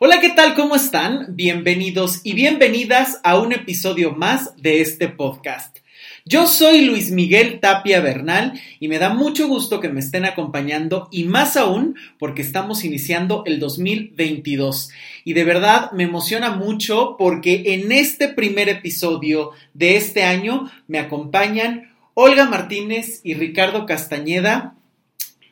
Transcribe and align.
Hola, 0.00 0.20
¿qué 0.20 0.30
tal? 0.30 0.54
¿Cómo 0.54 0.74
están? 0.74 1.36
Bienvenidos 1.36 2.20
y 2.24 2.32
bienvenidas 2.32 3.20
a 3.22 3.38
un 3.38 3.52
episodio 3.52 4.10
más 4.10 4.56
de 4.56 4.80
este 4.80 5.06
podcast. 5.06 5.78
Yo 6.24 6.48
soy 6.48 6.84
Luis 6.84 7.12
Miguel 7.12 7.60
Tapia 7.60 8.00
Bernal 8.00 8.60
y 8.80 8.88
me 8.88 8.98
da 8.98 9.14
mucho 9.14 9.46
gusto 9.46 9.78
que 9.78 9.88
me 9.90 10.00
estén 10.00 10.24
acompañando 10.24 11.08
y 11.12 11.24
más 11.24 11.56
aún 11.56 11.94
porque 12.18 12.42
estamos 12.42 12.84
iniciando 12.84 13.44
el 13.46 13.60
2022. 13.60 14.90
Y 15.22 15.32
de 15.34 15.44
verdad 15.44 15.92
me 15.92 16.02
emociona 16.02 16.50
mucho 16.50 17.14
porque 17.16 17.62
en 17.74 17.92
este 17.92 18.26
primer 18.26 18.68
episodio 18.68 19.52
de 19.74 19.96
este 19.96 20.24
año 20.24 20.72
me 20.88 20.98
acompañan 20.98 21.92
Olga 22.14 22.46
Martínez 22.46 23.20
y 23.22 23.34
Ricardo 23.34 23.86
Castañeda. 23.86 24.74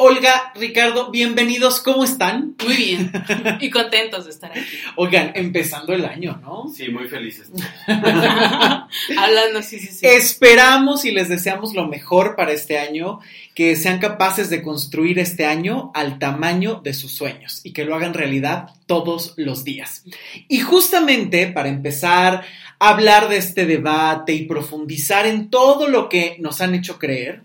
Olga, 0.05 0.53
Ricardo, 0.57 1.13
bienvenidos, 1.13 1.81
¿cómo 1.81 2.03
están? 2.03 2.57
Muy 2.65 2.75
bien 2.75 3.13
y 3.61 3.71
contentos 3.71 4.25
de 4.25 4.33
estar 4.33 4.51
aquí. 4.51 4.61
Oigan, 4.97 5.31
empezando 5.37 5.93
el 5.93 6.05
año, 6.05 6.41
¿no? 6.43 6.67
Sí, 6.75 6.89
muy 6.89 7.07
felices. 7.07 7.53
Hablando, 7.87 9.63
sí, 9.63 9.79
sí, 9.79 9.87
sí. 9.87 10.05
Esperamos 10.05 11.05
y 11.05 11.13
les 11.13 11.29
deseamos 11.29 11.73
lo 11.73 11.87
mejor 11.87 12.35
para 12.35 12.51
este 12.51 12.81
año, 12.81 13.21
que 13.55 13.77
sean 13.77 14.01
capaces 14.01 14.51
de 14.51 14.61
construir 14.61 15.21
este 15.21 15.47
año 15.47 15.93
al 15.95 16.19
tamaño 16.19 16.81
de 16.83 16.95
sus 16.95 17.13
sueños 17.13 17.61
y 17.63 17.73
que 17.73 17.85
lo 17.85 17.95
hagan 17.95 18.13
realidad 18.13 18.71
todos 18.87 19.35
los 19.37 19.63
días. 19.63 20.03
Y 20.49 20.63
justamente 20.63 21.47
para 21.47 21.69
empezar 21.69 22.43
a 22.81 22.89
hablar 22.89 23.29
de 23.29 23.37
este 23.37 23.67
debate 23.67 24.33
y 24.33 24.47
profundizar 24.47 25.27
en 25.27 25.49
todo 25.49 25.87
lo 25.87 26.09
que 26.09 26.39
nos 26.41 26.61
han 26.61 26.75
hecho 26.75 26.99
creer, 26.99 27.45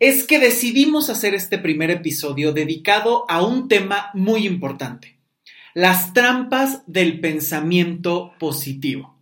es 0.00 0.24
que 0.24 0.38
decidimos 0.38 1.10
hacer 1.10 1.34
este 1.34 1.58
primer 1.58 1.90
episodio 1.90 2.52
dedicado 2.52 3.24
a 3.28 3.44
un 3.44 3.68
tema 3.68 4.10
muy 4.14 4.46
importante, 4.46 5.18
las 5.74 6.12
trampas 6.12 6.82
del 6.86 7.20
pensamiento 7.20 8.32
positivo. 8.38 9.16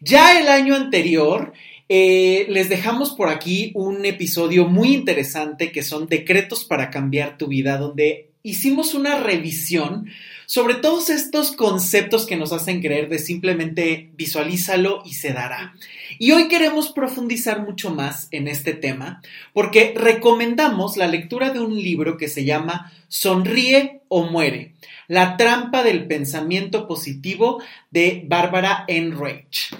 Ya 0.00 0.40
el 0.40 0.48
año 0.48 0.74
anterior 0.74 1.52
eh, 1.88 2.46
les 2.48 2.68
dejamos 2.68 3.10
por 3.10 3.28
aquí 3.28 3.70
un 3.74 4.04
episodio 4.04 4.66
muy 4.66 4.94
interesante 4.94 5.70
que 5.70 5.82
son 5.82 6.06
decretos 6.06 6.64
para 6.64 6.90
cambiar 6.90 7.38
tu 7.38 7.48
vida, 7.48 7.76
donde 7.76 8.30
hicimos 8.42 8.94
una 8.94 9.20
revisión 9.20 10.06
sobre 10.52 10.74
todos 10.74 11.08
estos 11.08 11.52
conceptos 11.52 12.26
que 12.26 12.36
nos 12.36 12.52
hacen 12.52 12.82
creer 12.82 13.08
de 13.08 13.18
simplemente 13.18 14.10
visualízalo 14.12 15.02
y 15.02 15.14
se 15.14 15.32
dará. 15.32 15.74
Y 16.18 16.32
hoy 16.32 16.48
queremos 16.48 16.92
profundizar 16.92 17.62
mucho 17.62 17.88
más 17.88 18.28
en 18.32 18.48
este 18.48 18.74
tema 18.74 19.22
porque 19.54 19.94
recomendamos 19.96 20.98
la 20.98 21.06
lectura 21.06 21.48
de 21.54 21.60
un 21.60 21.74
libro 21.74 22.18
que 22.18 22.28
se 22.28 22.44
llama 22.44 22.92
Sonríe 23.08 24.02
o 24.08 24.24
muere, 24.24 24.74
la 25.08 25.38
trampa 25.38 25.82
del 25.82 26.06
pensamiento 26.06 26.86
positivo 26.86 27.62
de 27.90 28.22
Bárbara 28.26 28.84
Enrage. 28.88 29.74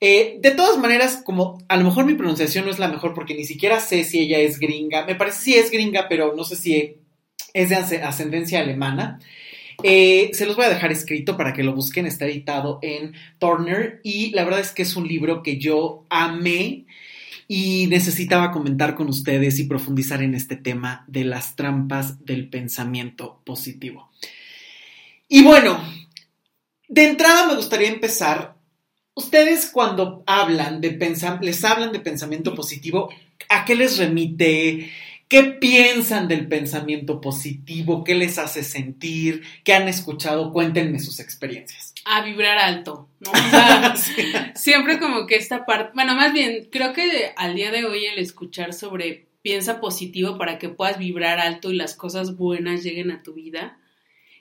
Eh, 0.00 0.38
de 0.40 0.50
todas 0.50 0.78
maneras, 0.78 1.22
como 1.24 1.62
a 1.68 1.76
lo 1.76 1.84
mejor 1.84 2.06
mi 2.06 2.14
pronunciación 2.14 2.64
no 2.64 2.72
es 2.72 2.80
la 2.80 2.88
mejor 2.88 3.14
porque 3.14 3.36
ni 3.36 3.44
siquiera 3.44 3.78
sé 3.78 4.02
si 4.02 4.18
ella 4.18 4.40
es 4.40 4.58
gringa, 4.58 5.06
me 5.06 5.14
parece 5.14 5.42
si 5.42 5.54
es 5.54 5.70
gringa, 5.70 6.08
pero 6.08 6.34
no 6.34 6.42
sé 6.42 6.56
si 6.56 6.96
es 7.54 7.68
de 7.68 8.02
ascendencia 8.02 8.58
alemana. 8.58 9.20
Eh, 9.84 10.30
se 10.32 10.44
los 10.44 10.56
voy 10.56 10.64
a 10.64 10.70
dejar 10.70 10.90
escrito 10.90 11.36
para 11.36 11.52
que 11.52 11.62
lo 11.62 11.72
busquen, 11.72 12.06
está 12.06 12.26
editado 12.26 12.80
en 12.82 13.14
Turner 13.38 14.00
y 14.02 14.30
la 14.32 14.44
verdad 14.44 14.60
es 14.60 14.72
que 14.72 14.82
es 14.82 14.96
un 14.96 15.06
libro 15.06 15.42
que 15.42 15.58
yo 15.58 16.04
amé 16.10 16.86
y 17.46 17.86
necesitaba 17.86 18.50
comentar 18.50 18.96
con 18.96 19.08
ustedes 19.08 19.58
y 19.60 19.64
profundizar 19.64 20.20
en 20.22 20.34
este 20.34 20.56
tema 20.56 21.04
de 21.06 21.24
las 21.24 21.54
trampas 21.54 22.24
del 22.24 22.50
pensamiento 22.50 23.40
positivo. 23.44 24.10
Y 25.28 25.44
bueno, 25.44 25.80
de 26.88 27.04
entrada 27.04 27.46
me 27.46 27.54
gustaría 27.54 27.88
empezar. 27.88 28.56
Ustedes 29.14 29.70
cuando 29.72 30.24
hablan 30.26 30.80
de 30.80 30.90
les 31.40 31.64
hablan 31.64 31.92
de 31.92 32.00
pensamiento 32.00 32.54
positivo, 32.54 33.10
¿a 33.48 33.64
qué 33.64 33.74
les 33.76 33.96
remite? 33.98 34.90
¿Qué 35.28 35.42
piensan 35.42 36.26
del 36.26 36.48
pensamiento 36.48 37.20
positivo? 37.20 38.02
¿Qué 38.02 38.14
les 38.14 38.38
hace 38.38 38.64
sentir? 38.64 39.42
¿Qué 39.62 39.74
han 39.74 39.86
escuchado? 39.86 40.52
Cuéntenme 40.54 41.00
sus 41.00 41.20
experiencias. 41.20 41.92
A 42.06 42.22
vibrar 42.22 42.56
alto, 42.56 43.10
¿no? 43.20 43.30
O 43.92 43.96
sea, 43.96 44.52
siempre 44.54 44.98
como 44.98 45.26
que 45.26 45.36
esta 45.36 45.66
parte, 45.66 45.90
bueno, 45.94 46.14
más 46.14 46.32
bien, 46.32 46.68
creo 46.72 46.94
que 46.94 47.32
al 47.36 47.54
día 47.54 47.70
de 47.70 47.84
hoy 47.84 48.06
el 48.06 48.18
escuchar 48.18 48.72
sobre 48.72 49.28
piensa 49.42 49.80
positivo 49.80 50.38
para 50.38 50.58
que 50.58 50.70
puedas 50.70 50.98
vibrar 50.98 51.38
alto 51.40 51.70
y 51.70 51.76
las 51.76 51.94
cosas 51.94 52.36
buenas 52.36 52.82
lleguen 52.82 53.10
a 53.10 53.22
tu 53.22 53.34
vida, 53.34 53.78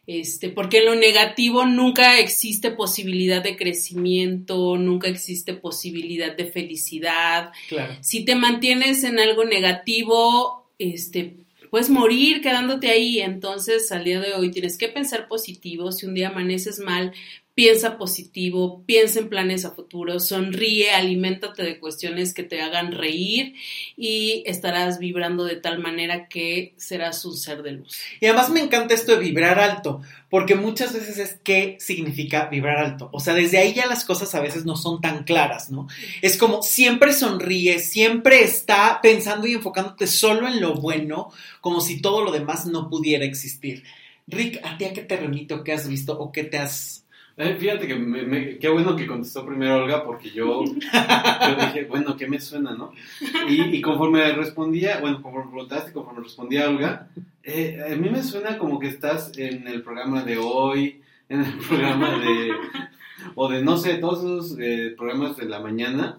este, 0.05 0.47
porque 0.47 0.77
en 0.77 0.85
lo 0.85 0.95
negativo 0.95 1.65
nunca 1.65 2.17
existe 2.17 2.71
posibilidad 2.71 3.43
de 3.43 3.57
crecimiento, 3.57 4.77
nunca 4.77 5.09
existe 5.09 5.53
posibilidad 5.53 6.35
de 6.35 6.45
felicidad. 6.45 7.51
Claro. 7.67 7.97
Si 7.99 8.23
te 8.23 8.35
mantienes 8.35 9.03
en 9.03 9.19
algo 9.19 9.43
negativo, 9.43 10.56
este, 10.79 11.37
puedes 11.69 11.89
morir 11.89 12.41
quedándote 12.41 12.89
ahí. 12.89 13.19
Entonces, 13.19 13.91
al 13.91 14.03
día 14.03 14.19
de 14.19 14.33
hoy 14.33 14.51
tienes 14.51 14.77
que 14.77 14.89
pensar 14.89 15.27
positivo. 15.27 15.91
Si 15.91 16.05
un 16.05 16.13
día 16.13 16.29
amaneces 16.29 16.79
mal, 16.79 17.13
piensa 17.57 17.97
positivo, 17.97 18.83
piensa 18.85 19.17
en 19.17 19.29
planes 19.29 19.65
a 19.65 19.71
futuro, 19.71 20.19
sonríe, 20.19 20.91
aliméntate 20.91 21.63
de 21.63 21.79
cuestiones 21.79 22.35
que 22.35 22.43
te 22.43 22.61
hagan 22.61 22.91
reír 22.91 23.55
y 23.95 24.43
estarás 24.45 24.99
vibrando 24.99 25.43
de 25.43 25.55
tal 25.55 25.79
manera 25.79 26.27
que 26.27 26.75
serás 26.77 27.25
un 27.25 27.35
ser 27.35 27.63
de 27.63 27.71
luz. 27.71 27.97
Y 28.21 28.27
además 28.27 28.51
me 28.51 28.59
encanta 28.59 28.93
esto 28.93 29.13
de 29.13 29.23
vibrar 29.23 29.59
alto, 29.59 30.01
porque 30.29 30.53
muchas 30.53 30.93
veces 30.93 31.17
es 31.17 31.39
qué 31.43 31.77
significa 31.79 32.45
vibrar 32.45 32.77
alto. 32.77 33.09
O 33.11 33.19
sea, 33.19 33.33
desde 33.33 33.57
ahí 33.57 33.73
ya 33.73 33.87
las 33.87 34.05
cosas 34.05 34.35
a 34.35 34.39
veces 34.39 34.63
no 34.63 34.75
son 34.75 35.01
tan 35.01 35.23
claras, 35.23 35.71
¿no? 35.71 35.87
Es 36.21 36.37
como 36.37 36.61
siempre 36.61 37.11
sonríe, 37.11 37.79
siempre 37.79 38.43
está 38.43 38.99
pensando 39.01 39.47
y 39.47 39.53
enfocándote 39.53 40.05
solo 40.05 40.47
en 40.47 40.61
lo 40.61 40.75
bueno, 40.75 41.31
como 41.59 41.81
si 41.81 42.03
todo 42.03 42.23
lo 42.23 42.31
demás 42.31 42.67
no 42.67 42.87
pudiera 42.87 43.25
existir. 43.25 43.83
Rick, 44.27 44.63
¿a 44.63 44.77
ti 44.77 44.85
a 44.85 44.93
qué 44.93 45.01
te 45.01 45.17
remito? 45.17 45.63
¿Qué 45.63 45.71
has 45.71 45.87
visto 45.87 46.19
o 46.19 46.31
qué 46.31 46.43
te 46.43 46.59
has 46.59 47.06
eh, 47.37 47.55
fíjate 47.59 47.87
que 47.87 47.95
me, 47.95 48.57
qué 48.57 48.67
bueno 48.67 48.95
que 48.95 49.05
contestó 49.05 49.45
primero 49.45 49.83
Olga, 49.83 50.03
porque 50.03 50.31
yo, 50.31 50.63
yo 50.65 51.65
dije, 51.65 51.85
bueno, 51.87 52.17
¿qué 52.17 52.27
me 52.27 52.39
suena, 52.39 52.73
no? 52.73 52.91
Y, 53.47 53.79
conforme 53.81 54.31
respondía, 54.33 54.99
bueno, 54.99 55.21
conforme 55.21 55.51
preguntaste, 55.51 55.93
conforme 55.93 56.23
respondía 56.23 56.67
Olga, 56.67 57.07
eh, 57.43 57.79
a 57.91 57.95
mí 57.95 58.09
me 58.09 58.23
suena 58.23 58.57
como 58.57 58.79
que 58.79 58.87
estás 58.87 59.37
en 59.37 59.67
el 59.67 59.83
programa 59.83 60.23
de 60.23 60.37
hoy, 60.37 61.01
en 61.29 61.41
el 61.41 61.53
programa 61.59 62.17
de, 62.19 62.51
o 63.35 63.49
de, 63.49 63.63
no 63.63 63.77
sé, 63.77 63.95
todos 63.95 64.19
esos 64.19 64.59
eh, 64.59 64.93
programas 64.97 65.37
de 65.37 65.45
la 65.45 65.59
mañana. 65.59 66.17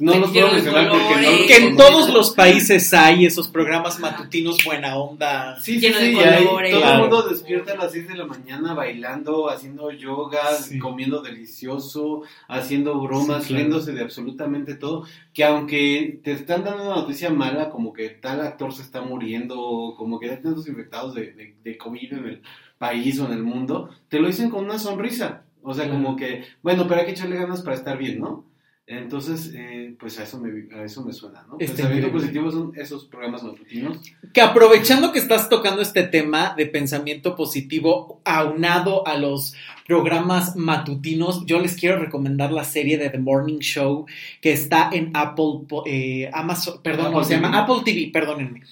No 0.00 0.18
los 0.18 0.30
puedo 0.30 0.52
mencionar 0.52 0.88
porque 0.90 1.14
no 1.14 1.46
Que 1.46 1.56
en 1.56 1.76
todos 1.76 2.12
los 2.12 2.30
países 2.30 2.92
hay 2.92 3.26
esos 3.26 3.48
programas 3.48 3.98
matutinos 3.98 4.64
buena 4.64 4.96
onda. 4.96 5.60
Sí, 5.60 5.80
sí, 5.80 5.92
sí. 5.92 6.14
todo 6.14 6.92
el 6.92 6.98
mundo 6.98 7.22
despierta 7.22 7.72
a 7.72 7.76
las 7.76 7.92
6 7.92 8.08
de 8.08 8.16
la 8.16 8.26
mañana 8.26 8.74
bailando, 8.74 9.48
haciendo 9.48 9.90
yoga, 9.90 10.42
comiendo 10.80 11.22
delicioso, 11.22 12.22
haciendo 12.48 13.00
bromas, 13.00 13.48
riéndose 13.50 13.92
de 13.92 14.02
absolutamente 14.02 14.74
todo. 14.74 15.06
Que 15.32 15.44
aunque 15.44 16.20
te 16.22 16.32
están 16.32 16.64
dando 16.64 16.84
una 16.84 16.96
noticia 16.96 17.30
mala, 17.30 17.70
como 17.70 17.92
que 17.92 18.10
tal 18.10 18.40
actor 18.40 18.72
se 18.72 18.82
está 18.82 19.02
muriendo, 19.02 19.94
como 19.96 20.18
que 20.18 20.30
hay 20.30 20.42
tantos 20.42 20.66
infectados 20.68 21.14
de, 21.14 21.54
de, 21.62 21.78
COVID 21.78 22.12
en 22.12 22.24
el 22.26 22.42
país 22.78 23.18
o 23.20 23.26
en 23.26 23.32
el 23.32 23.42
mundo, 23.42 23.90
te 24.08 24.18
lo 24.18 24.26
dicen 24.26 24.50
con 24.50 24.64
una 24.64 24.78
sonrisa. 24.78 25.44
O 25.62 25.72
sea, 25.72 25.88
como 25.88 26.14
que, 26.14 26.44
bueno, 26.62 26.86
pero 26.86 27.00
hay 27.00 27.06
que 27.06 27.12
echarle 27.12 27.36
ganas 27.36 27.62
para 27.62 27.76
estar 27.76 27.96
bien, 27.96 28.20
¿no? 28.20 28.44
Entonces, 28.86 29.50
eh, 29.54 29.94
pues 29.98 30.18
a 30.18 30.24
eso, 30.24 30.38
me, 30.38 30.74
a 30.76 30.84
eso 30.84 31.02
me 31.02 31.12
suena, 31.14 31.46
¿no? 31.48 31.56
Este 31.58 31.76
pensamiento 31.76 32.12
positivo 32.12 32.50
son 32.50 32.72
esos 32.76 33.06
programas 33.06 33.42
matutinos. 33.42 33.98
Que 34.34 34.42
aprovechando 34.42 35.10
que 35.10 35.20
estás 35.20 35.48
tocando 35.48 35.80
este 35.80 36.02
tema 36.02 36.54
de 36.54 36.66
pensamiento 36.66 37.34
positivo 37.34 38.20
aunado 38.24 39.06
a 39.06 39.16
los 39.16 39.54
programas 39.86 40.54
matutinos, 40.56 41.46
yo 41.46 41.60
les 41.60 41.76
quiero 41.76 41.98
recomendar 41.98 42.52
la 42.52 42.64
serie 42.64 42.98
de 42.98 43.08
The 43.08 43.18
Morning 43.18 43.60
Show 43.60 44.04
que 44.42 44.52
está 44.52 44.90
en 44.92 45.12
Apple, 45.14 45.62
eh, 45.86 46.30
Amazon, 46.34 46.82
perdón, 46.82 47.24
se 47.24 47.36
llama 47.36 47.58
Apple 47.58 47.76
TV, 47.86 48.10
perdónenme. 48.12 48.64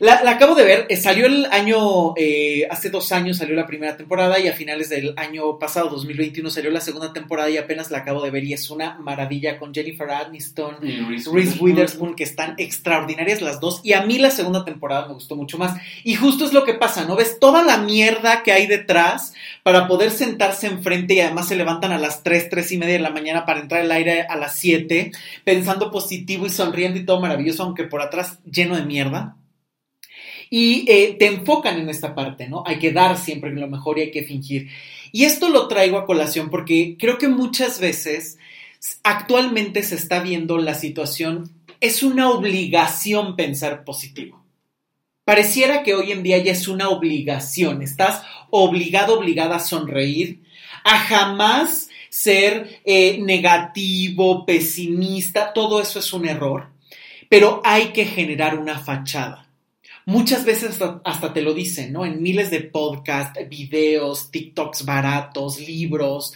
La, 0.00 0.14
acabo 0.30 0.54
de 0.54 0.64
ver, 0.64 0.86
eh, 0.88 0.96
salió 0.96 1.26
el 1.26 1.44
año, 1.50 2.14
eh, 2.16 2.66
hace 2.70 2.88
dos 2.88 3.12
años 3.12 3.36
salió 3.36 3.54
la 3.54 3.66
primera 3.66 3.98
temporada 3.98 4.38
y 4.38 4.48
a 4.48 4.54
finales 4.54 4.88
del 4.88 5.12
año 5.18 5.58
pasado, 5.58 5.90
2021, 5.90 6.48
salió 6.48 6.70
la 6.70 6.80
segunda 6.80 7.12
temporada 7.12 7.50
y 7.50 7.58
apenas 7.58 7.90
la 7.90 7.98
acabo 7.98 8.22
de 8.22 8.30
ver 8.30 8.44
y 8.44 8.54
es 8.54 8.70
una 8.70 8.98
maravilla 8.98 9.58
con 9.58 9.74
Jennifer 9.74 10.10
Aniston, 10.10 10.76
y 10.82 11.00
Reese 11.30 11.58
Witherspoon, 11.60 12.16
que 12.16 12.24
están 12.24 12.54
extraordinarias 12.56 13.42
las 13.42 13.60
dos 13.60 13.82
y 13.84 13.92
a 13.92 14.00
mí 14.00 14.16
la 14.16 14.30
segunda 14.30 14.64
temporada 14.64 15.06
me 15.06 15.12
gustó 15.12 15.36
mucho 15.36 15.58
más. 15.58 15.78
Y 16.02 16.14
justo 16.14 16.46
es 16.46 16.54
lo 16.54 16.64
que 16.64 16.72
pasa, 16.72 17.04
¿no? 17.04 17.14
Ves 17.14 17.38
toda 17.38 17.62
la 17.62 17.76
mierda 17.76 18.42
que 18.42 18.52
hay 18.52 18.66
detrás 18.66 19.34
para 19.62 19.86
poder 19.86 20.12
sentarse 20.12 20.66
enfrente 20.66 21.12
y 21.12 21.20
además 21.20 21.46
se 21.48 21.56
levantan 21.56 21.92
a 21.92 21.98
las 21.98 22.22
3, 22.22 22.48
3 22.48 22.72
y 22.72 22.78
media 22.78 22.94
de 22.94 23.00
la 23.00 23.10
mañana 23.10 23.44
para 23.44 23.60
entrar 23.60 23.82
al 23.82 23.92
aire 23.92 24.22
a 24.22 24.36
las 24.36 24.54
7, 24.58 25.12
pensando 25.44 25.90
positivo 25.90 26.46
y 26.46 26.48
sonriendo 26.48 26.98
y 26.98 27.04
todo 27.04 27.20
maravilloso, 27.20 27.64
aunque 27.64 27.84
por 27.84 28.00
atrás 28.00 28.38
lleno 28.50 28.76
de 28.76 28.86
mierda. 28.86 29.36
Y 30.50 30.84
eh, 30.90 31.16
te 31.16 31.26
enfocan 31.26 31.78
en 31.78 31.88
esta 31.88 32.14
parte, 32.14 32.48
¿no? 32.48 32.64
Hay 32.66 32.80
que 32.80 32.92
dar 32.92 33.16
siempre 33.16 33.52
lo 33.52 33.68
mejor 33.68 33.98
y 33.98 34.02
hay 34.02 34.10
que 34.10 34.24
fingir. 34.24 34.68
Y 35.12 35.24
esto 35.24 35.48
lo 35.48 35.68
traigo 35.68 35.96
a 35.96 36.06
colación 36.06 36.50
porque 36.50 36.96
creo 36.98 37.18
que 37.18 37.28
muchas 37.28 37.78
veces 37.78 38.36
actualmente 39.04 39.82
se 39.84 39.94
está 39.94 40.20
viendo 40.20 40.58
la 40.58 40.74
situación, 40.74 41.50
es 41.80 42.02
una 42.02 42.30
obligación 42.30 43.36
pensar 43.36 43.84
positivo. 43.84 44.44
Pareciera 45.24 45.84
que 45.84 45.94
hoy 45.94 46.10
en 46.10 46.24
día 46.24 46.38
ya 46.38 46.52
es 46.52 46.66
una 46.66 46.88
obligación, 46.88 47.82
estás 47.82 48.22
obligado, 48.50 49.18
obligada 49.18 49.56
a 49.56 49.60
sonreír, 49.60 50.42
a 50.82 50.98
jamás 50.98 51.88
ser 52.08 52.80
eh, 52.84 53.18
negativo, 53.22 54.44
pesimista, 54.44 55.52
todo 55.52 55.80
eso 55.80 56.00
es 56.00 56.12
un 56.12 56.26
error, 56.26 56.70
pero 57.28 57.60
hay 57.64 57.88
que 57.92 58.06
generar 58.06 58.58
una 58.58 58.78
fachada. 58.80 59.49
Muchas 60.10 60.44
veces 60.44 60.76
hasta, 61.04 61.32
te 61.32 61.40
lo 61.40 61.54
dicen, 61.54 61.92
¿no? 61.92 62.04
En 62.04 62.20
miles 62.20 62.50
de 62.50 62.62
podcasts, 62.62 63.38
videos, 63.48 64.32
TikToks 64.32 64.84
baratos, 64.84 65.60
libros 65.60 66.32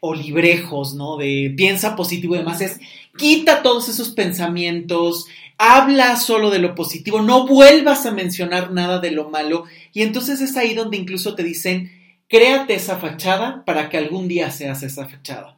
o 0.00 0.12
librejos, 0.12 0.94
¿no? 0.94 1.16
De 1.18 1.54
piensa 1.56 1.94
positivo 1.94 2.34
y 2.34 2.38
demás, 2.38 2.60
es 2.60 2.80
quita 3.16 3.62
todos 3.62 3.88
esos 3.88 4.08
pensamientos, 4.08 5.26
habla 5.56 6.16
solo 6.16 6.50
de 6.50 6.58
lo 6.58 6.74
positivo, 6.74 7.22
no 7.22 7.46
vuelvas 7.46 8.06
a 8.06 8.10
mencionar 8.10 8.72
nada 8.72 8.98
de 8.98 9.12
lo 9.12 9.30
malo 9.30 9.66
y 9.92 10.02
entonces 10.02 10.40
es 10.40 10.56
ahí 10.56 10.74
donde 10.74 10.96
incluso 10.96 11.36
te 11.36 11.44
dicen, 11.44 11.92
créate 12.26 12.74
esa 12.74 12.98
fachada 12.98 13.64
para 13.64 13.88
que 13.88 13.98
algún 13.98 14.26
día 14.26 14.50
seas 14.50 14.82
esa 14.82 15.06
fachada. 15.06 15.56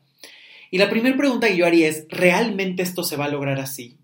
Y 0.70 0.76
la 0.76 0.90
primera 0.90 1.16
pregunta 1.16 1.48
que 1.48 1.56
yo 1.56 1.64
haría 1.64 1.88
es, 1.88 2.04
¿realmente 2.10 2.82
esto 2.82 3.04
se 3.04 3.16
va 3.16 3.24
a 3.24 3.30
lograr 3.30 3.58
así? 3.58 3.96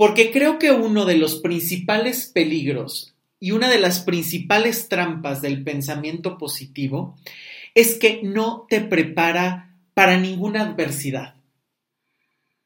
Porque 0.00 0.32
creo 0.32 0.58
que 0.58 0.70
uno 0.70 1.04
de 1.04 1.18
los 1.18 1.40
principales 1.40 2.30
peligros 2.32 3.14
y 3.38 3.50
una 3.50 3.68
de 3.68 3.78
las 3.78 4.00
principales 4.00 4.88
trampas 4.88 5.42
del 5.42 5.62
pensamiento 5.62 6.38
positivo 6.38 7.18
es 7.74 7.98
que 7.98 8.22
no 8.22 8.64
te 8.66 8.80
prepara 8.80 9.76
para 9.92 10.16
ninguna 10.16 10.62
adversidad. 10.62 11.34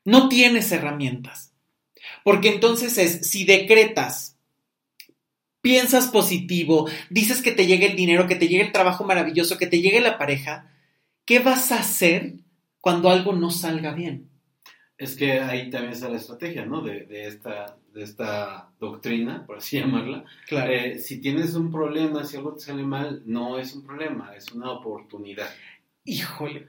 No 0.05 0.29
tienes 0.29 0.71
herramientas. 0.71 1.53
Porque 2.23 2.51
entonces 2.51 2.99
es, 2.99 3.29
si 3.29 3.45
decretas, 3.45 4.39
piensas 5.61 6.07
positivo, 6.07 6.89
dices 7.11 7.43
que 7.43 7.51
te 7.51 7.67
llegue 7.67 7.87
el 7.87 7.97
dinero, 7.97 8.29
que 8.29 8.37
te 8.37 8.47
llegue 8.47 8.63
el 8.63 8.71
trabajo 8.71 9.03
maravilloso, 9.03 9.59
que 9.59 9.67
te 9.67 9.81
llegue 9.81 10.01
la 10.01 10.19
pareja, 10.19 10.71
¿qué 11.25 11.41
vas 11.41 11.73
a 11.73 11.81
hacer 11.81 12.35
cuando 12.81 13.11
algo 13.11 13.33
no 13.33 13.51
salga 13.51 13.93
bien? 13.93 14.34
Es 14.97 15.17
que 15.17 15.41
ahí 15.41 15.71
también 15.71 15.93
está 15.93 16.09
la 16.09 16.19
estrategia, 16.19 16.65
¿no? 16.65 16.81
De, 16.81 17.07
esta, 17.27 17.77
de 17.93 18.03
esta 18.05 18.69
doctrina, 18.79 19.45
por 19.47 19.59
así 19.59 19.79
llamarla. 19.81 20.25
Claro. 20.47 20.73
Eh, 20.73 20.99
si 20.99 21.21
tienes 21.21 21.55
un 21.55 21.71
problema, 21.71 22.25
si 22.25 22.37
algo 22.37 22.55
te 22.55 22.65
sale 22.65 22.85
mal, 22.85 23.23
no 23.27 23.59
es 23.59 23.75
un 23.75 23.85
problema, 23.85 24.33
es 24.37 24.53
una 24.53 24.71
oportunidad. 24.71 25.49
Híjole. 26.05 26.69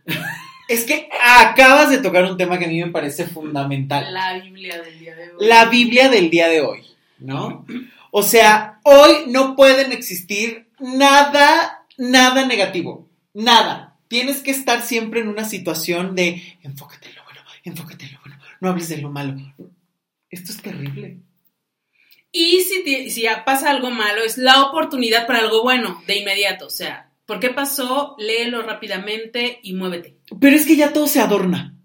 es 0.69 0.85
que 0.85 1.09
acabas 1.23 1.91
de 1.91 1.99
tocar 1.99 2.23
un 2.23 2.37
tema 2.37 2.57
que 2.57 2.65
a 2.65 2.69
mí 2.69 2.83
me 2.83 2.91
parece 2.91 3.25
fundamental. 3.25 4.11
La 4.11 4.39
Biblia 4.39 4.81
del 4.81 4.99
día 4.99 5.15
de 5.15 5.31
hoy. 5.31 5.47
La 5.47 5.65
Biblia 5.65 6.09
del 6.09 6.29
día 6.29 6.47
de 6.47 6.61
hoy, 6.61 6.83
¿no? 7.19 7.65
O 8.11 8.23
sea, 8.23 8.79
hoy 8.83 9.25
no 9.27 9.55
pueden 9.55 9.91
existir 9.91 10.67
nada, 10.79 11.85
nada 11.97 12.45
negativo. 12.45 13.07
Nada. 13.33 13.97
Tienes 14.07 14.41
que 14.41 14.51
estar 14.51 14.81
siempre 14.81 15.19
en 15.19 15.27
una 15.27 15.43
situación 15.43 16.15
de 16.15 16.41
enfócate 16.63 17.14
enfócate 17.65 18.05
en 18.05 18.13
lo 18.13 18.19
bueno, 18.21 18.39
no 18.61 18.69
hables 18.69 18.89
de 18.89 18.97
lo 18.97 19.11
malo. 19.11 19.35
Esto 20.29 20.51
es 20.51 20.61
terrible. 20.61 21.19
Y 22.31 22.61
si, 22.61 23.09
si 23.09 23.25
pasa 23.45 23.69
algo 23.69 23.91
malo, 23.91 24.23
es 24.23 24.37
la 24.37 24.63
oportunidad 24.63 25.25
para 25.25 25.39
algo 25.39 25.63
bueno 25.63 26.03
de 26.05 26.17
inmediato. 26.17 26.67
O 26.67 26.69
sea, 26.69 27.11
¿por 27.25 27.39
qué 27.39 27.49
pasó? 27.49 28.15
Léelo 28.19 28.61
rápidamente 28.61 29.59
y 29.63 29.73
muévete. 29.73 30.17
Pero 30.39 30.55
es 30.55 30.65
que 30.65 30.75
ya 30.75 30.91
todo 30.91 31.07
se 31.07 31.21
adorna. 31.21 31.75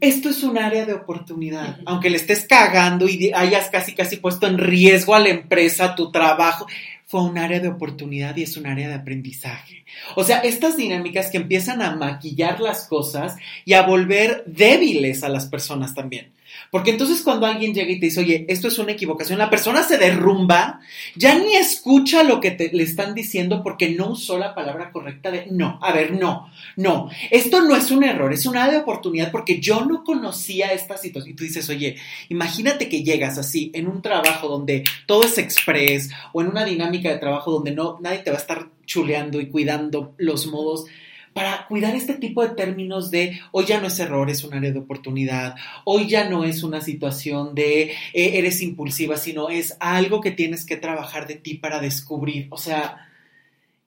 Esto 0.00 0.30
es 0.30 0.42
un 0.42 0.58
área 0.58 0.84
de 0.84 0.94
oportunidad. 0.94 1.78
Aunque 1.86 2.10
le 2.10 2.16
estés 2.16 2.46
cagando 2.46 3.08
y 3.08 3.32
hayas 3.32 3.70
casi 3.70 3.94
casi 3.94 4.16
puesto 4.16 4.46
en 4.46 4.58
riesgo 4.58 5.14
a 5.14 5.20
la 5.20 5.28
empresa, 5.28 5.94
tu 5.94 6.10
trabajo, 6.10 6.66
fue 7.12 7.24
un 7.24 7.36
área 7.36 7.60
de 7.60 7.68
oportunidad 7.68 8.34
y 8.38 8.44
es 8.44 8.56
un 8.56 8.66
área 8.66 8.88
de 8.88 8.94
aprendizaje. 8.94 9.84
O 10.16 10.24
sea, 10.24 10.38
estas 10.38 10.78
dinámicas 10.78 11.30
que 11.30 11.36
empiezan 11.36 11.82
a 11.82 11.94
maquillar 11.94 12.58
las 12.58 12.88
cosas 12.88 13.36
y 13.66 13.74
a 13.74 13.82
volver 13.82 14.44
débiles 14.46 15.22
a 15.22 15.28
las 15.28 15.44
personas 15.44 15.94
también. 15.94 16.32
Porque 16.70 16.90
entonces 16.90 17.22
cuando 17.22 17.46
alguien 17.46 17.74
llega 17.74 17.90
y 17.90 18.00
te 18.00 18.06
dice, 18.06 18.20
oye, 18.20 18.46
esto 18.48 18.68
es 18.68 18.78
una 18.78 18.92
equivocación, 18.92 19.38
la 19.38 19.50
persona 19.50 19.82
se 19.82 19.98
derrumba, 19.98 20.80
ya 21.16 21.34
ni 21.38 21.54
escucha 21.54 22.22
lo 22.22 22.40
que 22.40 22.70
le 22.72 22.82
están 22.82 23.14
diciendo 23.14 23.62
porque 23.62 23.90
no 23.90 24.10
usó 24.10 24.38
la 24.38 24.54
palabra 24.54 24.90
correcta 24.90 25.30
de, 25.30 25.46
no, 25.50 25.78
a 25.82 25.92
ver, 25.92 26.12
no, 26.12 26.50
no, 26.76 27.10
esto 27.30 27.60
no 27.62 27.76
es 27.76 27.90
un 27.90 28.04
error, 28.04 28.32
es 28.32 28.46
una 28.46 28.70
de 28.70 28.78
oportunidad 28.78 29.30
porque 29.30 29.60
yo 29.60 29.84
no 29.84 30.04
conocía 30.04 30.72
esta 30.72 30.96
situación. 30.96 31.32
Y 31.32 31.36
tú 31.36 31.44
dices, 31.44 31.68
oye, 31.68 31.96
imagínate 32.28 32.88
que 32.88 33.02
llegas 33.02 33.38
así 33.38 33.70
en 33.74 33.86
un 33.86 34.02
trabajo 34.02 34.48
donde 34.48 34.84
todo 35.06 35.24
es 35.24 35.38
express 35.38 36.10
o 36.32 36.40
en 36.40 36.48
una 36.48 36.64
dinámica 36.64 37.10
de 37.10 37.18
trabajo 37.18 37.50
donde 37.50 37.72
no, 37.72 37.98
nadie 38.00 38.18
te 38.18 38.30
va 38.30 38.36
a 38.36 38.40
estar 38.40 38.68
chuleando 38.86 39.40
y 39.40 39.48
cuidando 39.48 40.14
los 40.18 40.46
modos 40.46 40.86
para 41.32 41.66
cuidar 41.66 41.94
este 41.94 42.14
tipo 42.14 42.42
de 42.42 42.54
términos 42.54 43.10
de 43.10 43.40
hoy 43.52 43.64
ya 43.66 43.80
no 43.80 43.86
es 43.86 43.98
error, 43.98 44.28
es 44.28 44.44
un 44.44 44.54
área 44.54 44.70
de 44.70 44.78
oportunidad, 44.78 45.56
hoy 45.84 46.08
ya 46.08 46.28
no 46.28 46.44
es 46.44 46.62
una 46.62 46.80
situación 46.80 47.54
de 47.54 47.82
eh, 47.82 47.92
eres 48.12 48.60
impulsiva, 48.62 49.16
sino 49.16 49.48
es 49.48 49.76
algo 49.80 50.20
que 50.20 50.30
tienes 50.30 50.66
que 50.66 50.76
trabajar 50.76 51.26
de 51.26 51.36
ti 51.36 51.54
para 51.54 51.80
descubrir. 51.80 52.48
O 52.50 52.58
sea, 52.58 53.08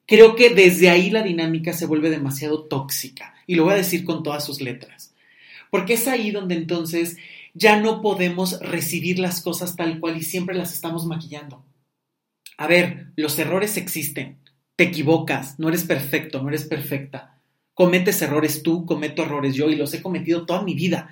creo 0.06 0.36
que 0.36 0.50
desde 0.50 0.90
ahí 0.90 1.10
la 1.10 1.24
dinámica 1.24 1.74
se 1.74 1.86
vuelve 1.86 2.10
demasiado 2.10 2.64
tóxica 2.64 3.36
y 3.48 3.56
lo 3.56 3.66
voy 3.66 3.74
a 3.74 3.78
decir 3.78 4.06
con 4.06 4.24
todas 4.24 4.44
sus 4.44 4.62
letras. 4.62 5.14
Porque 5.70 5.94
es 5.94 6.08
ahí 6.08 6.32
donde 6.32 6.56
entonces 6.56 7.18
ya 7.54 7.80
no 7.80 8.02
podemos 8.02 8.60
recibir 8.60 9.20
las 9.20 9.42
cosas 9.42 9.76
tal 9.76 10.00
cual 10.00 10.18
y 10.18 10.24
siempre 10.24 10.56
las 10.56 10.74
estamos 10.74 11.06
maquillando. 11.06 11.64
A 12.58 12.68
ver, 12.68 13.08
los 13.16 13.38
errores 13.38 13.78
existen. 13.78 14.38
Te 14.76 14.86
equivocas, 14.86 15.60
no 15.60 15.70
eres 15.70 15.84
perfecto, 15.84 16.42
no 16.42 16.50
eres 16.50 16.66
perfecta 16.66 17.35
Cometes 17.76 18.22
errores 18.22 18.64
tú, 18.64 18.86
cometo 18.86 19.22
errores 19.22 19.54
yo 19.54 19.70
y 19.70 19.76
los 19.76 19.94
he 19.94 20.02
cometido 20.02 20.46
toda 20.46 20.64
mi 20.64 20.74
vida. 20.74 21.10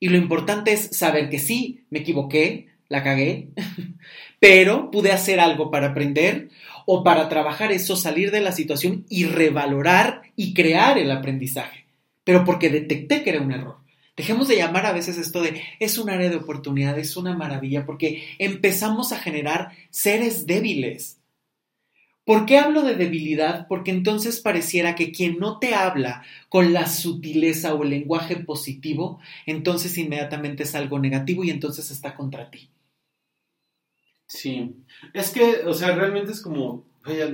Y 0.00 0.08
lo 0.08 0.16
importante 0.16 0.72
es 0.72 0.96
saber 0.96 1.28
que 1.28 1.38
sí, 1.38 1.84
me 1.90 1.98
equivoqué, 1.98 2.68
la 2.88 3.02
cagué, 3.02 3.48
pero 4.40 4.90
pude 4.90 5.12
hacer 5.12 5.40
algo 5.40 5.70
para 5.70 5.88
aprender 5.88 6.48
o 6.86 7.04
para 7.04 7.28
trabajar 7.28 7.72
eso, 7.72 7.96
salir 7.96 8.30
de 8.30 8.40
la 8.40 8.52
situación 8.52 9.04
y 9.10 9.24
revalorar 9.24 10.22
y 10.36 10.54
crear 10.54 10.96
el 10.98 11.10
aprendizaje. 11.10 11.84
Pero 12.24 12.44
porque 12.44 12.70
detecté 12.70 13.22
que 13.22 13.30
era 13.30 13.42
un 13.42 13.52
error. 13.52 13.76
Dejemos 14.16 14.48
de 14.48 14.56
llamar 14.56 14.86
a 14.86 14.92
veces 14.92 15.18
esto 15.18 15.42
de 15.42 15.62
es 15.80 15.98
un 15.98 16.10
área 16.10 16.30
de 16.30 16.36
oportunidad, 16.36 16.98
es 16.98 17.16
una 17.16 17.36
maravilla, 17.36 17.84
porque 17.84 18.24
empezamos 18.38 19.12
a 19.12 19.18
generar 19.18 19.72
seres 19.90 20.46
débiles 20.46 21.17
¿Por 22.28 22.44
qué 22.44 22.58
hablo 22.58 22.82
de 22.82 22.94
debilidad? 22.94 23.66
Porque 23.68 23.90
entonces 23.90 24.38
pareciera 24.40 24.94
que 24.94 25.12
quien 25.12 25.38
no 25.38 25.58
te 25.58 25.74
habla 25.74 26.22
con 26.50 26.74
la 26.74 26.86
sutileza 26.86 27.72
o 27.72 27.84
el 27.84 27.88
lenguaje 27.88 28.36
positivo, 28.36 29.18
entonces 29.46 29.96
inmediatamente 29.96 30.64
es 30.64 30.74
algo 30.74 30.98
negativo 30.98 31.42
y 31.42 31.48
entonces 31.48 31.90
está 31.90 32.14
contra 32.14 32.50
ti. 32.50 32.68
Sí, 34.26 34.76
es 35.14 35.30
que, 35.30 35.62
o 35.64 35.72
sea, 35.72 35.94
realmente 35.94 36.32
es 36.32 36.42
como 36.42 36.84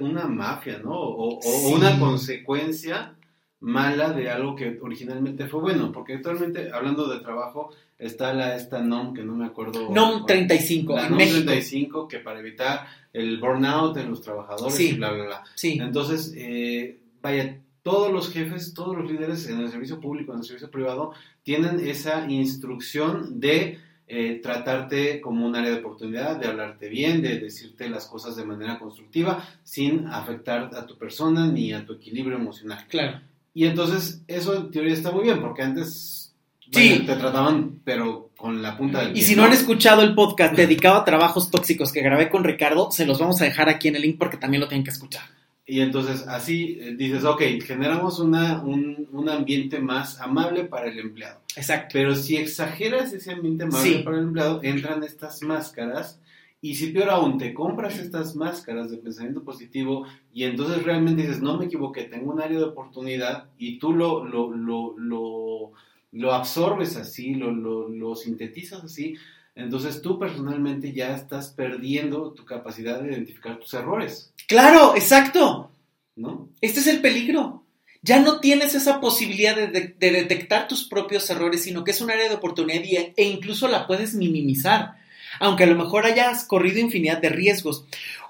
una 0.00 0.28
mafia, 0.28 0.78
¿no? 0.78 0.92
O, 0.92 1.40
una 1.70 1.98
consecuencia 1.98 3.16
mala 3.64 4.12
de 4.12 4.30
algo 4.30 4.54
que 4.54 4.78
originalmente 4.83 5.47
fue 5.47 5.61
bueno, 5.61 5.90
porque 5.90 6.14
actualmente, 6.14 6.71
hablando 6.71 7.09
de 7.09 7.21
trabajo, 7.21 7.71
está 7.99 8.35
la 8.35 8.56
esta 8.56 8.80
NOM, 8.80 9.14
que 9.14 9.25
no 9.25 9.35
me 9.35 9.47
acuerdo. 9.47 9.88
NOM 9.90 10.26
35, 10.26 10.94
la 10.94 11.09
NOM 11.09 11.18
35, 11.18 12.06
que 12.06 12.18
para 12.18 12.40
evitar 12.40 12.87
el 13.11 13.40
burnout 13.40 13.97
en 13.97 14.11
los 14.11 14.21
trabajadores 14.21 14.78
y 14.78 14.92
bla, 14.92 15.12
bla, 15.12 15.25
bla. 15.25 15.44
Sí. 15.54 15.78
Entonces, 15.80 16.35
eh, 16.37 16.99
vaya, 17.23 17.59
todos 17.83 18.12
los 18.12 18.30
jefes, 18.30 18.75
todos 18.75 18.97
los 18.99 19.11
líderes 19.11 19.49
en 19.49 19.61
el 19.61 19.71
servicio 19.71 19.99
público, 19.99 20.33
en 20.33 20.40
el 20.40 20.44
servicio 20.44 20.71
privado, 20.71 21.12
tienen 21.42 21.80
esa 21.80 22.30
instrucción 22.30 23.40
de 23.40 23.78
eh, 24.06 24.40
tratarte 24.42 25.23
como 25.23 25.47
un 25.47 25.56
área 25.56 25.71
de 25.71 25.78
oportunidad, 25.78 26.37
de 26.37 26.49
hablarte 26.49 26.90
bien, 26.90 27.23
de 27.23 27.38
decirte 27.38 27.88
las 27.88 28.06
cosas 28.06 28.37
de 28.37 28.44
manera 28.44 28.78
constructiva, 28.78 29.42
sin 29.62 30.06
afectar 30.09 30.71
a 30.75 30.85
tu 30.85 30.99
persona 30.99 31.47
ni 31.47 31.73
a 31.73 31.87
tu 31.87 31.94
equilibrio 31.94 32.37
emocional. 32.37 32.85
Claro. 32.90 33.21
Y 33.54 33.66
entonces, 33.66 34.23
eso 34.26 34.56
en 34.56 34.70
teoría 34.73 34.92
está 34.92 35.12
muy 35.12 35.23
bien, 35.23 35.40
porque 35.40 35.62
antes 35.62 36.34
sí. 36.73 37.04
te 37.06 37.14
trataban, 37.14 37.80
pero 37.84 38.30
con 38.37 38.61
la 38.61 38.76
punta 38.76 39.00
del 39.00 39.16
Y 39.16 39.23
si 39.23 39.37
no 39.37 39.44
han 39.44 39.52
escuchado 39.52 40.02
el 40.02 40.14
podcast 40.14 40.54
dedicado 40.56 40.96
a 40.96 41.04
trabajos 41.04 41.50
tóxicos 41.50 41.92
que 41.92 42.02
grabé 42.02 42.28
con 42.28 42.42
Ricardo, 42.42 42.90
se 42.90 43.06
los 43.06 43.20
vamos 43.20 43.40
a 43.40 43.44
dejar 43.44 43.68
aquí 43.68 43.88
en 43.88 43.96
el 43.96 44.02
link 44.02 44.18
porque 44.18 44.37
también 44.37 44.61
lo 44.61 44.68
tienen 44.68 44.84
que 44.84 44.90
escuchar. 44.90 45.23
Y 45.66 45.80
entonces 45.80 46.26
así 46.28 46.78
eh, 46.80 46.94
dices, 46.94 47.25
ok, 47.25 47.40
generamos 47.64 48.18
una, 48.18 48.61
un, 48.61 49.08
un, 49.12 49.28
ambiente 49.30 49.78
más 49.78 50.20
amable 50.20 50.64
para 50.64 50.88
el 50.88 50.99
empleado. 50.99 51.40
Exacto. 51.56 51.90
Pero 51.94 52.14
si 52.14 52.37
exageras 52.37 53.14
ese 53.14 53.32
ambiente 53.32 53.64
amable 53.64 54.00
para 54.00 54.18
el 54.18 54.25
empleado, 54.25 54.61
entran 54.62 55.02
estas 55.04 55.40
máscaras 55.42 56.18
Y 56.64 56.76
si 56.76 56.92
peor 56.92 57.11
aún, 57.11 57.37
te 57.37 57.52
compras 57.52 57.99
estas 57.99 58.35
máscaras 58.37 58.90
de 58.90 58.97
pensamiento 58.97 59.44
positivo 59.44 60.06
y 60.33 60.44
entonces 60.44 60.83
realmente 60.83 61.21
dices, 61.21 61.42
no 61.42 61.59
me 61.59 61.66
equivoqué, 61.66 62.04
tengo 62.04 62.33
un 62.33 62.40
área 62.40 62.56
de 62.56 62.64
oportunidad 62.64 63.50
y 63.59 63.78
tú 63.78 63.92
lo, 63.92 64.25
lo, 64.25 64.50
lo, 64.50 64.94
lo, 64.97 65.73
lo 66.12 66.33
absorbes 66.33 66.97
así, 66.97 67.35
lo, 67.35 67.50
lo, 67.52 67.90
lo 67.90 68.14
sintetizas 68.14 68.83
así, 68.83 69.14
entonces 69.54 70.00
tú 70.00 70.18
personalmente 70.18 70.94
ya 70.94 71.14
estás 71.14 71.50
perdiendo 71.50 72.33
tu 72.33 72.47
capacidad 72.47 73.02
de 73.02 73.12
identificar 73.12 73.59
tus 73.59 73.75
errores. 73.75 74.33
Claro, 74.49 74.97
exacto. 74.97 75.71
¿No? 76.16 76.49
Este 76.62 76.80
es 76.80 76.87
el 76.87 77.02
peligro. 77.02 77.64
Ya 78.00 78.21
no 78.21 78.40
tienes 78.40 78.75
esa 78.75 79.02
posibilidad 79.02 79.54
de, 79.54 79.94
de 79.99 80.11
detectar 80.11 80.66
tus 80.66 80.88
propios 80.88 81.28
errores, 81.28 81.62
sino 81.62 81.85
que 81.85 81.90
es 81.90 82.00
un 82.00 82.11
área 82.11 82.30
de 82.30 82.37
oportunidad 82.37 82.83
e 82.83 83.25
incluso 83.25 83.68
la 83.68 83.87
puedes 83.87 84.14
minimizar 84.14 85.03
aunque 85.40 85.64
a 85.64 85.66
lo 85.66 85.76
mejor 85.76 86.06
hayas 86.06 86.44
corrido 86.44 86.78
infinidad 86.78 87.20
de 87.20 87.28
riesgos. 87.28 87.84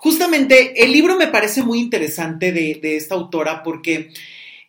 Justamente 0.04 0.84
el 0.84 0.92
libro 0.92 1.16
me 1.16 1.28
parece 1.28 1.62
muy 1.62 1.80
interesante 1.80 2.52
de, 2.52 2.96
esta 2.96 3.14
autora 3.14 3.62
porque 3.62 4.10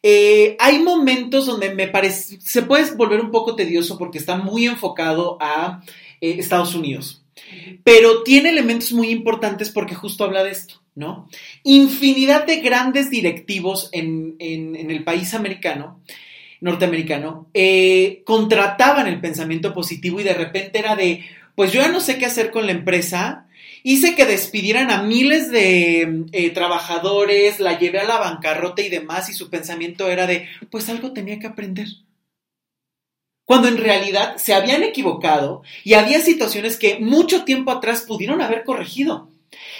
eh, 0.01 0.55
hay 0.59 0.79
momentos 0.79 1.45
donde 1.45 1.75
me 1.75 1.87
parece, 1.87 2.39
se 2.39 2.61
puede 2.61 2.89
volver 2.95 3.19
un 3.19 3.31
poco 3.31 3.55
tedioso 3.55 3.97
porque 3.97 4.17
está 4.17 4.37
muy 4.37 4.65
enfocado 4.65 5.37
a 5.41 5.83
eh, 6.21 6.37
Estados 6.39 6.73
Unidos, 6.73 7.25
pero 7.83 8.23
tiene 8.23 8.49
elementos 8.49 8.93
muy 8.93 9.09
importantes 9.09 9.69
porque 9.69 9.93
justo 9.93 10.23
habla 10.23 10.43
de 10.43 10.51
esto. 10.51 10.81
¿No? 10.97 11.27
Infinidad 11.65 12.45
de 12.45 12.61
grandes 12.61 13.09
directivos 13.09 13.89
en, 13.91 14.37
el 14.39 15.03
país 15.03 15.33
americano 15.33 15.99
norteamericano, 16.61 17.49
eh, 17.53 18.23
contrataban 18.25 19.07
el 19.07 19.19
pensamiento 19.19 19.73
positivo 19.73 20.21
y 20.21 20.23
de 20.23 20.33
repente 20.33 20.79
era 20.79 20.95
de, 20.95 21.25
pues 21.55 21.71
yo 21.71 21.81
ya 21.81 21.89
no 21.89 21.99
sé 21.99 22.17
qué 22.17 22.25
hacer 22.25 22.51
con 22.51 22.65
la 22.65 22.73
empresa. 22.73 23.47
Hice 23.83 24.15
que 24.15 24.25
despidieran 24.25 24.91
a 24.91 25.03
miles 25.03 25.51
de 25.51 26.25
eh, 26.31 26.49
trabajadores, 26.51 27.59
la 27.59 27.77
llevé 27.79 27.99
a 27.99 28.05
la 28.05 28.17
bancarrota 28.17 28.81
y 28.81 28.89
demás, 28.89 29.29
y 29.29 29.33
su 29.33 29.49
pensamiento 29.49 30.09
era 30.09 30.27
de, 30.27 30.47
pues 30.69 30.89
algo 30.89 31.13
tenía 31.13 31.39
que 31.39 31.47
aprender. 31.47 31.87
Cuando 33.45 33.67
en 33.67 33.77
realidad 33.77 34.37
se 34.37 34.55
habían 34.55 34.81
equivocado 34.81 35.61
y 35.83 35.93
había 35.93 36.19
situaciones 36.19 36.77
que 36.77 36.97
mucho 36.99 37.45
tiempo 37.45 37.71
atrás 37.71 38.01
pudieron 38.01 38.41
haber 38.41 38.63
corregido. 38.63 39.29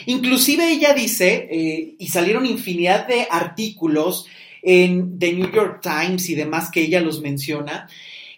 Inclusive 0.05 0.71
ella 0.71 0.93
dice, 0.93 1.47
eh, 1.51 1.95
y 1.97 2.07
salieron 2.07 2.45
infinidad 2.45 3.07
de 3.07 3.27
artículos 3.29 4.27
en 4.61 5.17
The 5.19 5.33
New 5.33 5.51
York 5.51 5.81
Times 5.81 6.29
y 6.29 6.35
demás 6.35 6.69
que 6.71 6.81
ella 6.81 7.01
los 7.01 7.21
menciona, 7.21 7.87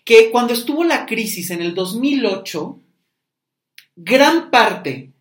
que 0.04 0.30
cuando 0.30 0.54
estuvo 0.54 0.86
la 0.86 1.06
crisis 1.06 1.52
en 1.52 1.62
el 1.62 1.74
2008, 1.74 2.80
gran 3.98 4.52
parte 4.52 5.12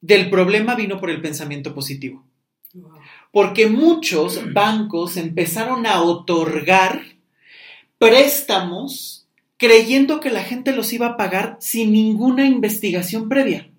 del 0.00 0.30
problema 0.30 0.74
vino 0.74 0.98
por 0.98 1.10
el 1.10 1.20
pensamiento 1.20 1.74
positivo. 1.74 2.24
Porque 3.30 3.68
muchos 3.68 4.52
bancos 4.52 5.16
empezaron 5.16 5.86
a 5.86 6.02
otorgar 6.02 7.02
préstamos 7.98 9.28
creyendo 9.58 10.20
que 10.20 10.30
la 10.30 10.42
gente 10.42 10.72
los 10.72 10.92
iba 10.92 11.06
a 11.06 11.16
pagar 11.16 11.56
sin 11.60 11.92
ninguna 11.92 12.46
investigación 12.46 13.28
previa. 13.28 13.70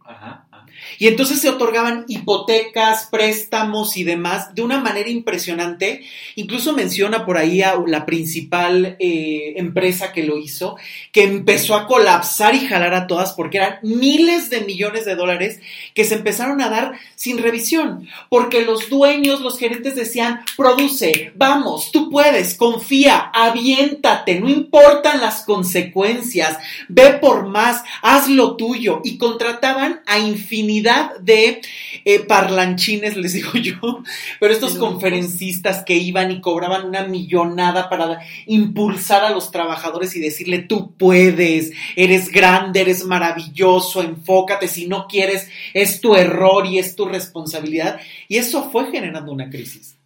Y 0.99 1.07
entonces 1.07 1.39
se 1.39 1.49
otorgaban 1.49 2.05
hipotecas, 2.07 3.07
préstamos 3.11 3.97
y 3.97 4.03
demás 4.03 4.53
de 4.55 4.61
una 4.61 4.79
manera 4.79 5.09
impresionante. 5.09 6.03
Incluso 6.35 6.73
menciona 6.73 7.25
por 7.25 7.37
ahí 7.37 7.61
a 7.61 7.75
la 7.85 8.05
principal 8.05 8.97
eh, 8.99 9.53
empresa 9.57 10.13
que 10.13 10.23
lo 10.23 10.37
hizo, 10.37 10.77
que 11.11 11.23
empezó 11.23 11.75
a 11.75 11.87
colapsar 11.87 12.55
y 12.55 12.65
jalar 12.65 12.93
a 12.93 13.07
todas 13.07 13.33
porque 13.33 13.57
eran 13.57 13.79
miles 13.83 14.49
de 14.49 14.61
millones 14.61 15.05
de 15.05 15.15
dólares 15.15 15.59
que 15.93 16.05
se 16.05 16.15
empezaron 16.15 16.61
a 16.61 16.69
dar 16.69 16.93
sin 17.15 17.37
revisión. 17.37 18.07
Porque 18.29 18.63
los 18.63 18.89
dueños, 18.89 19.41
los 19.41 19.59
gerentes 19.59 19.95
decían, 19.95 20.41
produce, 20.55 21.31
vamos, 21.35 21.91
tú 21.91 22.09
puedes, 22.09 22.55
confía, 22.55 23.31
aviéntate, 23.33 24.39
no 24.39 24.49
importan 24.49 25.21
las 25.21 25.43
consecuencias, 25.43 26.57
ve 26.87 27.13
por 27.13 27.47
más, 27.47 27.83
haz 28.01 28.29
lo 28.29 28.55
tuyo. 28.55 29.01
Y 29.03 29.17
contrataban 29.17 30.01
a 30.05 30.19
infinidad 30.19 30.76
de 30.81 31.61
eh, 32.05 32.19
parlanchines, 32.19 33.15
les 33.17 33.33
digo 33.33 33.53
yo, 33.53 34.03
pero 34.39 34.53
estos 34.53 34.75
conferencistas 34.75 35.83
que 35.83 35.95
iban 35.95 36.31
y 36.31 36.41
cobraban 36.41 36.87
una 36.87 37.03
millonada 37.03 37.89
para 37.89 38.19
impulsar 38.45 39.23
a 39.23 39.31
los 39.31 39.51
trabajadores 39.51 40.15
y 40.15 40.19
decirle, 40.19 40.59
tú 40.59 40.93
puedes, 40.97 41.71
eres 41.95 42.29
grande, 42.29 42.81
eres 42.81 43.03
maravilloso, 43.05 44.01
enfócate, 44.01 44.67
si 44.67 44.87
no 44.87 45.07
quieres, 45.07 45.49
es 45.73 46.01
tu 46.01 46.15
error 46.15 46.65
y 46.65 46.79
es 46.79 46.95
tu 46.95 47.05
responsabilidad. 47.05 47.99
Y 48.27 48.37
eso 48.37 48.69
fue 48.71 48.91
generando 48.91 49.31
una 49.31 49.49
crisis 49.49 49.97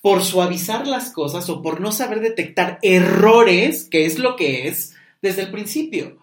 por 0.00 0.24
suavizar 0.24 0.86
las 0.86 1.10
cosas 1.10 1.48
o 1.48 1.62
por 1.62 1.80
no 1.80 1.92
saber 1.92 2.20
detectar 2.20 2.78
errores, 2.82 3.84
que 3.84 4.04
es 4.04 4.18
lo 4.18 4.34
que 4.34 4.66
es, 4.66 4.94
desde 5.22 5.42
el 5.42 5.50
principio. 5.52 6.21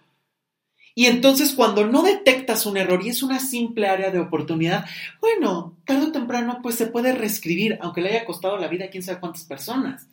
Y 0.99 1.05
entonces 1.05 1.53
cuando 1.53 1.87
no 1.87 2.03
detectas 2.03 2.65
un 2.65 2.75
error 2.75 2.99
y 3.01 3.07
es 3.07 3.23
una 3.23 3.39
simple 3.39 3.87
área 3.87 4.11
de 4.11 4.19
oportunidad, 4.19 4.85
bueno, 5.21 5.77
tarde 5.85 6.07
o 6.07 6.11
temprano 6.11 6.59
pues 6.61 6.75
se 6.75 6.87
puede 6.87 7.13
reescribir, 7.13 7.79
aunque 7.79 8.01
le 8.01 8.09
haya 8.09 8.25
costado 8.25 8.57
la 8.57 8.67
vida 8.67 8.83
a 8.83 8.89
quién 8.89 9.01
sabe 9.01 9.21
cuántas 9.21 9.45
personas. 9.45 10.09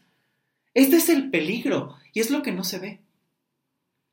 Este 0.75 0.95
es 0.95 1.09
el 1.09 1.29
peligro 1.31 1.97
y 2.13 2.21
es 2.21 2.31
lo 2.31 2.41
que 2.41 2.53
no 2.53 2.63
se 2.63 2.79
ve. 2.79 3.01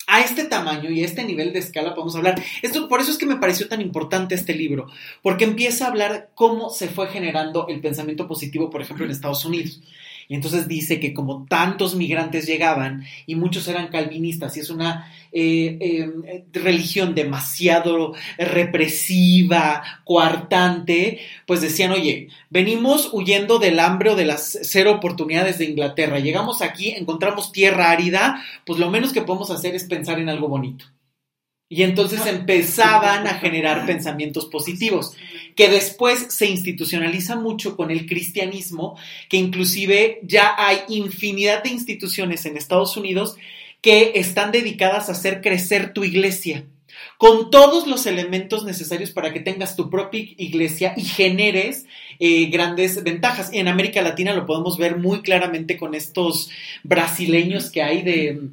A 0.08 0.22
este 0.22 0.46
tamaño 0.46 0.90
y 0.90 1.04
a 1.04 1.06
este 1.06 1.24
nivel 1.24 1.54
de 1.54 1.60
escala 1.60 1.94
podemos 1.94 2.16
hablar. 2.16 2.44
Esto, 2.64 2.90
por 2.90 3.02
eso 3.02 3.12
es 3.12 3.20
que 3.20 3.28
me 3.28 3.38
pareció 3.38 3.68
tan 3.68 3.80
importante 3.80 4.34
este 4.34 4.56
libro, 4.56 4.88
porque 5.22 5.44
empieza 5.44 5.86
a 5.86 5.90
hablar 5.90 6.32
cómo 6.34 6.72
se 6.72 6.88
fue 6.88 7.06
generando 7.06 7.68
el 7.68 7.82
pensamiento 7.82 8.28
positivo, 8.28 8.72
por 8.72 8.82
ejemplo, 8.82 9.06
en 9.06 9.12
Estados 9.12 9.46
Unidos. 9.46 9.80
Y 10.28 10.36
entonces 10.36 10.68
dice 10.68 11.00
que 11.00 11.14
como 11.14 11.46
tantos 11.50 11.96
migrantes 11.96 12.46
llegaban 12.46 13.06
y 13.26 13.36
muchos 13.36 13.68
eran 13.68 13.88
calvinistas 13.88 14.58
y 14.58 14.62
es 14.62 14.70
una 14.70 15.12
eh, 15.32 15.78
eh, 15.82 16.44
religión 16.54 17.16
demasiado 17.16 18.14
represiva, 18.38 19.84
coartante, 20.04 21.20
pues 21.46 21.62
decían, 21.62 21.92
oye, 21.92 22.30
venimos 22.50 23.10
huyendo 23.12 23.60
del 23.60 23.80
hambre 23.80 24.12
o 24.12 24.16
de 24.16 24.26
las 24.26 24.60
cero 24.62 24.92
oportunidades 24.94 25.58
de 25.58 25.66
Inglaterra, 25.66 26.20
llegamos 26.20 26.62
aquí, 26.62 26.90
encontramos 26.90 27.52
tierra 27.52 27.92
árida, 27.92 28.44
pues 28.66 28.80
lo 28.80 28.90
menos 28.90 29.14
que 29.14 29.22
podemos 29.22 29.50
hacer 29.52 29.76
es 29.76 29.86
pensar 29.86 30.20
en 30.20 30.30
algo 30.30 30.48
bonito. 30.48 30.86
Y 31.70 31.84
entonces 31.84 32.26
empezaban 32.26 33.26
a 33.26 33.40
generar 33.40 33.86
pensamientos 33.86 34.46
positivos, 34.46 35.16
que 35.56 35.70
después 35.70 36.28
se 36.30 36.48
institucionaliza 36.48 37.36
mucho 37.36 37.76
con 37.76 37.90
el 37.90 38.06
cristianismo, 38.06 38.98
que 39.30 39.38
inclusive 39.38 40.20
ya 40.24 40.54
hay 40.58 40.80
infinidad 40.90 41.64
de 41.64 41.70
instituciones 41.70 42.46
en 42.46 42.58
Estados 42.58 42.96
Unidos 42.98 43.38
que 43.82 44.14
están 44.16 44.52
dedicadas 44.52 45.10
a 45.10 45.12
hacer 45.12 45.42
crecer 45.42 45.94
tu 45.94 46.04
iglesia, 46.04 46.66
con 47.18 47.52
todos 47.52 47.86
los 47.86 48.06
elementos 48.06 48.64
necesarios 48.64 49.12
para 49.12 49.34
que 49.34 49.42
tengas 49.42 49.76
tu 49.76 49.90
propia 49.90 50.26
iglesia 50.38 50.94
y 50.96 51.04
generes 51.04 51.86
eh, 52.20 52.46
grandes 52.46 53.04
ventajas. 53.04 53.50
En 53.52 53.68
América 53.68 54.02
Latina 54.02 54.34
lo 54.34 54.46
podemos 54.46 54.78
ver 54.78 54.98
muy 54.98 55.22
claramente 55.22 55.78
con 55.78 55.96
estos 55.96 56.50
brasileños 56.84 57.72
que 57.72 57.84
hay 57.84 58.04
de 58.04 58.50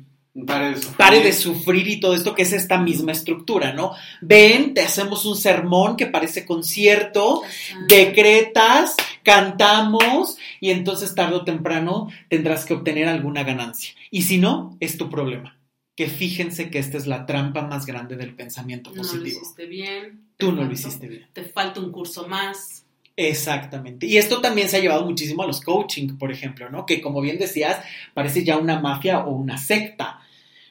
Pare 0.96 1.20
de, 1.22 1.32
sufrir. 1.32 1.88
y 1.88 1.99
todo 1.99 2.14
esto 2.14 2.37
que 2.37 2.42
es 2.42 2.52
esta 2.52 2.78
misma 2.78 3.10
estructura, 3.10 3.72
¿no? 3.72 3.92
Ven, 4.20 4.75
te 4.75 4.82
hacemos 4.82 5.26
un 5.26 5.37
sermón 5.37 5.96
que 5.96 6.06
parece 6.06 6.46
concierto, 6.46 7.42
decretas, 7.88 8.94
cantamos 9.25 10.37
y 10.60 10.70
entonces 10.70 11.16
tarde 11.16 11.37
o 11.37 11.44
temprano 11.44 12.08
tendrás 12.28 12.64
que 12.64 12.75
obtener 12.75 13.08
alguna 13.08 13.42
ganancia. 13.42 13.94
Y 14.10 14.22
si 14.22 14.38
no, 14.38 14.76
es 14.78 14.96
tu 14.96 15.10
problema. 15.10 15.58
Que 15.96 16.06
fíjense 16.06 16.70
que 16.70 16.78
esta 16.78 16.96
es 16.96 17.08
la 17.08 17.26
trampa 17.26 17.62
más 17.62 17.84
grande 17.84 18.16
del 18.16 18.34
pensamiento 18.34 18.92
positivo. 18.92 19.16
No 19.16 19.22
lo 19.22 19.28
hiciste 19.28 19.66
bien. 19.66 20.28
Tú 20.37 20.52
no 20.52 20.62
lo 20.62 20.72
hiciste 20.72 21.08
bien. 21.08 21.26
Te 21.32 21.42
falta 21.42 21.80
un 21.80 21.90
curso 21.90 22.28
más. 22.28 22.84
Exactamente. 23.29 24.07
Y 24.07 24.17
esto 24.17 24.41
también 24.41 24.71
se 24.71 24.79
ha 24.79 24.81
llevado 24.81 25.05
muchísimo 25.05 25.43
a 25.43 25.47
los 25.47 25.61
coaching, 25.61 26.17
por 26.17 26.33
ejemplo, 26.33 26.71
¿no? 26.71 26.87
Que 26.87 27.03
como 27.03 27.21
bien 27.21 27.39
decías, 27.39 27.77
parece 28.15 28.45
ya 28.45 28.57
una 28.57 28.81
mafia 28.81 29.19
o 29.19 29.33
una 29.33 29.59
secta, 29.59 30.21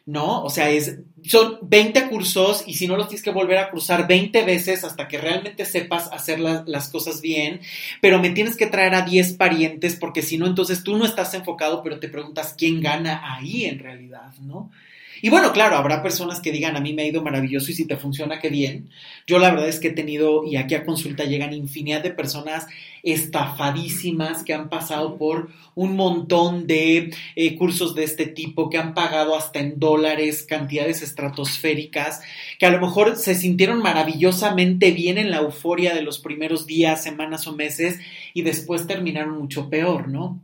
¿no? 0.08 0.44
O 0.44 0.50
sea, 0.50 0.72
es, 0.72 0.98
son 1.24 1.60
20 1.62 2.10
cursos 2.10 2.63
y 2.65 2.74
si 2.74 2.88
no 2.88 2.98
los 2.98 3.08
tienes 3.08 3.24
que 3.24 3.29
volver 3.29 3.60
a 3.60 3.70
cruzar 3.70 4.08
20 4.08 4.44
veces 4.46 4.84
hasta 4.84 5.08
que 5.08 5.20
realmente 5.20 5.63
sepas 5.63 6.12
hacer 6.12 6.39
las 6.39 6.89
cosas 6.89 7.22
bien, 7.22 7.62
pero 8.01 8.20
me 8.20 8.32
tienes 8.32 8.58
que 8.58 8.65
traer 8.65 8.96
a 8.96 9.03
10 9.03 9.34
parientes 9.34 9.96
porque 9.96 10.24
si 10.24 10.39
no, 10.39 10.48
entonces 10.48 10.84
tú 10.84 10.98
no 10.98 11.06
estás 11.06 11.36
enfocado, 11.36 11.84
pero 11.84 12.00
te 12.00 12.10
preguntas 12.10 12.56
quién 12.58 12.82
gana 12.82 13.22
ahí 13.36 13.65
en 13.65 13.77
realidad, 13.77 14.34
¿no? 14.41 14.72
Y 15.21 15.29
bueno, 15.29 15.51
claro, 15.51 15.75
habrá 15.75 16.01
personas 16.01 16.39
que 16.39 16.51
digan, 16.51 16.75
a 16.75 16.81
mí 16.81 16.93
me 16.93 17.03
ha 17.03 17.07
ido 17.07 17.21
maravilloso 17.21 17.71
y 17.71 17.73
si 17.73 17.85
te 17.85 17.97
funciona, 17.97 18.39
qué 18.39 18.49
bien. 18.49 18.89
Yo 19.27 19.39
la 19.39 19.51
verdad 19.51 19.67
es 19.67 19.79
que 19.79 19.89
he 19.89 19.93
tenido, 19.93 20.43
y 20.45 20.55
aquí 20.55 20.75
a 20.75 20.85
consulta 20.85 21.25
llegan 21.25 21.53
infinidad 21.53 22.01
de 22.01 22.11
personas 22.11 22.67
estafadísimas 23.03 24.43
que 24.43 24.53
han 24.53 24.69
pasado 24.69 25.17
por 25.17 25.49
un 25.75 25.95
montón 25.95 26.67
de 26.67 27.13
eh, 27.35 27.55
cursos 27.57 27.95
de 27.95 28.03
este 28.03 28.25
tipo, 28.25 28.69
que 28.69 28.77
han 28.77 28.93
pagado 28.93 29.35
hasta 29.35 29.59
en 29.59 29.79
dólares 29.79 30.43
cantidades 30.43 31.01
estratosféricas, 31.01 32.21
que 32.57 32.65
a 32.65 32.71
lo 32.71 32.81
mejor 32.81 33.15
se 33.15 33.35
sintieron 33.35 33.81
maravillosamente 33.81 34.91
bien 34.91 35.17
en 35.17 35.31
la 35.31 35.38
euforia 35.38 35.93
de 35.93 36.01
los 36.01 36.19
primeros 36.19 36.65
días, 36.65 37.03
semanas 37.03 37.47
o 37.47 37.55
meses 37.55 37.99
y 38.33 38.41
después 38.41 38.88
terminaron 38.88 39.38
mucho 39.38 39.69
peor, 39.69 40.07
¿no? 40.07 40.39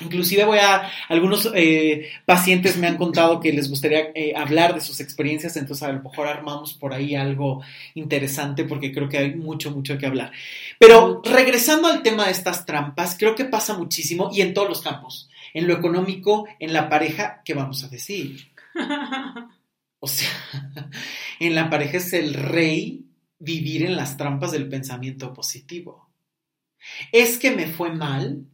Inclusive 0.00 0.44
voy 0.44 0.58
a, 0.58 0.90
algunos 1.08 1.50
eh, 1.54 2.10
pacientes 2.24 2.76
me 2.76 2.88
han 2.88 2.96
contado 2.96 3.38
que 3.38 3.52
les 3.52 3.70
gustaría 3.70 4.10
eh, 4.14 4.34
hablar 4.36 4.74
de 4.74 4.80
sus 4.80 4.98
experiencias, 4.98 5.56
entonces 5.56 5.84
a 5.84 5.92
lo 5.92 6.02
mejor 6.02 6.26
armamos 6.26 6.74
por 6.74 6.92
ahí 6.92 7.14
algo 7.14 7.62
interesante 7.94 8.64
porque 8.64 8.92
creo 8.92 9.08
que 9.08 9.18
hay 9.18 9.34
mucho, 9.34 9.70
mucho 9.70 9.96
que 9.96 10.06
hablar. 10.06 10.32
Pero 10.80 11.22
regresando 11.24 11.86
al 11.86 12.02
tema 12.02 12.26
de 12.26 12.32
estas 12.32 12.66
trampas, 12.66 13.16
creo 13.16 13.36
que 13.36 13.44
pasa 13.44 13.78
muchísimo 13.78 14.30
y 14.32 14.40
en 14.40 14.52
todos 14.52 14.68
los 14.68 14.82
campos, 14.82 15.30
en 15.52 15.68
lo 15.68 15.74
económico, 15.74 16.48
en 16.58 16.72
la 16.72 16.88
pareja, 16.88 17.42
¿qué 17.44 17.54
vamos 17.54 17.84
a 17.84 17.88
decir? 17.88 18.50
O 20.00 20.06
sea, 20.06 20.28
en 21.40 21.54
la 21.54 21.70
pareja 21.70 21.96
es 21.96 22.12
el 22.12 22.34
rey 22.34 23.06
vivir 23.38 23.86
en 23.86 23.96
las 23.96 24.18
trampas 24.18 24.52
del 24.52 24.68
pensamiento 24.68 25.32
positivo. 25.32 26.10
Es 27.10 27.38
que 27.38 27.50
me 27.52 27.66
fue 27.66 27.90
mal, 27.90 28.46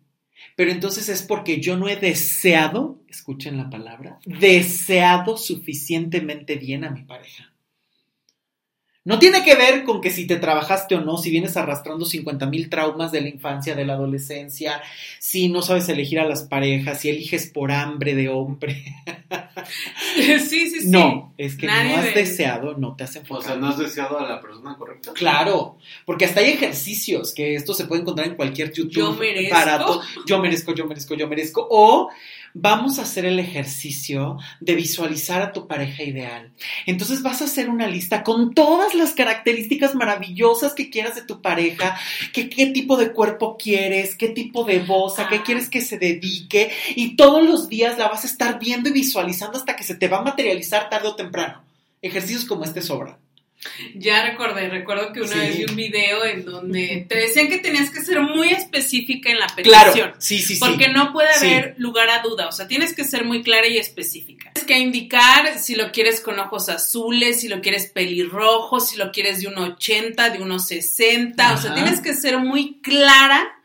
pero 0.56 0.70
entonces 0.70 1.08
es 1.08 1.22
porque 1.22 1.60
yo 1.60 1.76
no 1.76 1.88
he 1.88 1.96
deseado, 1.96 2.98
escuchen 3.08 3.56
la 3.56 3.70
palabra, 3.70 4.18
deseado 4.24 5.36
suficientemente 5.36 6.56
bien 6.56 6.84
a 6.84 6.90
mi 6.90 7.02
pareja. 7.02 7.49
No 9.02 9.18
tiene 9.18 9.42
que 9.42 9.54
ver 9.54 9.84
con 9.84 10.02
que 10.02 10.10
si 10.10 10.26
te 10.26 10.36
trabajaste 10.36 10.94
o 10.94 11.00
no, 11.00 11.16
si 11.16 11.30
vienes 11.30 11.56
arrastrando 11.56 12.04
50 12.04 12.44
mil 12.46 12.68
traumas 12.68 13.10
de 13.10 13.22
la 13.22 13.30
infancia, 13.30 13.74
de 13.74 13.86
la 13.86 13.94
adolescencia, 13.94 14.82
si 15.18 15.48
no 15.48 15.62
sabes 15.62 15.88
elegir 15.88 16.20
a 16.20 16.26
las 16.26 16.42
parejas, 16.42 17.00
si 17.00 17.08
eliges 17.08 17.46
por 17.46 17.72
hambre 17.72 18.14
de 18.14 18.28
hombre. 18.28 18.84
sí, 20.16 20.68
sí, 20.68 20.80
sí. 20.82 20.90
No, 20.90 21.32
es 21.38 21.56
que 21.56 21.66
no 21.66 21.72
has 21.72 22.14
deseado, 22.14 22.76
no 22.76 22.94
te 22.94 23.04
hacen 23.04 23.22
O 23.30 23.40
sea, 23.40 23.56
no 23.56 23.68
has 23.68 23.78
deseado 23.78 24.18
a 24.18 24.28
la 24.28 24.38
persona 24.38 24.76
correcta. 24.76 25.14
Claro, 25.14 25.78
porque 26.04 26.26
hasta 26.26 26.40
hay 26.40 26.50
ejercicios 26.50 27.32
que 27.34 27.54
esto 27.54 27.72
se 27.72 27.86
puede 27.86 28.02
encontrar 28.02 28.28
en 28.28 28.34
cualquier 28.34 28.70
YouTube. 28.70 28.92
Yo 28.92 29.12
merezco. 29.14 30.02
yo 30.26 30.38
merezco, 30.40 30.74
yo 30.74 30.86
merezco, 30.86 31.14
yo 31.14 31.26
merezco. 31.26 31.66
O 31.70 32.10
vamos 32.54 32.98
a 32.98 33.02
hacer 33.02 33.24
el 33.24 33.38
ejercicio 33.38 34.38
de 34.60 34.74
visualizar 34.74 35.42
a 35.42 35.52
tu 35.52 35.66
pareja 35.66 36.02
ideal. 36.02 36.52
Entonces 36.86 37.22
vas 37.22 37.42
a 37.42 37.44
hacer 37.44 37.68
una 37.68 37.86
lista 37.86 38.22
con 38.22 38.54
todas 38.54 38.94
las 38.94 39.12
características 39.12 39.94
maravillosas 39.94 40.74
que 40.74 40.90
quieras 40.90 41.14
de 41.14 41.22
tu 41.22 41.40
pareja, 41.40 41.98
qué 42.32 42.44
tipo 42.74 42.96
de 42.96 43.12
cuerpo 43.12 43.56
quieres, 43.56 44.14
qué 44.16 44.28
tipo 44.28 44.64
de 44.64 44.80
voz, 44.80 45.18
a 45.18 45.28
qué 45.28 45.42
quieres 45.42 45.68
que 45.68 45.80
se 45.80 45.98
dedique 45.98 46.70
y 46.94 47.16
todos 47.16 47.42
los 47.42 47.68
días 47.68 47.98
la 47.98 48.08
vas 48.08 48.24
a 48.24 48.28
estar 48.28 48.58
viendo 48.58 48.88
y 48.88 48.92
visualizando 48.92 49.58
hasta 49.58 49.76
que 49.76 49.84
se 49.84 49.94
te 49.94 50.08
va 50.08 50.18
a 50.18 50.22
materializar 50.22 50.90
tarde 50.90 51.08
o 51.08 51.16
temprano. 51.16 51.62
Ejercicios 52.02 52.44
como 52.44 52.64
este 52.64 52.82
sobran. 52.82 53.16
Ya 53.94 54.24
recordé, 54.24 54.68
recuerdo 54.68 55.12
que 55.12 55.20
una 55.20 55.36
vez 55.36 55.58
vi 55.58 55.64
un 55.64 55.76
video 55.76 56.24
en 56.24 56.44
donde 56.46 57.04
te 57.08 57.16
decían 57.16 57.48
que 57.48 57.58
tenías 57.58 57.90
que 57.90 58.00
ser 58.00 58.20
muy 58.22 58.48
específica 58.48 59.30
en 59.30 59.38
la 59.38 59.48
petición. 59.48 59.92
Claro, 59.92 60.14
sí, 60.18 60.38
sí, 60.38 60.54
sí. 60.54 60.60
Porque 60.60 60.88
no 60.88 61.12
puede 61.12 61.28
haber 61.28 61.74
lugar 61.76 62.08
a 62.08 62.22
duda, 62.22 62.48
o 62.48 62.52
sea, 62.52 62.66
tienes 62.66 62.94
que 62.94 63.04
ser 63.04 63.24
muy 63.24 63.42
clara 63.42 63.66
y 63.68 63.76
específica. 63.76 64.50
Tienes 64.54 64.66
que 64.66 64.78
indicar 64.78 65.58
si 65.58 65.74
lo 65.74 65.92
quieres 65.92 66.20
con 66.20 66.38
ojos 66.38 66.70
azules, 66.70 67.40
si 67.40 67.48
lo 67.48 67.60
quieres 67.60 67.86
pelirrojo, 67.86 68.80
si 68.80 68.96
lo 68.96 69.12
quieres 69.12 69.42
de 69.42 69.48
1,80, 69.48 70.32
de 70.32 70.40
1,60, 70.40 71.54
o 71.54 71.56
sea, 71.58 71.74
tienes 71.74 72.00
que 72.00 72.14
ser 72.14 72.38
muy 72.38 72.80
clara 72.80 73.59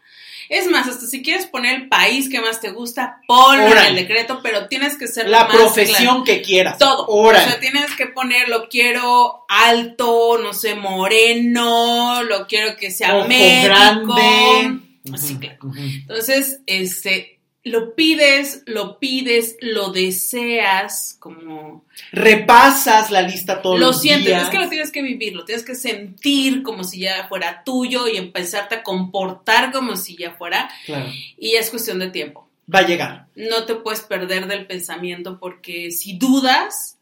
es 0.49 0.69
más, 0.69 0.87
hasta 0.87 1.05
si 1.07 1.21
quieres 1.21 1.45
poner 1.45 1.75
el 1.75 1.89
país 1.89 2.29
que 2.29 2.41
más 2.41 2.59
te 2.61 2.71
gusta, 2.71 3.21
ponlo 3.27 3.67
en 3.67 3.85
el 3.87 3.95
decreto, 3.95 4.39
pero 4.43 4.67
tienes 4.67 4.97
que 4.97 5.07
ser 5.07 5.29
la 5.29 5.47
profesión 5.47 6.23
que 6.23 6.41
quieras. 6.41 6.77
Todo. 6.77 7.05
O 7.07 7.31
sea, 7.33 7.59
tienes 7.59 7.95
que 7.95 8.07
poner 8.07 8.49
lo 8.49 8.69
quiero 8.69 9.45
alto, 9.47 10.37
no 10.41 10.53
sé, 10.53 10.75
moreno, 10.75 12.23
lo 12.23 12.47
quiero 12.47 12.75
que 12.75 12.91
sea 12.91 13.15
Ojo 13.17 13.27
grande. 13.27 14.79
Así, 15.13 15.37
claro. 15.37 15.59
Entonces, 15.77 16.61
este, 16.65 17.34
lo 17.65 17.95
pides, 17.95 18.61
lo 18.67 18.99
pides, 18.99 19.57
lo 19.59 19.91
deseas, 19.91 21.17
como... 21.19 21.83
Repasas 22.11 23.09
la 23.09 23.23
lista 23.23 23.63
todos 23.63 23.79
lo 23.79 23.87
los 23.87 24.03
días. 24.03 24.19
Lo 24.19 24.23
sientes, 24.23 24.43
es 24.43 24.49
que 24.51 24.59
lo 24.59 24.69
tienes 24.69 24.91
que 24.91 25.01
vivir, 25.01 25.35
lo 25.35 25.45
tienes 25.45 25.65
que 25.65 25.73
sentir 25.73 26.61
como 26.61 26.83
si 26.83 26.99
ya 26.99 27.27
fuera 27.27 27.63
tuyo 27.63 28.07
y 28.07 28.17
empezarte 28.17 28.75
a 28.75 28.83
comportar 28.83 29.71
como 29.71 29.95
si 29.95 30.15
ya 30.15 30.33
fuera. 30.33 30.69
Claro. 30.85 31.09
Y 31.39 31.55
es 31.55 31.71
cuestión 31.71 31.97
de 31.97 32.11
tiempo. 32.11 32.47
Va 32.73 32.79
a 32.79 32.87
llegar. 32.87 33.25
No 33.35 33.65
te 33.65 33.73
puedes 33.73 34.01
perder 34.01 34.45
del 34.45 34.67
pensamiento 34.67 35.39
porque 35.39 35.89
si 35.89 36.19
dudas, 36.19 36.99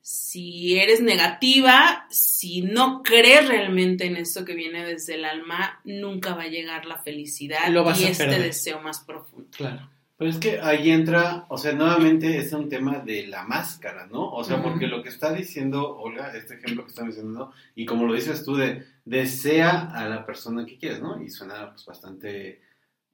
si 0.00 0.78
eres 0.78 1.02
negativa, 1.02 2.06
si 2.08 2.62
no 2.62 3.02
crees 3.02 3.46
realmente 3.46 4.06
en 4.06 4.16
esto 4.16 4.46
que 4.46 4.54
viene 4.54 4.86
desde 4.86 5.16
el 5.16 5.26
alma, 5.26 5.82
nunca 5.84 6.34
va 6.34 6.44
a 6.44 6.48
llegar 6.48 6.86
la 6.86 6.96
felicidad 6.96 7.70
y 7.98 8.04
este 8.04 8.26
deseo 8.26 8.80
más 8.80 9.00
profundo. 9.00 9.50
Claro. 9.54 9.90
Pero 10.18 10.30
es 10.30 10.38
que 10.38 10.60
ahí 10.60 10.90
entra, 10.90 11.46
o 11.48 11.56
sea, 11.56 11.72
nuevamente 11.72 12.38
es 12.38 12.52
un 12.52 12.68
tema 12.68 12.98
de 12.98 13.28
la 13.28 13.44
máscara, 13.44 14.08
¿no? 14.08 14.32
O 14.32 14.42
sea, 14.42 14.60
porque 14.60 14.88
lo 14.88 15.00
que 15.00 15.10
está 15.10 15.32
diciendo 15.32 15.96
Olga, 15.96 16.36
este 16.36 16.54
ejemplo 16.54 16.82
que 16.82 16.88
está 16.88 17.04
mencionando, 17.04 17.52
y 17.76 17.86
como 17.86 18.04
lo 18.04 18.14
dices 18.14 18.44
tú, 18.44 18.56
de 18.56 18.84
desea 19.04 19.92
a 19.92 20.08
la 20.08 20.26
persona 20.26 20.66
que 20.66 20.76
quieres, 20.76 21.00
¿no? 21.00 21.22
Y 21.22 21.30
suena 21.30 21.70
pues 21.70 21.86
bastante 21.86 22.60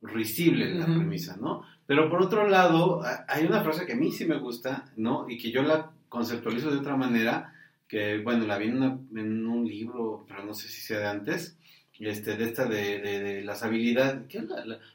risible 0.00 0.74
la 0.74 0.86
premisa, 0.86 1.36
¿no? 1.36 1.62
Pero 1.84 2.08
por 2.08 2.22
otro 2.22 2.48
lado, 2.48 3.02
hay 3.28 3.44
una 3.44 3.62
frase 3.62 3.84
que 3.84 3.92
a 3.92 3.96
mí 3.96 4.10
sí 4.10 4.24
me 4.24 4.38
gusta, 4.38 4.90
¿no? 4.96 5.28
Y 5.28 5.36
que 5.36 5.50
yo 5.50 5.62
la 5.62 5.90
conceptualizo 6.08 6.70
de 6.70 6.78
otra 6.78 6.96
manera, 6.96 7.52
que, 7.86 8.22
bueno, 8.22 8.46
la 8.46 8.56
vi 8.56 8.68
en, 8.68 8.82
en 9.14 9.46
un 9.46 9.66
libro, 9.66 10.24
pero 10.26 10.42
no 10.42 10.54
sé 10.54 10.68
si 10.68 10.80
sea 10.80 11.00
de 11.00 11.06
antes, 11.06 11.58
este, 12.06 12.36
de 12.36 12.44
esta 12.44 12.66
de, 12.66 13.00
de, 13.00 13.42
las 13.42 13.62
habilidades, 13.62 14.26
¿qué 14.28 14.38
es 14.38 14.44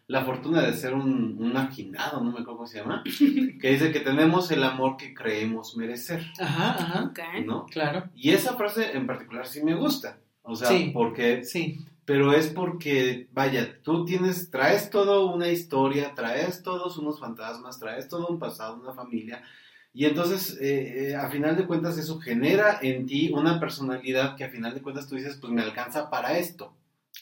la, 0.08 0.26
fortuna 0.26 0.62
de 0.62 0.74
ser 0.74 0.94
un, 0.94 1.38
un 1.40 1.54
no 1.54 2.24
me 2.24 2.30
acuerdo 2.30 2.46
cómo 2.46 2.68
se 2.68 2.80
llama, 2.80 3.04
que 3.62 3.70
dice 3.72 3.92
que 3.92 4.00
tenemos 4.00 4.52
el 4.52 4.64
amor 4.64 4.98
que 4.98 5.14
creemos 5.14 5.76
merecer. 5.78 6.26
Ajá, 6.40 6.72
ajá. 6.72 7.12
¿No? 7.46 7.66
Claro. 7.68 8.10
Y 8.16 8.32
esa 8.32 8.56
frase 8.56 8.96
en 8.96 9.08
particular 9.08 9.46
sí 9.46 9.64
me 9.64 9.76
gusta. 9.76 10.18
O 10.42 10.56
sea, 10.56 10.70
porque... 10.94 11.44
Sí. 11.44 11.86
Pero 12.06 12.34
es 12.34 12.48
porque, 12.48 13.28
vaya, 13.34 13.78
tú 13.84 14.04
tienes, 14.04 14.50
traes 14.50 14.90
todo 14.90 15.32
una 15.32 15.50
historia, 15.50 16.16
traes 16.16 16.64
todos 16.64 16.98
unos 16.98 17.20
fantasmas, 17.20 17.80
traes 17.80 18.08
todo 18.08 18.28
un 18.30 18.40
pasado, 18.40 18.80
una 18.82 18.94
familia, 18.94 19.44
y 19.94 20.06
entonces, 20.06 20.58
eh, 20.62 21.10
eh, 21.10 21.16
a 21.16 21.30
final 21.30 21.58
de 21.58 21.66
cuentas, 21.66 21.98
eso 21.98 22.20
genera 22.20 22.80
en 22.82 23.06
ti 23.06 23.32
una 23.34 23.60
personalidad 23.60 24.36
que 24.36 24.44
a 24.44 24.50
final 24.50 24.74
de 24.74 24.82
cuentas 24.82 25.08
tú 25.08 25.16
dices, 25.16 25.38
pues 25.42 25.52
me 25.52 25.62
alcanza 25.62 26.10
para 26.10 26.38
esto. 26.38 26.74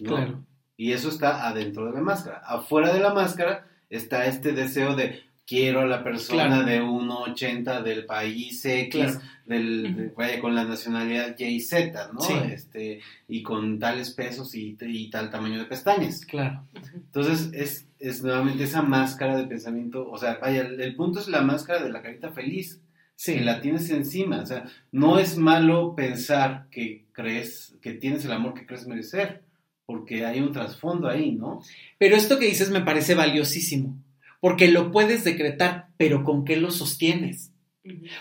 Claro. 0.04 0.44
Y 0.76 0.92
eso 0.92 1.10
está 1.10 1.48
adentro 1.48 1.86
de 1.86 1.94
la 1.94 2.02
máscara. 2.02 2.42
Afuera 2.46 2.94
de 2.94 3.00
la 3.00 3.14
máscara 3.14 3.68
está 3.90 4.28
este 4.28 4.52
deseo 4.52 4.96
de 4.96 5.28
quiero 5.48 5.80
a 5.80 5.86
la 5.86 6.04
persona 6.04 6.64
de 6.64 6.84
1,80 6.84 7.82
del 7.82 8.06
país 8.06 8.64
X, 8.66 9.18
del, 9.46 10.12
vaya 10.16 10.42
con 10.42 10.54
la 10.54 10.66
nacionalidad 10.66 11.40
Y 11.40 11.62
Z, 11.62 12.12
¿no? 12.14 12.20
Este, 12.44 13.00
y 13.30 13.42
con 13.42 13.80
tales 13.80 14.12
pesos 14.12 14.54
y, 14.54 14.76
tal 15.10 15.32
tamaño 15.32 15.58
de 15.58 15.66
pestañas. 15.66 16.26
Claro. 16.26 16.64
Entonces 16.94 17.50
es, 17.54 17.88
es 17.98 18.22
nuevamente 18.22 18.66
esa 18.66 18.82
máscara 18.82 19.38
de 19.38 19.48
pensamiento, 19.48 20.08
o 20.10 20.18
sea, 20.18 20.38
vaya, 20.40 20.62
el, 20.62 20.96
punto 20.96 21.22
es 21.22 21.30
la 21.30 21.42
máscara 21.42 21.82
de 21.82 21.92
la 21.92 22.02
carita 22.02 22.32
feliz. 22.32 22.82
Sí. 23.16 23.34
Que 23.34 23.42
la 23.42 23.62
tienes 23.62 23.90
encima. 23.90 24.42
O 24.42 24.46
sea, 24.46 24.66
no 24.92 25.18
es 25.18 25.38
malo 25.38 25.96
pensar 25.96 26.68
que 26.70 27.06
crees, 27.14 27.76
que 27.82 27.94
tienes 27.94 28.24
el 28.26 28.32
amor 28.32 28.54
que 28.54 28.68
crees 28.68 28.86
merecer 28.86 29.47
porque 29.88 30.26
hay 30.26 30.42
un 30.42 30.52
trasfondo 30.52 31.08
ahí, 31.08 31.32
¿no? 31.32 31.64
Pero 31.98 32.18
esto 32.18 32.38
que 32.38 32.46
dices 32.46 32.70
me 32.70 32.82
parece 32.82 33.16
valiosísimo, 33.16 33.98
porque 34.42 34.68
lo 34.68 34.92
puedes 34.92 35.24
decretar, 35.24 35.88
pero 35.98 36.24
¿con 36.24 36.46
qué 36.46 36.58
lo 36.58 36.70
sostienes? 36.70 37.52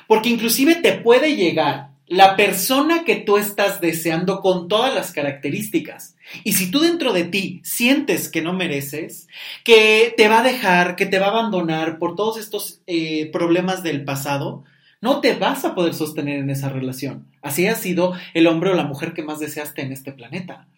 Porque 0.06 0.30
inclusive 0.30 0.76
te 0.76 0.92
puede 0.92 1.34
llegar 1.34 1.90
la 2.06 2.36
persona 2.36 3.02
que 3.04 3.16
tú 3.16 3.36
estás 3.36 3.80
deseando 3.80 4.40
con 4.40 4.68
todas 4.68 4.94
las 4.94 5.10
características. 5.10 6.16
Y 6.44 6.52
si 6.52 6.70
tú 6.70 6.78
dentro 6.78 7.12
de 7.12 7.24
ti 7.24 7.60
sientes 7.64 8.28
que 8.28 8.42
no 8.42 8.52
mereces, 8.52 9.26
que 9.64 10.14
te 10.16 10.28
va 10.28 10.38
a 10.38 10.44
dejar, 10.44 10.94
que 10.94 11.06
te 11.06 11.18
va 11.18 11.26
a 11.26 11.30
abandonar 11.30 11.98
por 11.98 12.14
todos 12.14 12.38
estos 12.38 12.80
eh, 12.86 13.28
problemas 13.32 13.82
del 13.82 14.04
pasado, 14.04 14.62
no 15.00 15.20
te 15.20 15.34
vas 15.34 15.64
a 15.64 15.74
poder 15.74 15.94
sostener 15.94 16.38
en 16.38 16.50
esa 16.50 16.68
relación. 16.68 17.26
Así 17.42 17.66
ha 17.66 17.74
sido 17.74 18.14
el 18.34 18.46
hombre 18.46 18.70
o 18.70 18.74
la 18.74 18.84
mujer 18.84 19.12
que 19.12 19.24
más 19.24 19.40
deseaste 19.40 19.82
en 19.82 19.90
este 19.90 20.12
planeta. 20.12 20.68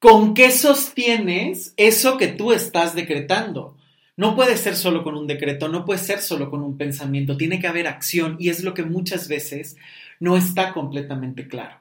¿Con 0.00 0.32
qué 0.32 0.50
sostienes 0.50 1.74
eso 1.76 2.16
que 2.16 2.28
tú 2.28 2.52
estás 2.52 2.94
decretando? 2.94 3.76
No 4.16 4.34
puede 4.34 4.56
ser 4.56 4.74
solo 4.74 5.04
con 5.04 5.14
un 5.14 5.26
decreto, 5.26 5.68
no 5.68 5.84
puede 5.84 5.98
ser 5.98 6.22
solo 6.22 6.48
con 6.48 6.62
un 6.62 6.78
pensamiento, 6.78 7.36
tiene 7.36 7.60
que 7.60 7.66
haber 7.66 7.86
acción 7.86 8.38
y 8.40 8.48
es 8.48 8.64
lo 8.64 8.72
que 8.72 8.82
muchas 8.82 9.28
veces 9.28 9.76
no 10.18 10.38
está 10.38 10.72
completamente 10.72 11.48
claro. 11.48 11.76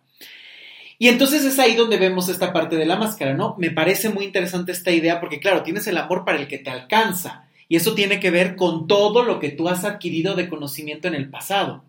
Y 0.98 1.08
entonces 1.08 1.46
es 1.46 1.60
ahí 1.60 1.76
donde 1.76 1.96
vemos 1.96 2.28
esta 2.28 2.52
parte 2.52 2.76
de 2.76 2.86
la 2.86 2.98
máscara, 2.98 3.36
¿no? 3.36 3.56
Me 3.58 3.72
parece 3.72 4.10
muy 4.10 4.26
interesante 4.26 4.74
esta 4.74 4.92
idea 4.92 5.22
porque, 5.22 5.40
claro, 5.40 5.64
tienes 5.64 5.88
el 5.88 5.98
amor 5.98 6.26
para 6.26 6.40
el 6.40 6.50
que 6.50 6.58
te 6.58 6.70
alcanza 6.70 7.46
y 7.70 7.78
eso 7.78 7.96
tiene 7.96 8.20
que 8.20 8.32
ver 8.32 8.58
con 8.58 8.86
todo 8.86 9.24
lo 9.24 9.40
que 9.40 9.52
tú 9.52 9.70
has 9.70 9.86
adquirido 9.86 10.36
de 10.36 10.50
conocimiento 10.50 11.08
en 11.08 11.16
el 11.16 11.30
pasado. 11.30 11.86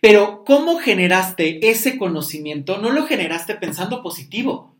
Pero, 0.00 0.44
¿cómo 0.46 0.78
generaste 0.78 1.68
ese 1.68 1.98
conocimiento? 1.98 2.78
No 2.78 2.90
lo 2.90 3.04
generaste 3.04 3.56
pensando 3.56 4.00
positivo 4.00 4.75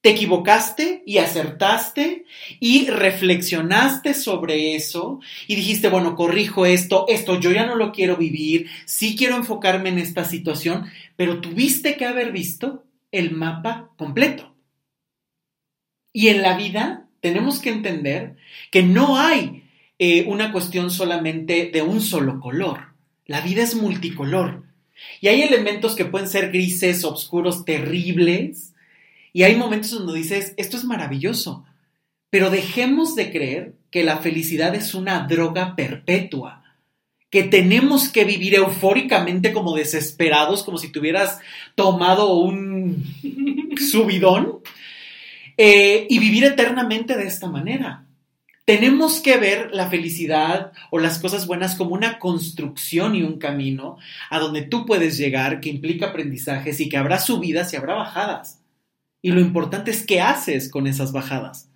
te 0.00 0.10
equivocaste 0.10 1.02
y 1.04 1.18
acertaste 1.18 2.24
y 2.58 2.88
reflexionaste 2.88 4.14
sobre 4.14 4.74
eso 4.74 5.20
y 5.46 5.56
dijiste, 5.56 5.88
bueno, 5.88 6.16
corrijo 6.16 6.64
esto, 6.64 7.04
esto 7.08 7.38
yo 7.38 7.50
ya 7.52 7.66
no 7.66 7.76
lo 7.76 7.92
quiero 7.92 8.16
vivir, 8.16 8.68
sí 8.86 9.14
quiero 9.14 9.36
enfocarme 9.36 9.90
en 9.90 9.98
esta 9.98 10.24
situación, 10.24 10.86
pero 11.16 11.40
tuviste 11.40 11.96
que 11.96 12.06
haber 12.06 12.32
visto 12.32 12.84
el 13.12 13.32
mapa 13.32 13.90
completo. 13.96 14.54
Y 16.12 16.28
en 16.28 16.42
la 16.42 16.56
vida 16.56 17.06
tenemos 17.20 17.60
que 17.60 17.70
entender 17.70 18.36
que 18.70 18.82
no 18.82 19.18
hay 19.18 19.64
eh, 19.98 20.24
una 20.26 20.50
cuestión 20.50 20.90
solamente 20.90 21.70
de 21.72 21.82
un 21.82 22.00
solo 22.00 22.40
color. 22.40 22.94
La 23.26 23.42
vida 23.42 23.62
es 23.62 23.74
multicolor. 23.74 24.64
Y 25.20 25.28
hay 25.28 25.42
elementos 25.42 25.94
que 25.94 26.04
pueden 26.04 26.28
ser 26.28 26.50
grises, 26.50 27.04
oscuros, 27.04 27.64
terribles, 27.64 28.69
y 29.32 29.44
hay 29.44 29.56
momentos 29.56 29.90
donde 29.90 30.18
dices, 30.18 30.54
esto 30.56 30.76
es 30.76 30.84
maravilloso, 30.84 31.64
pero 32.30 32.50
dejemos 32.50 33.14
de 33.14 33.30
creer 33.30 33.74
que 33.90 34.04
la 34.04 34.18
felicidad 34.18 34.74
es 34.74 34.94
una 34.94 35.26
droga 35.26 35.74
perpetua, 35.76 36.64
que 37.30 37.44
tenemos 37.44 38.08
que 38.08 38.24
vivir 38.24 38.54
eufóricamente 38.54 39.52
como 39.52 39.76
desesperados, 39.76 40.64
como 40.64 40.78
si 40.78 40.90
tuvieras 40.90 41.38
tomado 41.74 42.34
un 42.34 43.04
subidón, 43.90 44.60
eh, 45.56 46.06
y 46.08 46.18
vivir 46.18 46.44
eternamente 46.44 47.16
de 47.16 47.26
esta 47.26 47.48
manera. 47.48 48.06
Tenemos 48.64 49.20
que 49.20 49.36
ver 49.36 49.70
la 49.72 49.90
felicidad 49.90 50.72
o 50.90 50.98
las 50.98 51.18
cosas 51.18 51.46
buenas 51.46 51.74
como 51.74 51.94
una 51.94 52.18
construcción 52.18 53.16
y 53.16 53.22
un 53.22 53.38
camino 53.38 53.96
a 54.30 54.38
donde 54.38 54.62
tú 54.62 54.86
puedes 54.86 55.18
llegar, 55.18 55.60
que 55.60 55.68
implica 55.68 56.06
aprendizajes 56.06 56.78
y 56.80 56.88
que 56.88 56.96
habrá 56.96 57.18
subidas 57.18 57.72
y 57.72 57.76
habrá 57.76 57.94
bajadas. 57.94 58.59
Y 59.22 59.32
lo 59.32 59.40
importante 59.40 59.90
es 59.90 60.06
qué 60.06 60.20
haces 60.20 60.70
con 60.70 60.86
esas 60.86 61.12
bajadas. 61.12 61.70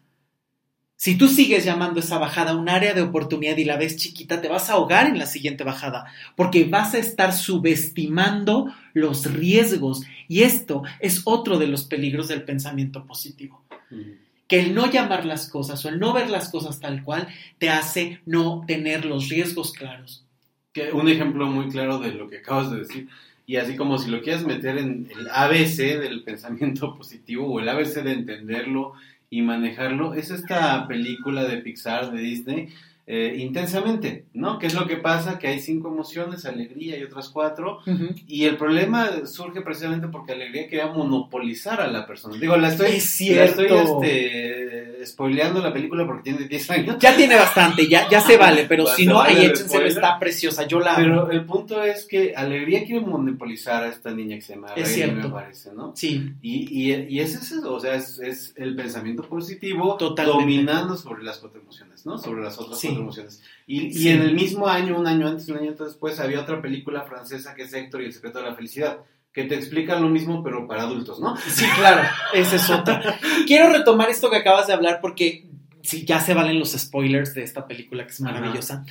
Si 0.97 1.19
tú 1.19 1.29
sigues 1.29 1.65
llamando 1.65 2.01
esa 2.01 2.19
bajada 2.19 2.57
un 2.57 2.69
área 2.69 2.95
de 2.95 3.03
oportunidad 3.03 3.59
y 3.59 3.65
la 3.65 3.77
ves 3.77 3.97
chiquita, 3.97 4.41
te 4.41 4.49
vas 4.49 4.71
a 4.71 4.75
ahogar 4.75 5.07
en 5.07 5.19
la 5.19 5.27
siguiente 5.27 5.63
bajada, 5.63 6.07
porque 6.35 6.65
vas 6.65 6.95
a 6.95 6.99
estar 6.99 7.35
subestimando 7.35 8.73
los 8.95 9.31
riesgos. 9.31 10.03
Y 10.29 10.45
esto 10.45 10.83
es 11.01 11.21
otro 11.25 11.59
de 11.59 11.67
los 11.67 11.85
peligros 11.85 12.29
del 12.29 12.45
pensamiento 12.45 13.05
positivo. 13.05 13.63
Que 14.49 14.61
el 14.61 14.75
no 14.75 14.91
llamar 14.91 15.27
las 15.27 15.51
cosas 15.51 15.85
o 15.85 15.91
el 15.91 15.99
no 15.99 16.15
ver 16.15 16.31
las 16.31 16.49
cosas 16.49 16.81
tal 16.81 17.03
cual 17.03 17.29
te 17.59 17.69
hace 17.69 18.21
no 18.25 18.65
tener 18.67 19.05
los 19.05 19.29
riesgos 19.29 19.73
claros. 19.73 20.25
Un 20.93 21.09
ejemplo 21.09 21.47
muy 21.47 21.69
claro 21.69 21.99
de 21.99 22.13
lo 22.13 22.29
que 22.29 22.39
acabas 22.39 22.71
de 22.71 22.79
decir 22.79 23.09
y 23.47 23.57
así 23.57 23.77
como 23.77 23.99
si 23.99 24.11
lo 24.11 24.23
quieres 24.23 24.45
meter 24.45 24.79
en 24.79 25.09
el 25.17 25.29
ABC 25.31 26.01
del 26.01 26.23
pensamiento 26.23 26.95
positivo 26.99 27.47
o 27.47 27.61
el 27.61 27.69
ABC 27.69 28.03
de 28.03 28.13
entenderlo 28.13 28.95
y 29.31 29.43
manejarlo, 29.43 30.15
es 30.15 30.31
esta 30.31 30.87
película 30.87 31.45
de 31.45 31.59
Pixar, 31.59 32.13
de 32.13 32.21
Disney, 32.21 32.69
eh, 33.07 33.37
intensamente, 33.39 34.25
¿no? 34.33 34.59
¿Qué 34.59 34.67
es 34.67 34.75
lo 34.75 34.87
que 34.87 34.97
pasa? 34.97 35.39
Que 35.39 35.49
hay 35.49 35.61
cinco 35.61 35.89
emociones, 35.89 36.47
alegría 36.47 36.97
y 36.97 37.03
otras 37.03 37.29
cuatro, 37.29 37.81
y 38.27 38.45
el 38.45 38.57
problema 38.57 39.27
surge 39.27 39.61
precisamente 39.61 40.09
porque 40.09 40.33
alegría 40.33 40.69
quería 40.69 40.87
monopolizar 40.87 41.83
a 41.83 41.87
la 41.87 42.07
persona. 42.07 42.39
Digo, 42.39 42.57
la 42.57 42.69
estoy, 42.69 42.93
la 43.37 43.45
estoy 43.45 43.67
este, 43.67 45.05
spoileando 45.05 45.61
la 45.61 45.71
película 45.71 46.07
porque 46.07 46.31
tiene 46.31 46.49
10 46.49 46.71
años. 46.71 46.97
Ya 46.99 47.15
tiene 47.15 47.37
bastante, 47.37 47.87
ya, 47.87 48.09
ya 48.09 48.23
se 48.23 48.39
vale, 48.39 48.65
pero 48.69 48.87
si 48.87 49.07
no, 49.07 49.21
ahí 49.21 49.45
échenselo, 49.45 49.87
está 49.87 50.19
preciosa, 50.19 50.67
yo 50.67 50.81
la 50.81 50.97
Pero 50.97 51.31
el 51.31 51.45
punto 51.45 51.83
es 51.83 52.07
que 52.07 52.35
alegría 52.35 52.85
quiere 52.87 53.05
monopolizar 53.05 53.85
a 53.85 53.89
esta 53.89 54.13
niña 54.13 54.37
que 54.37 54.43
se 54.43 54.55
llama 54.55 54.69
es 54.77 54.89
cierto. 54.89 55.29
me 55.29 55.35
parece, 55.35 55.75
¿no? 55.75 55.93
Sí. 55.95 56.33
Y, 56.41 56.91
y, 56.91 56.95
y 57.09 57.21
ese 57.21 57.37
es 57.37 57.53
eso, 57.53 57.75
o 57.75 57.81
sea, 57.81 57.97
es, 57.97 58.19
es 58.19 58.55
el 58.57 58.75
pensamiento 58.75 59.23
positivo 59.25 59.99
dominando 59.99 60.97
sobre 60.97 61.23
las 61.23 61.37
cuatro 61.39 61.61
emociones, 61.61 62.07
¿no? 62.07 62.17
Sobre 62.17 62.43
las 62.43 62.59
otras 62.59 62.79
emociones. 62.97 63.43
Y, 63.67 64.09
en 64.09 64.23
el 64.23 64.35
mismo 64.35 64.67
año, 64.67 64.99
un 64.99 65.07
año 65.07 65.29
antes, 65.29 65.49
un 65.49 65.59
año 65.59 65.73
después, 65.73 66.21
había 66.21 66.41
otra 66.41 66.61
película 66.61 67.03
francesa 67.03 67.55
que 67.55 67.63
es 67.63 67.73
Héctor 67.73 68.03
y 68.03 68.07
el 68.07 68.13
secreto 68.13 68.39
de 68.39 68.47
la 68.47 68.55
felicidad, 68.55 68.99
que 69.33 69.45
te 69.45 69.55
explica 69.55 69.99
lo 69.99 70.09
mismo, 70.09 70.43
pero 70.43 70.67
para 70.69 70.83
adultos, 70.83 71.19
¿no? 71.19 71.37
Sí, 71.37 71.65
claro, 71.77 72.03
esa 72.33 72.57
es 72.57 72.71
otra. 72.71 73.19
Quiero 73.47 73.71
retomar 73.71 74.09
esto 74.11 74.31
que 74.31 74.37
acabas 74.37 74.69
de 74.69 74.75
hablar 74.75 75.01
porque 75.01 75.47
sí, 75.85 76.05
ya 76.05 76.19
se 76.19 76.35
valen 76.35 76.59
los 76.59 76.73
spoilers 76.73 77.35
de 77.35 77.43
esta 77.43 77.67
película 77.67 78.07
que 78.07 78.13
es 78.13 78.21
maravillosa. 78.21 78.85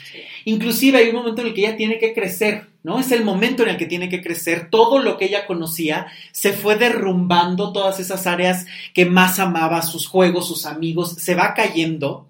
Inclusive 0.46 1.00
hay 1.00 1.10
un 1.10 1.16
momento 1.16 1.42
en 1.42 1.48
el 1.48 1.54
que 1.54 1.62
ella 1.62 1.76
tiene 1.76 1.98
que 1.98 2.14
crecer, 2.14 2.68
¿no? 2.84 3.00
Es 3.00 3.12
el 3.12 3.24
momento 3.24 3.64
en 3.64 3.70
el 3.70 3.78
que 3.78 3.88
tiene 3.88 4.10
que 4.10 4.22
crecer. 4.22 4.70
Todo 4.70 5.00
lo 5.00 5.18
que 5.18 5.26
ella 5.26 5.46
conocía 5.48 6.08
se 6.32 6.54
fue 6.54 6.76
derrumbando, 6.76 7.74
todas 7.74 8.00
esas 8.00 8.28
áreas 8.28 8.66
que 8.94 9.06
más 9.06 9.40
amaba, 9.40 9.82
sus 9.82 10.08
juegos, 10.08 10.48
sus 10.48 10.66
amigos, 10.66 11.16
se 11.18 11.36
va 11.36 11.54
cayendo. 11.54 12.28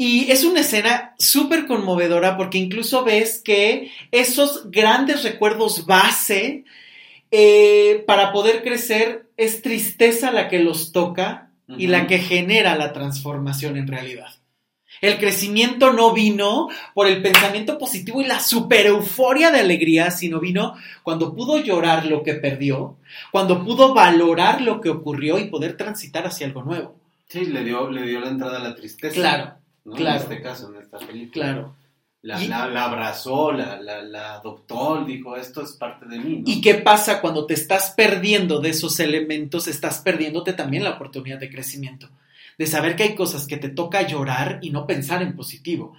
Y 0.00 0.30
es 0.30 0.44
una 0.44 0.60
escena 0.60 1.16
súper 1.18 1.66
conmovedora 1.66 2.36
porque 2.36 2.56
incluso 2.56 3.04
ves 3.04 3.42
que 3.44 3.90
esos 4.12 4.70
grandes 4.70 5.24
recuerdos 5.24 5.86
base 5.86 6.64
eh, 7.32 8.04
para 8.06 8.30
poder 8.30 8.62
crecer 8.62 9.26
es 9.36 9.60
tristeza 9.60 10.30
la 10.30 10.48
que 10.48 10.60
los 10.60 10.92
toca 10.92 11.50
y 11.76 11.88
la 11.88 12.06
que 12.06 12.18
genera 12.18 12.76
la 12.76 12.92
transformación 12.92 13.76
en 13.76 13.88
realidad. 13.88 14.28
El 15.00 15.18
crecimiento 15.18 15.92
no 15.92 16.12
vino 16.12 16.68
por 16.94 17.08
el 17.08 17.20
pensamiento 17.20 17.76
positivo 17.76 18.22
y 18.22 18.26
la 18.26 18.38
super 18.38 18.86
euforia 18.86 19.50
de 19.50 19.58
alegría, 19.58 20.12
sino 20.12 20.38
vino 20.38 20.74
cuando 21.02 21.34
pudo 21.34 21.58
llorar 21.58 22.06
lo 22.06 22.22
que 22.22 22.34
perdió, 22.34 22.98
cuando 23.32 23.64
pudo 23.64 23.94
valorar 23.94 24.60
lo 24.60 24.80
que 24.80 24.90
ocurrió 24.90 25.38
y 25.40 25.46
poder 25.46 25.76
transitar 25.76 26.24
hacia 26.24 26.46
algo 26.46 26.62
nuevo. 26.62 26.96
Sí, 27.28 27.46
le 27.46 27.64
dio, 27.64 27.90
le 27.90 28.02
dio 28.02 28.20
la 28.20 28.28
entrada 28.28 28.58
a 28.58 28.62
la 28.62 28.76
tristeza. 28.76 29.14
Claro. 29.14 29.58
Claro. 29.94 30.16
En 30.16 30.22
este 30.22 30.42
caso, 30.42 30.72
en 30.74 30.82
esta 30.82 30.98
película. 30.98 31.44
Claro. 31.44 31.76
La, 32.20 32.66
la, 32.66 32.84
abrazó, 32.84 33.52
la, 33.52 33.80
la, 33.80 34.34
adoptó, 34.34 35.04
dijo, 35.04 35.36
esto 35.36 35.62
es 35.62 35.72
parte 35.72 36.04
de 36.06 36.18
mí. 36.18 36.42
¿Y 36.46 36.60
qué 36.60 36.74
pasa 36.74 37.20
cuando 37.20 37.46
te 37.46 37.54
estás 37.54 37.92
perdiendo 37.96 38.60
de 38.60 38.70
esos 38.70 38.98
elementos? 38.98 39.68
Estás 39.68 40.00
perdiéndote 40.00 40.52
también 40.52 40.82
la 40.82 40.90
oportunidad 40.90 41.38
de 41.38 41.48
crecimiento, 41.48 42.10
de 42.58 42.66
saber 42.66 42.96
que 42.96 43.04
hay 43.04 43.14
cosas 43.14 43.46
que 43.46 43.56
te 43.56 43.68
toca 43.68 44.02
llorar 44.02 44.58
y 44.62 44.70
no 44.70 44.84
pensar 44.84 45.22
en 45.22 45.36
positivo 45.36 45.94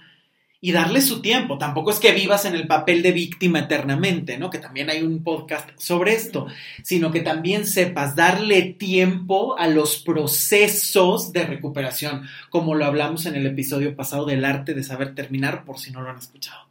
y 0.60 0.72
darle 0.72 1.00
su 1.00 1.22
tiempo. 1.22 1.56
Tampoco 1.56 1.90
es 1.90 1.98
que 1.98 2.12
vivas 2.12 2.44
en 2.44 2.54
el 2.54 2.66
papel 2.66 3.02
de 3.02 3.12
víctima 3.12 3.60
eternamente, 3.60 4.36
¿no? 4.36 4.50
Que 4.50 4.58
también 4.58 4.90
hay 4.90 5.02
un 5.02 5.22
podcast 5.22 5.70
sobre 5.78 6.12
esto, 6.12 6.46
sino 6.82 7.10
que 7.10 7.20
también 7.20 7.66
sepas 7.66 8.14
darle 8.14 8.62
tiempo 8.62 9.58
a 9.58 9.66
los 9.68 9.98
procesos 10.02 11.32
de 11.32 11.44
recuperación, 11.44 12.26
como 12.50 12.74
lo 12.74 12.84
hablamos 12.84 13.24
en 13.26 13.36
el 13.36 13.46
episodio 13.46 13.96
pasado 13.96 14.26
del 14.26 14.44
arte 14.44 14.74
de 14.74 14.84
saber 14.84 15.14
terminar, 15.14 15.64
por 15.64 15.78
si 15.78 15.90
no 15.90 16.02
lo 16.02 16.10
han 16.10 16.18
escuchado, 16.18 16.66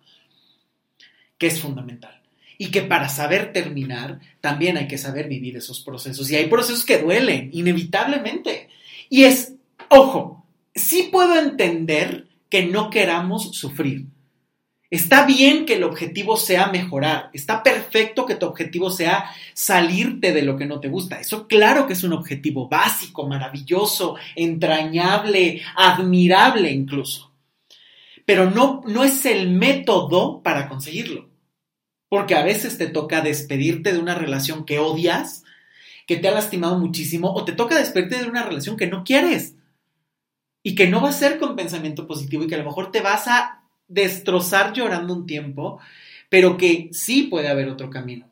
que 1.38 1.48
es 1.48 1.60
fundamental. 1.60 2.16
Y 2.62 2.72
que 2.72 2.82
para 2.82 3.08
saber 3.08 3.54
terminar, 3.54 4.20
también 4.42 4.76
hay 4.76 4.88
que 4.88 4.98
saber 4.98 5.30
vivir 5.30 5.56
esos 5.56 5.80
procesos. 5.80 6.30
Y 6.30 6.36
hay 6.36 6.48
procesos 6.48 6.84
que 6.84 6.98
duelen, 6.98 7.50
inevitablemente. 7.54 8.68
Y 9.10 9.24
es, 9.24 9.54
ojo, 9.88 10.46
sí 10.76 11.08
puedo 11.10 11.40
entender 11.40 12.28
que 12.50 12.66
no 12.66 12.90
queramos 12.90 13.56
sufrir. 13.56 14.08
Está 14.92 15.28
bien 15.28 15.68
que 15.68 15.76
el 15.76 15.84
objetivo 15.84 16.36
sea 16.36 16.68
mejorar, 16.68 17.30
está 17.32 17.62
perfecto 17.62 18.26
que 18.26 18.34
tu 18.34 18.48
objetivo 18.48 18.90
sea 18.90 19.30
salirte 19.54 20.34
de 20.34 20.42
lo 20.42 20.58
que 20.58 20.66
no 20.66 20.80
te 20.80 20.88
gusta. 20.88 21.20
Eso 21.20 21.48
claro 21.48 21.86
que 21.86 21.94
es 21.94 22.04
un 22.04 22.14
objetivo 22.14 22.68
básico, 22.68 23.28
maravilloso, 23.28 24.16
entrañable, 24.36 25.62
admirable 25.76 26.72
incluso. 26.72 27.32
Pero 28.26 28.50
no, 28.50 28.82
no 28.88 29.04
es 29.04 29.26
el 29.28 29.52
método 29.52 30.42
para 30.42 30.68
conseguirlo. 30.68 31.30
Porque 32.10 32.34
a 32.34 32.44
veces 32.44 32.80
te 32.80 32.88
toca 32.88 33.22
despedirte 33.22 33.94
de 33.94 34.00
una 34.00 34.16
relación 34.16 34.66
que 34.66 34.80
odias, 34.80 35.44
que 36.08 36.18
te 36.18 36.28
ha 36.28 36.32
lastimado 36.32 36.80
muchísimo, 36.80 37.32
o 37.32 37.46
te 37.46 37.52
toca 37.52 37.78
despedirte 37.78 38.18
de 38.18 38.28
una 38.28 38.42
relación 38.42 38.76
que 38.76 38.88
no 38.88 39.04
quieres 39.04 39.54
y 40.70 40.76
que 40.76 40.86
no 40.86 41.02
va 41.02 41.10
a 41.10 41.14
ser 41.14 41.40
con 41.40 41.56
pensamiento 41.56 42.06
positivo 42.06 42.44
y 42.44 42.48
que 42.48 42.54
a 42.54 42.60
lo 42.60 42.66
mejor 42.66 42.92
te 42.92 43.02
vas 43.02 43.28
a 43.28 43.64
destrozar 43.88 44.72
llorando 44.72 45.16
un 45.16 45.26
tiempo, 45.26 45.80
pero 46.30 46.58
que 46.58 46.90
sí 46.92 47.24
puede 47.24 47.48
haber 47.48 47.70
otro 47.70 47.90
camino. 47.90 48.30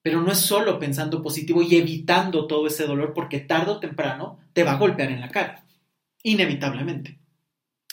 Pero 0.00 0.22
no 0.22 0.32
es 0.32 0.38
solo 0.38 0.78
pensando 0.78 1.20
positivo 1.20 1.60
y 1.60 1.76
evitando 1.76 2.46
todo 2.46 2.68
ese 2.68 2.86
dolor 2.86 3.12
porque 3.12 3.40
tarde 3.40 3.72
o 3.72 3.80
temprano 3.80 4.38
te 4.54 4.64
va 4.64 4.72
a 4.72 4.78
golpear 4.78 5.10
en 5.10 5.20
la 5.20 5.28
cara, 5.28 5.66
inevitablemente. 6.22 7.18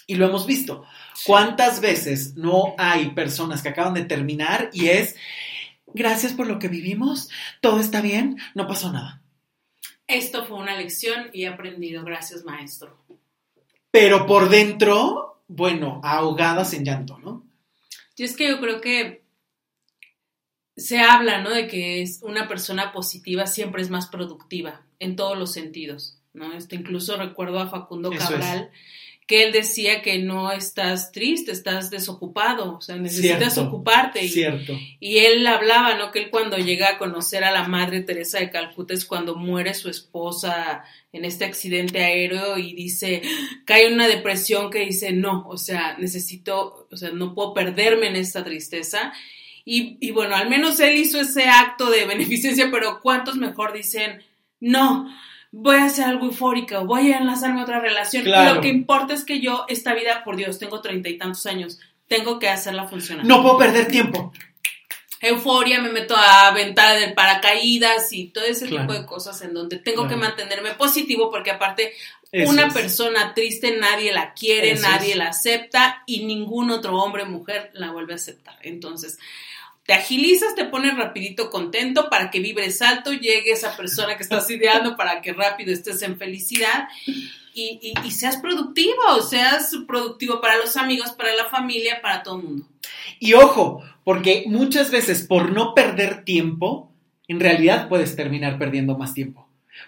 Y 0.08 0.16
lo 0.16 0.26
hemos 0.26 0.46
visto. 0.48 0.86
¿Cuántas 1.26 1.82
veces 1.82 2.38
no 2.38 2.76
hay 2.78 3.10
personas 3.10 3.62
que 3.62 3.68
acaban 3.68 3.94
de 3.94 4.06
terminar 4.06 4.70
y 4.72 4.88
es, 4.88 5.18
gracias 5.94 6.32
por 6.32 6.48
lo 6.48 6.60
que 6.60 6.70
vivimos, 6.70 7.28
todo 7.60 7.82
está 7.82 8.00
bien, 8.00 8.38
no 8.56 8.68
pasó 8.68 8.90
nada? 8.90 9.22
Esto 10.08 10.46
fue 10.46 10.60
una 10.60 10.78
lección 10.78 11.30
y 11.34 11.44
he 11.44 11.50
aprendido, 11.50 12.06
gracias 12.06 12.46
maestro. 12.46 12.98
Pero 13.92 14.26
por 14.26 14.50
dentro, 14.50 15.44
bueno, 15.48 16.02
ahogadas 16.04 16.74
en 16.74 16.86
llanto, 16.86 17.20
¿no? 17.20 17.46
Yo 18.16 18.26
es 18.26 18.36
que 18.36 18.48
yo 18.48 18.60
creo 18.60 18.82
que 18.82 19.24
se 20.78 21.00
habla, 21.00 21.42
¿no? 21.42 21.50
De 21.50 21.68
que 21.68 22.02
es 22.02 22.22
una 22.24 22.48
persona 22.48 22.92
positiva 22.94 23.46
siempre 23.48 23.82
es 23.82 23.90
más 23.90 24.08
productiva 24.08 24.82
en 25.00 25.16
todos 25.16 25.38
los 25.38 25.52
sentidos, 25.52 26.20
¿no? 26.34 26.54
Este, 26.54 26.76
incluso 26.76 27.18
recuerdo 27.18 27.60
a 27.60 27.68
Facundo 27.68 28.12
Cabral 28.12 28.72
que 29.32 29.44
él 29.44 29.54
decía 29.54 30.02
que 30.02 30.18
no 30.20 30.52
estás 30.52 31.14
triste, 31.14 31.54
estás 31.54 31.90
desocupado, 31.90 32.76
o 32.76 32.82
sea, 32.82 32.98
necesitas 32.98 33.58
ocuparte. 33.58 34.22
Y, 34.22 34.28
cierto. 34.28 34.78
y 35.00 35.20
él 35.20 35.48
hablaba, 35.48 35.96
¿no? 35.96 36.12
Que 36.12 36.24
él 36.24 36.30
cuando 36.30 36.58
llega 36.58 36.90
a 36.90 36.98
conocer 36.98 37.46
a 37.46 37.52
la 37.52 37.66
madre 37.66 38.02
Teresa 38.02 38.40
de 38.40 38.52
Calcuta 38.52 38.94
es 38.94 39.06
cuando 39.06 39.38
muere 39.38 39.74
su 39.74 39.88
esposa 39.88 40.84
en 41.14 41.24
este 41.24 41.46
accidente 41.46 42.04
aéreo 42.04 42.58
y 42.58 42.74
dice, 42.74 43.22
cae 43.64 43.88
en 43.88 43.94
una 43.94 44.10
depresión 44.10 44.70
que 44.70 44.80
dice, 44.80 45.14
no, 45.14 45.48
o 45.48 45.58
sea, 45.58 45.96
necesito, 45.98 46.90
o 46.92 46.98
sea, 46.98 47.12
no 47.12 47.34
puedo 47.34 47.54
perderme 47.54 48.08
en 48.08 48.18
esta 48.18 48.44
tristeza. 48.44 49.14
Y, 49.64 49.96
y 50.02 50.12
bueno, 50.12 50.36
al 50.36 50.50
menos 50.50 50.78
él 50.82 50.98
hizo 50.98 51.22
ese 51.22 51.46
acto 51.46 51.90
de 51.90 52.04
beneficencia, 52.04 52.68
pero 52.70 53.00
¿cuántos 53.02 53.38
mejor 53.38 53.72
dicen, 53.72 54.22
no? 54.60 55.08
Voy 55.52 55.76
a 55.76 55.86
hacer 55.86 56.06
algo 56.06 56.28
eufórico, 56.28 56.86
voy 56.86 57.12
a 57.12 57.18
enlazarme 57.18 57.60
a 57.60 57.64
otra 57.64 57.80
relación. 57.80 58.24
Lo 58.26 58.62
que 58.62 58.70
importa 58.70 59.14
es 59.14 59.26
que 59.26 59.42
yo, 59.42 59.66
esta 59.68 59.94
vida, 59.94 60.24
por 60.24 60.38
Dios, 60.38 60.58
tengo 60.58 60.82
treinta 60.82 61.10
y 61.10 61.18
tantos 61.18 61.46
años, 61.46 61.80
tengo 62.08 62.40
que 62.40 62.50
hacerla 62.50 62.88
funcionar. 62.88 63.26
No 63.26 63.42
puedo 63.42 63.58
perder 63.58 63.88
tiempo. 63.88 64.32
Euforia, 65.22 65.80
me 65.80 65.90
meto 65.90 66.16
a 66.16 66.48
aventar 66.48 67.00
del 67.00 67.14
paracaídas 67.14 68.12
y 68.12 68.30
todo 68.30 68.44
ese 68.44 68.68
tipo 68.68 68.92
de 68.92 69.06
cosas 69.06 69.40
en 69.44 69.54
donde 69.54 69.78
tengo 69.78 70.08
que 70.08 70.16
mantenerme 70.16 70.72
positivo 70.72 71.30
porque 71.30 71.52
aparte 71.52 71.94
una 72.48 72.70
persona 72.70 73.36
triste 73.36 73.78
nadie 73.78 74.14
la 74.14 74.34
quiere, 74.34 74.74
nadie 74.76 75.16
la 75.16 75.28
acepta 75.28 76.02
y 76.08 76.26
ningún 76.26 76.72
otro 76.72 76.96
hombre 76.98 77.24
o 77.24 77.28
mujer 77.28 77.70
la 77.74 77.92
vuelve 77.92 78.14
a 78.14 78.16
aceptar. 78.16 78.58
Entonces, 78.64 79.20
te 79.92 79.98
agilizas, 79.98 80.56
te 80.56 80.64
pones 80.64 80.96
rapidito 80.96 81.50
contento 81.50 82.10
para 82.10 82.32
que 82.32 82.40
vibres 82.40 82.82
alto, 82.82 83.12
llegue 83.12 83.52
esa 83.52 83.76
persona 83.76 84.16
que 84.16 84.24
estás 84.24 84.50
ideando 84.50 84.96
para 84.96 85.22
que 85.22 85.34
rápido 85.34 85.74
estés 85.74 86.02
en 86.02 86.18
felicidad 86.18 86.88
y, 87.54 87.94
seas 88.10 88.38
productivo, 88.38 89.22
seas 89.22 89.76
productivo 89.86 90.40
para 90.40 90.56
los 90.56 90.78
amigos, 90.78 91.12
para 91.12 91.36
la 91.36 91.50
familia, 91.50 92.02
para 92.02 92.24
todo 92.24 92.38
el 92.38 92.44
mundo. 92.44 92.68
Y 93.20 93.34
ojo, 93.34 93.84
porque 94.06 94.46
muchas 94.48 94.92
veces 94.92 95.24
por 95.28 95.52
no 95.52 95.74
perder 95.74 96.24
tiempo, 96.24 96.90
en 97.28 97.42
realidad 97.42 97.90
puedes 97.90 98.16
terminar 98.16 98.58
perdiendo 98.58 98.98
más 98.98 99.14
tiempo 99.14 99.41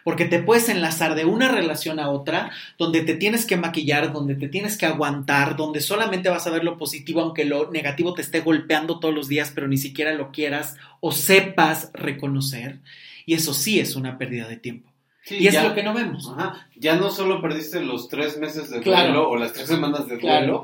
porque 0.03 0.25
te 0.25 0.41
puedes 0.41 0.69
enlazar 0.69 1.15
de 1.15 1.25
una 1.25 1.49
relación 1.49 1.99
a 1.99 2.09
otra 2.09 2.51
donde 2.77 3.01
te 3.01 3.15
tienes 3.15 3.45
que 3.45 3.57
maquillar, 3.57 4.13
donde 4.13 4.35
te 4.35 4.47
tienes 4.47 4.77
que 4.77 4.85
aguantar, 4.85 5.55
donde 5.55 5.81
solamente 5.81 6.29
vas 6.29 6.47
a 6.47 6.51
ver 6.51 6.63
lo 6.63 6.77
positivo 6.77 7.21
aunque 7.21 7.45
lo 7.45 7.71
negativo 7.71 8.13
te 8.13 8.21
esté 8.21 8.41
golpeando 8.41 8.99
todos 8.99 9.13
los 9.13 9.27
días, 9.27 9.51
pero 9.53 9.67
ni 9.67 9.77
siquiera 9.77 10.13
lo 10.13 10.31
quieras 10.31 10.75
o 10.99 11.11
sepas 11.11 11.89
reconocer. 11.93 12.79
Y 13.25 13.33
eso 13.33 13.53
sí 13.53 13.79
es 13.79 13.95
una 13.95 14.17
pérdida 14.17 14.47
de 14.47 14.57
tiempo 14.57 14.92
y 15.29 15.47
es 15.47 15.63
lo 15.63 15.73
que 15.73 15.83
no 15.83 15.93
vemos. 15.93 16.29
Ya 16.75 16.95
no 16.95 17.09
solo 17.09 17.41
perdiste 17.41 17.79
los 17.79 18.09
tres 18.09 18.37
meses 18.37 18.69
de 18.69 18.81
duelo 18.81 19.29
o 19.29 19.37
las 19.37 19.53
tres 19.53 19.67
semanas 19.67 20.07
de 20.07 20.17
duelo. 20.17 20.63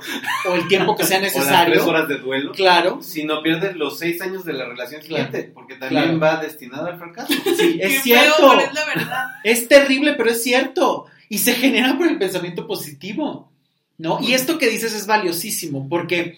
O 0.50 0.54
el 0.54 0.68
tiempo 0.68 0.98
que 0.98 1.06
sea 1.06 1.22
necesario. 1.22 1.48
o 1.52 1.56
las 1.56 1.66
tres 1.66 1.82
horas 1.84 2.08
de 2.10 2.18
duelo. 2.18 2.52
Claro. 2.52 3.00
Sino 3.02 3.42
pierdes 3.42 3.78
los 3.78 3.98
seis 3.98 4.22
años 4.22 4.44
de 4.44 4.54
la 4.54 4.66
relación 4.66 5.02
siguiente. 5.02 5.52
Porque 5.54 5.76
también 5.76 6.22
va 6.22 6.38
destinada 6.38 6.90
al 6.92 6.98
fracaso. 6.98 7.34
Sí, 7.60 7.80
es 7.82 8.04
cierto. 8.04 8.60
es 8.60 8.74
la 8.74 8.86
verdad. 8.86 9.28
Es 9.44 9.68
terrible, 9.68 10.14
pero 10.14 10.30
es 10.30 10.44
cierto. 10.44 11.06
Y 11.30 11.40
se 11.40 11.54
genera 11.54 11.98
por 11.98 12.08
el 12.08 12.18
pensamiento 12.18 12.68
positivo. 12.68 13.52
¿No? 13.98 14.20
Y 14.22 14.34
esto 14.34 14.58
que 14.58 14.70
dices 14.70 14.94
es 14.94 15.08
valiosísimo. 15.08 15.88
Porque 15.90 16.38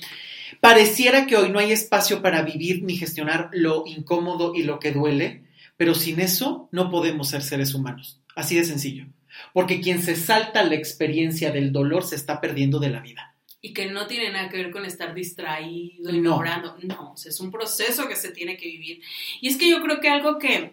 pareciera 0.60 1.26
que 1.26 1.38
hoy 1.38 1.50
no 1.50 1.60
hay 1.60 1.72
espacio 1.72 2.22
para 2.22 2.44
vivir 2.44 2.84
ni 2.84 2.98
gestionar 2.98 3.50
lo 3.52 3.84
incómodo 3.88 4.54
y 4.54 4.64
lo 4.64 4.80
que 4.80 4.92
duele 4.92 5.44
pero 5.82 5.96
sin 5.96 6.20
eso 6.20 6.70
no 6.72 6.92
podemos 6.92 7.30
ser 7.30 7.42
seres 7.42 7.74
humanos. 7.74 8.22
Así 8.36 8.56
de 8.56 8.66
sencillo. 8.66 9.08
Porque 9.52 9.82
quien 9.82 10.00
se 10.00 10.16
salta 10.16 10.62
la 10.62 10.76
experiencia 10.76 11.52
del 11.52 11.72
dolor 11.72 12.04
se 12.04 12.16
está 12.16 12.40
perdiendo 12.40 12.78
de 12.78 12.92
la 12.92 13.00
vida. 13.00 13.36
Y 13.64 13.74
que 13.74 13.88
no 13.88 14.06
tiene 14.06 14.32
nada 14.32 14.48
que 14.50 14.58
ver 14.58 14.70
con 14.70 14.86
estar 14.86 15.16
distraído, 15.16 16.14
ignorando. 16.14 16.78
No, 16.84 17.16
es 17.16 17.40
un 17.40 17.50
proceso 17.50 18.08
que 18.08 18.16
se 18.16 18.30
tiene 18.30 18.58
que 18.58 18.68
vivir. 18.68 19.02
Y 19.42 19.48
es 19.48 19.58
que 19.58 19.72
yo 19.72 19.82
creo 19.82 20.00
que 20.00 20.10
algo 20.10 20.38
que, 20.38 20.72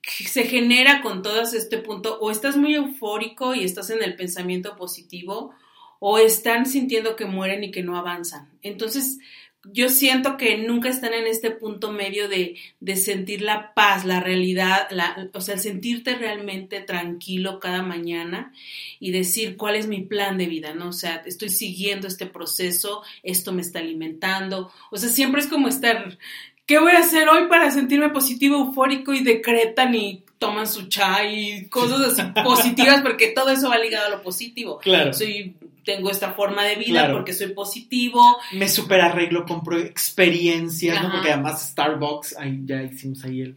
que 0.00 0.24
se 0.24 0.44
genera 0.44 1.02
con 1.02 1.22
todo 1.22 1.42
este 1.42 1.76
punto, 1.76 2.18
o 2.18 2.30
estás 2.30 2.56
muy 2.56 2.74
eufórico 2.74 3.54
y 3.54 3.64
estás 3.64 3.90
en 3.90 4.02
el 4.02 4.16
pensamiento 4.16 4.76
positivo, 4.76 5.52
o 5.98 6.16
están 6.16 6.64
sintiendo 6.64 7.16
que 7.16 7.26
mueren 7.26 7.64
y 7.64 7.70
que 7.70 7.82
no 7.82 7.98
avanzan. 7.98 8.48
Entonces, 8.62 9.18
yo 9.64 9.88
siento 9.88 10.36
que 10.36 10.58
nunca 10.58 10.88
están 10.88 11.14
en 11.14 11.26
este 11.26 11.50
punto 11.50 11.92
medio 11.92 12.28
de, 12.28 12.56
de 12.80 12.96
sentir 12.96 13.42
la 13.42 13.74
paz, 13.74 14.04
la 14.04 14.18
realidad, 14.18 14.88
la, 14.90 15.28
o 15.32 15.40
sea, 15.40 15.56
sentirte 15.56 16.16
realmente 16.16 16.80
tranquilo 16.80 17.60
cada 17.60 17.82
mañana 17.82 18.52
y 18.98 19.12
decir 19.12 19.56
cuál 19.56 19.76
es 19.76 19.86
mi 19.86 20.02
plan 20.02 20.36
de 20.36 20.46
vida, 20.46 20.74
¿no? 20.74 20.88
O 20.88 20.92
sea, 20.92 21.22
estoy 21.26 21.48
siguiendo 21.48 22.08
este 22.08 22.26
proceso, 22.26 23.02
esto 23.22 23.52
me 23.52 23.62
está 23.62 23.78
alimentando, 23.78 24.72
o 24.90 24.96
sea, 24.96 25.08
siempre 25.08 25.40
es 25.40 25.46
como 25.46 25.68
estar, 25.68 26.18
¿qué 26.66 26.78
voy 26.78 26.92
a 26.92 27.00
hacer 27.00 27.28
hoy 27.28 27.48
para 27.48 27.70
sentirme 27.70 28.10
positivo, 28.10 28.56
eufórico 28.56 29.12
y 29.12 29.22
decretan 29.22 29.94
y 29.94 30.24
toman 30.38 30.66
su 30.66 30.88
chai 30.88 31.34
y 31.34 31.68
cosas 31.68 32.18
así 32.18 32.22
positivas 32.44 33.00
porque 33.02 33.28
todo 33.28 33.50
eso 33.50 33.68
va 33.68 33.78
ligado 33.78 34.06
a 34.06 34.10
lo 34.10 34.22
positivo. 34.22 34.78
Claro. 34.78 35.12
Soy 35.12 35.54
tengo 35.84 36.10
esta 36.10 36.32
forma 36.32 36.64
de 36.64 36.76
vida 36.76 37.10
porque 37.12 37.32
soy 37.32 37.48
positivo. 37.48 38.38
Me 38.52 38.68
super 38.68 39.00
arreglo, 39.00 39.44
compro 39.44 39.78
experiencias, 39.78 41.02
¿no? 41.02 41.10
Porque 41.10 41.32
además 41.32 41.70
Starbucks, 41.70 42.36
ahí 42.38 42.60
ya 42.64 42.82
hicimos 42.82 43.24
ahí 43.24 43.40
el... 43.42 43.56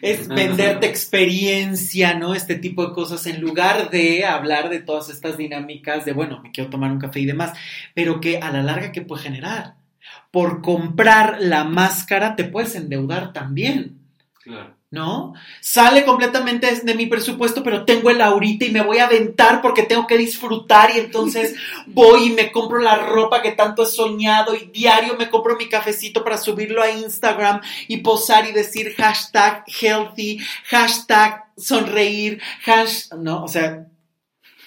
Es 0.00 0.28
venderte 0.28 0.86
experiencia, 0.86 2.14
¿no? 2.14 2.32
Este 2.32 2.54
tipo 2.54 2.86
de 2.86 2.92
cosas 2.94 3.26
en 3.26 3.40
lugar 3.40 3.90
de 3.90 4.24
hablar 4.24 4.70
de 4.70 4.78
todas 4.78 5.08
estas 5.08 5.36
dinámicas 5.36 6.04
de, 6.04 6.12
bueno, 6.12 6.40
me 6.40 6.52
quiero 6.52 6.70
tomar 6.70 6.92
un 6.92 7.00
café 7.00 7.18
y 7.18 7.26
demás, 7.26 7.58
pero 7.94 8.20
que 8.20 8.38
a 8.38 8.52
la 8.52 8.62
larga, 8.62 8.92
¿qué 8.92 9.02
puede 9.02 9.24
generar? 9.24 9.74
Por 10.30 10.62
comprar 10.62 11.38
la 11.40 11.64
máscara 11.64 12.36
te 12.36 12.44
puedes 12.44 12.74
endeudar 12.74 13.32
también. 13.32 13.98
Claro. 14.42 14.78
¿no? 14.90 15.34
Sale 15.60 16.04
completamente 16.04 16.80
de 16.82 16.94
mi 16.94 17.06
presupuesto, 17.06 17.62
pero 17.62 17.84
tengo 17.84 18.08
el 18.08 18.22
ahorita 18.22 18.64
y 18.64 18.70
me 18.70 18.82
voy 18.82 18.98
a 18.98 19.06
aventar 19.06 19.60
porque 19.60 19.82
tengo 19.82 20.06
que 20.06 20.16
disfrutar 20.16 20.90
y 20.94 20.98
entonces 20.98 21.56
voy 21.86 22.28
y 22.28 22.30
me 22.30 22.50
compro 22.50 22.78
la 22.78 22.96
ropa 22.96 23.42
que 23.42 23.52
tanto 23.52 23.82
he 23.82 23.86
soñado 23.86 24.54
y 24.54 24.70
diario 24.72 25.16
me 25.18 25.28
compro 25.28 25.56
mi 25.56 25.68
cafecito 25.68 26.24
para 26.24 26.38
subirlo 26.38 26.82
a 26.82 26.90
Instagram 26.90 27.60
y 27.86 27.98
posar 27.98 28.46
y 28.46 28.52
decir 28.52 28.94
hashtag 28.96 29.64
healthy, 29.66 30.38
hashtag 30.64 31.44
sonreír, 31.56 32.40
hashtag, 32.62 33.18
¿no? 33.18 33.44
O 33.44 33.48
sea, 33.48 33.88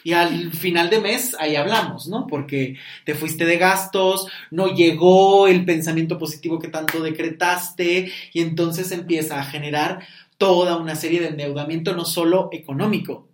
y 0.03 0.13
al 0.13 0.51
final 0.51 0.89
de 0.89 0.99
mes 0.99 1.35
ahí 1.39 1.55
hablamos, 1.55 2.07
¿no? 2.07 2.27
Porque 2.27 2.77
te 3.05 3.15
fuiste 3.15 3.45
de 3.45 3.57
gastos, 3.57 4.27
no 4.49 4.73
llegó 4.73 5.47
el 5.47 5.65
pensamiento 5.65 6.17
positivo 6.17 6.59
que 6.59 6.69
tanto 6.69 7.01
decretaste 7.01 8.11
y 8.33 8.41
entonces 8.41 8.91
empieza 8.91 9.39
a 9.39 9.45
generar 9.45 10.05
toda 10.37 10.77
una 10.77 10.95
serie 10.95 11.19
de 11.19 11.27
endeudamiento 11.27 11.95
no 11.95 12.05
solo 12.05 12.49
económico, 12.51 13.29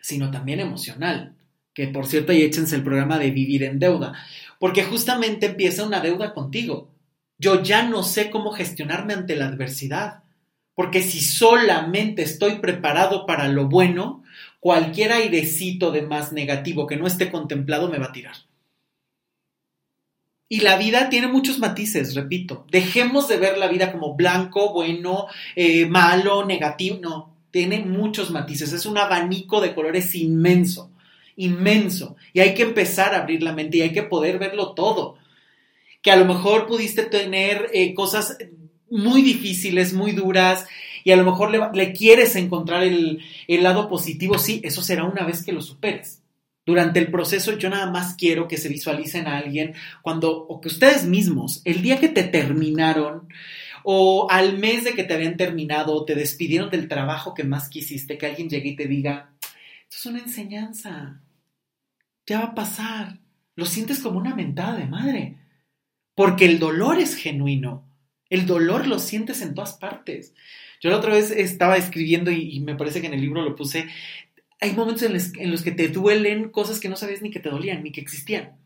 sino 0.00 0.30
también 0.30 0.60
emocional. 0.60 1.36
Que 1.74 1.88
por 1.88 2.06
cierto, 2.06 2.32
ahí 2.32 2.42
échense 2.42 2.74
el 2.74 2.82
programa 2.82 3.18
de 3.18 3.30
vivir 3.30 3.62
en 3.62 3.78
deuda, 3.78 4.12
porque 4.58 4.84
justamente 4.84 5.46
empieza 5.46 5.86
una 5.86 6.00
deuda 6.00 6.34
contigo. 6.34 6.90
Yo 7.38 7.62
ya 7.62 7.82
no 7.88 8.02
sé 8.02 8.30
cómo 8.30 8.52
gestionarme 8.52 9.14
ante 9.14 9.36
la 9.36 9.46
adversidad, 9.46 10.24
porque 10.74 11.02
si 11.02 11.20
solamente 11.20 12.22
estoy 12.22 12.56
preparado 12.56 13.26
para 13.26 13.48
lo 13.48 13.68
bueno, 13.68 14.22
cualquier 14.62 15.10
airecito 15.10 15.90
de 15.90 16.02
más 16.02 16.32
negativo 16.32 16.86
que 16.86 16.96
no 16.96 17.08
esté 17.08 17.32
contemplado 17.32 17.88
me 17.88 17.98
va 17.98 18.06
a 18.06 18.12
tirar. 18.12 18.36
Y 20.48 20.60
la 20.60 20.76
vida 20.76 21.10
tiene 21.10 21.26
muchos 21.26 21.58
matices, 21.58 22.14
repito. 22.14 22.64
Dejemos 22.70 23.26
de 23.26 23.38
ver 23.38 23.58
la 23.58 23.66
vida 23.66 23.90
como 23.90 24.14
blanco, 24.14 24.72
bueno, 24.72 25.26
eh, 25.56 25.86
malo, 25.86 26.46
negativo. 26.46 27.00
No, 27.02 27.34
tiene 27.50 27.80
muchos 27.80 28.30
matices. 28.30 28.72
Es 28.72 28.86
un 28.86 28.98
abanico 28.98 29.60
de 29.60 29.74
colores 29.74 30.14
inmenso, 30.14 30.92
inmenso. 31.34 32.14
Y 32.32 32.38
hay 32.38 32.54
que 32.54 32.62
empezar 32.62 33.14
a 33.14 33.22
abrir 33.22 33.42
la 33.42 33.54
mente 33.54 33.78
y 33.78 33.80
hay 33.80 33.92
que 33.92 34.04
poder 34.04 34.38
verlo 34.38 34.74
todo. 34.74 35.18
Que 36.02 36.12
a 36.12 36.16
lo 36.16 36.24
mejor 36.24 36.68
pudiste 36.68 37.02
tener 37.02 37.68
eh, 37.72 37.94
cosas 37.94 38.38
muy 38.88 39.22
difíciles, 39.22 39.92
muy 39.92 40.12
duras, 40.12 40.68
y 41.04 41.10
a 41.10 41.16
lo 41.16 41.24
mejor 41.24 41.74
le, 41.74 41.92
quieres 41.92 42.36
encontrar 42.36 42.82
el, 42.82 43.22
lado 43.48 43.88
positivo, 43.88 44.38
sí, 44.38 44.60
eso 44.64 44.82
será 44.82 45.04
una 45.04 45.24
vez 45.24 45.44
que 45.44 45.52
lo 45.52 45.62
superes. 45.62 46.22
Durante 46.64 47.00
el 47.00 47.10
proceso 47.10 47.58
yo 47.58 47.70
nada 47.70 47.90
más 47.90 48.14
quiero 48.14 48.46
que 48.46 48.56
se 48.56 48.68
visualicen 48.68 49.26
a 49.26 49.38
alguien 49.38 49.74
cuando, 50.00 50.30
o 50.30 50.60
que 50.60 50.68
ustedes 50.68 51.04
mismos, 51.04 51.60
el 51.64 51.82
día 51.82 51.98
que 51.98 52.08
te 52.08 52.22
terminaron, 52.22 53.28
o 53.84 54.28
al 54.30 54.58
mes 54.58 54.84
de 54.84 54.92
que 54.92 55.02
te 55.02 55.14
habían 55.14 55.36
terminado, 55.36 56.04
te 56.04 56.14
despidieron 56.14 56.70
del 56.70 56.86
trabajo 56.88 57.34
que 57.34 57.42
más 57.42 57.68
quisiste, 57.68 58.16
que 58.16 58.26
alguien 58.26 58.48
llegue 58.48 58.70
y 58.70 58.76
te 58.76 58.86
diga, 58.86 59.32
esto 59.82 59.96
es 59.96 60.06
una 60.06 60.20
enseñanza, 60.20 61.20
ya 62.26 62.38
va 62.38 62.44
a 62.46 62.54
pasar, 62.54 63.18
lo 63.56 63.66
sientes 63.66 63.98
como 63.98 64.18
una 64.18 64.34
mentada 64.36 64.76
de 64.76 64.86
madre, 64.86 65.38
porque 66.14 66.44
el 66.44 66.60
dolor 66.60 66.98
es 66.98 67.16
genuino, 67.16 67.84
el 68.32 68.46
dolor 68.46 68.86
lo 68.86 68.98
sientes 68.98 69.42
en 69.42 69.54
todas 69.54 69.74
partes. 69.74 70.32
Yo 70.82 70.90
la 70.90 70.96
otra 70.96 71.12
vez 71.12 71.30
estaba 71.30 71.76
escribiendo 71.76 72.32
y, 72.32 72.58
me 72.60 72.74
parece 72.74 73.00
que 73.00 73.06
en 73.06 73.14
el 73.14 73.20
libro 73.20 73.40
lo 73.42 73.54
puse, 73.54 73.86
hay 74.60 74.72
momentos 74.72 75.04
en 75.04 75.50
los, 75.50 75.62
que 75.62 75.70
te 75.70 75.88
duelen 75.88 76.50
cosas 76.50 76.80
que 76.80 76.88
no 76.88 76.96
sabías 76.96 77.22
ni 77.22 77.30
que 77.30 77.38
te 77.38 77.50
dolían, 77.50 77.84
ni 77.84 77.92
que 77.92 78.00
existían. 78.00 78.56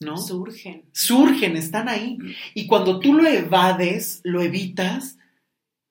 ¿No? 0.00 0.18
Surgen. 0.18 0.84
Surgen, 0.92 1.56
están 1.56 1.88
ahí. 1.88 2.18
Y 2.52 2.66
cuando 2.66 3.00
tú 3.00 3.14
lo 3.14 3.26
evades, 3.26 4.20
lo 4.24 4.42
evitas, 4.42 5.16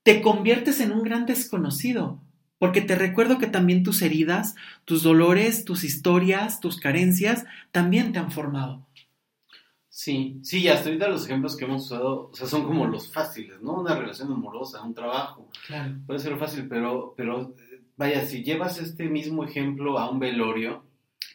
te 0.04 0.22
conviertes 0.22 0.80
en 0.80 0.92
un 0.92 1.02
gran 1.02 1.26
desconocido. 1.26 2.22
Porque 2.60 2.82
te 2.82 2.96
recuerdo 2.96 3.40
que 3.40 3.48
también 3.48 3.82
tus 3.82 4.04
heridas, 4.04 4.54
tus 4.86 5.02
dolores, 5.02 5.66
tus 5.66 5.84
historias, 5.84 6.60
tus 6.60 6.80
carencias, 6.80 7.46
también 7.72 8.14
te 8.14 8.20
han 8.20 8.32
formado. 8.32 8.86
Sí, 9.96 10.40
sí, 10.42 10.68
hasta 10.70 10.90
ahorita 10.90 11.08
los 11.08 11.26
ejemplos 11.26 11.56
que 11.56 11.66
hemos 11.66 11.86
usado, 11.86 12.32
o 12.32 12.36
sea, 12.36 12.48
son 12.48 12.64
como 12.66 12.88
los 12.88 13.14
fáciles, 13.14 13.62
¿no? 13.62 13.74
Una 13.74 13.94
relación 13.94 14.32
amorosa, 14.32 14.82
un 14.82 14.96
trabajo. 14.96 15.52
Claro. 15.68 15.94
Puede 16.08 16.20
ser 16.20 16.36
fácil, 16.40 16.68
pero, 16.68 17.14
pero 17.16 17.54
vaya, 17.96 18.26
si 18.26 18.44
llevas 18.44 18.80
este 18.80 19.08
mismo 19.08 19.44
ejemplo 19.44 20.00
a 20.00 20.10
un 20.10 20.18
velorio, 20.18 20.84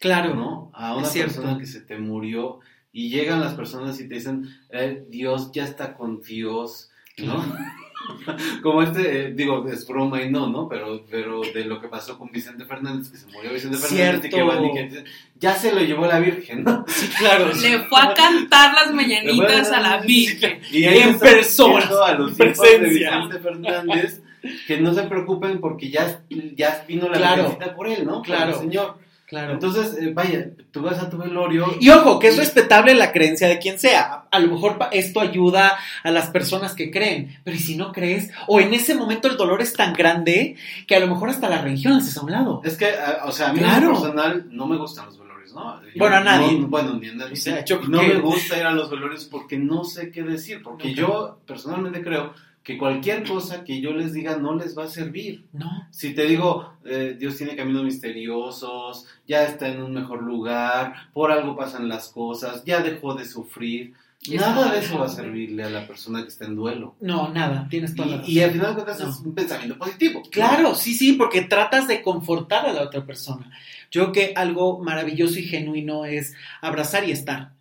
claro, 0.01 0.35
¿no? 0.35 0.73
A 0.75 0.97
una 0.97 1.09
persona 1.09 1.57
que 1.57 1.67
se 1.67 1.83
te 1.83 2.01
murió 2.01 2.59
y 2.91 3.11
llegan 3.11 3.41
las 3.41 3.55
personas 3.55 4.01
y 4.01 4.09
te 4.09 4.17
dicen, 4.17 4.49
eh, 4.71 5.07
Dios 5.09 5.53
ya 5.53 5.63
está 5.63 5.97
con 5.97 6.21
Dios, 6.21 6.91
¿no? 7.17 7.37
Como 8.63 8.83
este, 8.83 9.21
eh, 9.21 9.33
digo, 9.33 9.67
es 9.69 9.87
broma 9.87 10.23
y 10.23 10.31
no, 10.31 10.49
¿no? 10.49 10.69
Pero, 10.69 11.05
pero 11.11 11.41
de 11.41 11.65
lo 11.65 11.81
que 11.81 11.89
pasó 11.89 12.19
con 12.19 12.31
Vicente 12.31 12.65
Fernández, 12.65 13.11
que 13.11 13.19
se 13.19 13.27
murió 13.27 13.53
Vicente 13.53 13.77
Fernández 13.77 14.25
y 14.25 14.29
que 14.35 14.43
van 14.43 14.65
y 14.65 14.73
que 14.73 15.05
ya 15.39 15.55
se 15.55 15.73
lo 15.73 15.81
llevó 15.81 16.07
la 16.07 16.21
Virgen, 16.21 16.65
¿no? 16.65 16.85
Sí, 16.89 17.09
claro. 17.19 17.47
Le 17.61 17.81
fue 17.81 18.01
a 18.01 18.15
cantar 18.15 18.75
las 18.75 18.93
mañanitas 18.95 19.71
a 19.73 19.81
la 19.81 19.97
Virgen. 20.07 20.61
Y 20.71 20.85
en 20.85 21.19
persona. 21.19 21.89
A 22.05 22.15
los 22.15 22.39
hijos 22.39 22.59
de 22.59 22.79
Vicente 22.79 23.39
Fernández 23.41 24.23
que 24.67 24.79
no 24.79 24.95
se 24.95 25.03
preocupen 25.05 25.61
porque 25.61 25.91
ya, 25.91 26.23
ya 26.57 26.85
vino 26.87 27.09
la 27.09 27.19
claro, 27.19 27.59
por 27.77 27.89
él, 27.89 28.07
¿no? 28.07 28.23
Claro. 28.23 28.59
señor. 28.59 28.97
Claro. 29.29 29.53
Entonces, 29.53 29.95
eh, 30.01 30.11
vaya, 30.15 30.49
tú 30.71 30.81
vas 30.81 30.99
a 30.99 31.11
tu 31.11 31.19
velorio. 31.19 31.67
Y 31.79 31.91
ojo, 31.91 32.19
que 32.19 32.29
es 32.29 32.39
respetable 32.39 32.95
la 32.95 33.13
creencia 33.13 33.47
de 33.47 33.59
quien 33.59 33.79
sea. 33.79 34.25
A 34.31 34.39
lo 34.39 34.49
mejor 34.49 34.79
esto 34.91 35.21
ayuda 35.21 35.79
a 36.03 36.11
las 36.11 36.31
personas 36.31 36.75
que 36.75 36.91
creen, 36.91 37.39
pero 37.45 37.55
¿y 37.55 37.61
si 37.61 37.77
no 37.77 37.93
crees? 37.93 38.31
O 38.47 38.59
en 38.59 38.73
ese 38.73 38.95
momento 38.95 39.29
el 39.29 39.37
dolor 39.37 39.61
es 39.61 39.75
tan 39.75 39.93
grande 39.93 40.57
que 40.87 40.97
a 40.97 41.01
lo 41.01 41.09
mejor 41.09 41.29
hasta 41.29 41.51
la 41.51 41.61
religión 41.61 41.93
haces 41.93 42.17
a 42.17 42.23
un 42.23 42.33
lado. 42.33 42.63
Es 42.65 42.79
que, 42.79 42.91
o 43.25 43.31
sea, 43.31 43.51
a 43.51 43.53
mí 43.53 43.61
en 43.61 43.93
personal 43.93 44.47
no 44.51 44.67
me 44.67 44.79
gustan 44.79 45.05
los 45.05 45.19
velorios, 45.19 45.53
¿no? 45.53 45.79
bueno, 45.97 46.17
a 46.17 46.21
nadie. 46.21 46.61
bueno, 46.63 46.95
ni 46.95 47.09
a 47.09 47.15
nadie. 47.15 47.65
no 47.87 48.03
me 48.03 48.15
gusta 48.21 48.59
ir 48.59 48.65
a 48.65 48.73
los 48.73 48.89
velorios 48.89 49.27
porque 49.27 49.59
no 49.59 49.85
sé 49.85 50.11
qué 50.11 50.23
decir, 50.23 50.63
porque 50.63 50.95
yo 50.95 51.39
personalmente 51.47 52.03
creo 52.03 52.33
que 52.69 52.77
cualquier 52.77 53.27
cosa 53.27 53.65
que 53.65 53.81
yo 53.81 53.95
les 53.95 54.13
diga 54.13 54.37
no 54.37 54.55
les 54.55 54.77
va 54.77 54.85
a 54.85 54.89
servir. 54.89 55.47
No. 55.55 55.89
Si 55.91 56.13
te 56.13 56.27
digo, 56.27 56.75
eh, 56.85 57.17
Dios 57.19 57.39
tiene 57.39 57.57
caminos 57.57 57.83
misteriosos, 57.83 59.07
ya 59.27 59.45
está 59.45 59.69
en 59.69 59.83
un 59.83 59.95
mejor 59.95 60.23
lugar, 60.23 60.93
por 61.15 61.33
algo 61.33 61.57
pasan 61.57 61.89
las 61.89 62.09
cosas, 62.09 62.63
ya 62.67 62.83
dejó 62.83 63.15
de 63.15 63.25
sufrir. 63.25 63.95
Nada 64.31 64.71
de 64.71 64.81
eso 64.81 64.99
va 64.99 65.07
a 65.07 65.09
servirle 65.09 65.65
a 65.65 65.71
la 65.71 65.87
persona 65.87 66.21
que 66.21 66.29
está 66.29 66.45
en 66.45 66.57
duelo. 66.57 66.95
No, 67.01 67.31
nada, 67.31 67.67
tienes 67.71 67.95
toda 67.95 68.07
y, 68.07 68.19
la 68.19 68.23
Y 68.29 68.41
al 68.43 68.51
final 68.51 68.77
de 68.77 68.83
cuentas 68.83 69.01
es 69.01 69.17
un 69.25 69.35
pensamiento 69.35 69.79
positivo. 69.79 70.23
Claro, 70.31 70.75
sí, 70.75 70.93
sí, 70.95 71.15
porque 71.15 71.41
tratas 71.41 71.89
de 71.89 72.03
confortar 72.03 72.67
a 72.67 72.75
la 72.75 72.83
otra 72.83 73.07
persona. 73.07 73.51
Yo 73.91 74.03
creo 74.03 74.13
que 74.13 74.33
algo 74.37 74.79
maravilloso 74.79 75.39
y 75.39 75.45
genuino 75.45 76.05
es 76.05 76.35
abrazar 76.61 77.09
y 77.09 77.13
estar. 77.13 77.55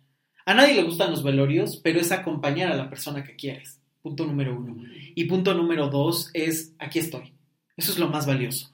A 0.44 0.52
nadie 0.52 0.74
le 0.74 0.82
gustan 0.82 1.10
los 1.10 1.22
velorios, 1.22 1.78
pero 1.82 1.98
es 1.98 2.12
acompañar 2.12 2.70
a 2.70 2.76
la 2.76 2.90
persona 2.90 3.24
que 3.24 3.36
quieres. 3.36 3.78
Punto 4.02 4.24
número 4.24 4.56
uno. 4.56 4.82
Y 5.14 5.24
punto 5.24 5.54
número 5.54 5.88
dos 5.88 6.30
es, 6.34 6.74
aquí 6.78 6.98
estoy. 6.98 7.34
Eso 7.76 7.92
es 7.92 7.98
lo 7.98 8.08
más 8.08 8.26
valioso. 8.26 8.72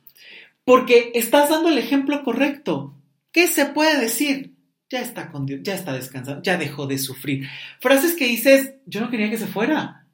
Porque 0.64 1.12
estás 1.14 1.50
dando 1.50 1.68
el 1.68 1.78
ejemplo 1.78 2.22
correcto. 2.24 2.94
¿Qué 3.32 3.46
se 3.46 3.66
puede 3.66 4.00
decir? 4.00 4.54
Ya 4.90 5.00
está 5.00 5.30
con 5.30 5.46
Dios, 5.46 5.60
ya 5.62 5.74
está 5.74 5.92
descansando, 5.92 6.42
ya 6.42 6.56
dejó 6.56 6.86
de 6.86 6.98
sufrir. 6.98 7.48
Frases 7.80 8.14
que 8.14 8.26
dices, 8.26 8.74
yo 8.86 9.00
no 9.00 9.10
quería 9.10 9.30
que 9.30 9.38
se 9.38 9.46
fuera, 9.46 10.06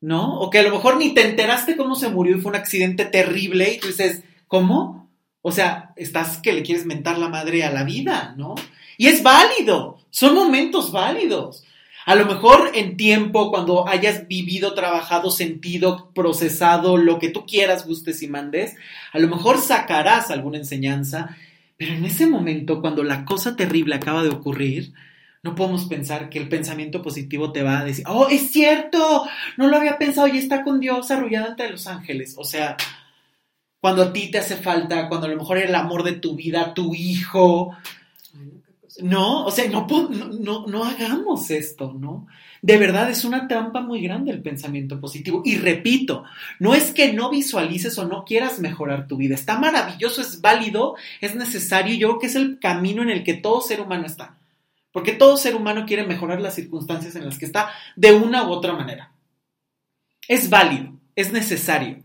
¿no? 0.00 0.38
O 0.38 0.50
que 0.50 0.58
a 0.58 0.62
lo 0.62 0.70
mejor 0.70 0.96
ni 0.96 1.12
te 1.12 1.28
enteraste 1.28 1.76
cómo 1.76 1.94
se 1.94 2.08
murió 2.08 2.36
y 2.36 2.40
fue 2.40 2.50
un 2.50 2.56
accidente 2.56 3.04
terrible 3.04 3.72
y 3.72 3.80
tú 3.80 3.88
dices, 3.88 4.22
¿cómo? 4.46 5.10
O 5.42 5.50
sea, 5.50 5.92
estás 5.96 6.38
que 6.38 6.52
le 6.52 6.62
quieres 6.62 6.86
mentar 6.86 7.18
la 7.18 7.28
madre 7.28 7.64
a 7.64 7.72
la 7.72 7.84
vida, 7.84 8.34
¿no? 8.36 8.54
Y 8.96 9.06
es 9.06 9.22
válido, 9.22 9.98
son 10.10 10.34
momentos 10.34 10.92
válidos. 10.92 11.64
A 12.08 12.14
lo 12.14 12.24
mejor 12.24 12.70
en 12.72 12.96
tiempo, 12.96 13.50
cuando 13.50 13.86
hayas 13.86 14.28
vivido, 14.28 14.72
trabajado, 14.72 15.30
sentido, 15.30 16.10
procesado, 16.14 16.96
lo 16.96 17.18
que 17.18 17.28
tú 17.28 17.44
quieras, 17.44 17.86
gustes 17.86 18.22
y 18.22 18.28
mandes, 18.28 18.76
a 19.12 19.18
lo 19.18 19.28
mejor 19.28 19.58
sacarás 19.58 20.30
alguna 20.30 20.56
enseñanza, 20.56 21.36
pero 21.76 21.92
en 21.92 22.06
ese 22.06 22.26
momento, 22.26 22.80
cuando 22.80 23.04
la 23.04 23.26
cosa 23.26 23.56
terrible 23.56 23.94
acaba 23.94 24.22
de 24.22 24.30
ocurrir, 24.30 24.94
no 25.42 25.54
podemos 25.54 25.84
pensar 25.84 26.30
que 26.30 26.38
el 26.38 26.48
pensamiento 26.48 27.02
positivo 27.02 27.52
te 27.52 27.62
va 27.62 27.80
a 27.80 27.84
decir, 27.84 28.06
oh, 28.08 28.28
es 28.30 28.52
cierto, 28.52 29.26
no 29.58 29.68
lo 29.68 29.76
había 29.76 29.98
pensado, 29.98 30.28
y 30.28 30.38
está 30.38 30.64
con 30.64 30.80
Dios 30.80 31.10
arrullado 31.10 31.48
entre 31.48 31.68
los 31.68 31.86
ángeles. 31.86 32.36
O 32.38 32.44
sea, 32.44 32.78
cuando 33.82 34.04
a 34.04 34.12
ti 34.14 34.30
te 34.30 34.38
hace 34.38 34.56
falta, 34.56 35.10
cuando 35.10 35.26
a 35.26 35.30
lo 35.30 35.36
mejor 35.36 35.58
el 35.58 35.74
amor 35.74 36.04
de 36.04 36.12
tu 36.12 36.36
vida, 36.36 36.72
tu 36.72 36.94
hijo, 36.94 37.76
no, 39.02 39.44
o 39.44 39.50
sea, 39.50 39.68
no, 39.68 39.86
no, 39.88 40.66
no, 40.66 40.84
hagamos 40.84 41.50
esto, 41.50 41.94
¿no? 41.98 42.26
De 42.62 42.78
verdad 42.78 43.10
es 43.10 43.24
una 43.24 43.46
trampa 43.46 43.80
muy 43.80 44.02
grande 44.02 44.32
el 44.32 44.42
pensamiento 44.42 45.00
positivo. 45.00 45.42
Y 45.44 45.56
repito, 45.56 46.24
no 46.58 46.74
es 46.74 46.90
que 46.92 47.12
no 47.12 47.30
visualices 47.30 47.96
o 47.98 48.06
no 48.06 48.24
quieras 48.24 48.58
mejorar 48.58 49.06
tu 49.06 49.16
vida. 49.16 49.34
Está 49.34 49.58
maravilloso, 49.58 50.20
es 50.20 50.40
válido, 50.40 50.96
es 51.20 51.36
necesario. 51.36 51.94
Yo 51.94 52.08
creo 52.08 52.18
que 52.18 52.26
es 52.26 52.34
el 52.34 52.58
camino 52.58 53.02
en 53.02 53.10
el 53.10 53.22
que 53.22 53.34
todo 53.34 53.60
ser 53.60 53.80
humano 53.80 54.06
está. 54.06 54.38
Porque 54.90 55.12
todo 55.12 55.36
ser 55.36 55.54
humano 55.54 55.84
quiere 55.86 56.06
mejorar 56.06 56.40
las 56.40 56.54
circunstancias 56.54 57.14
en 57.14 57.24
las 57.24 57.38
que 57.38 57.44
está 57.44 57.70
de 57.94 58.12
una 58.12 58.48
u 58.48 58.50
otra 58.50 58.72
manera. 58.72 59.12
Es 60.26 60.50
válido, 60.50 60.92
es 61.14 61.32
necesario, 61.32 62.02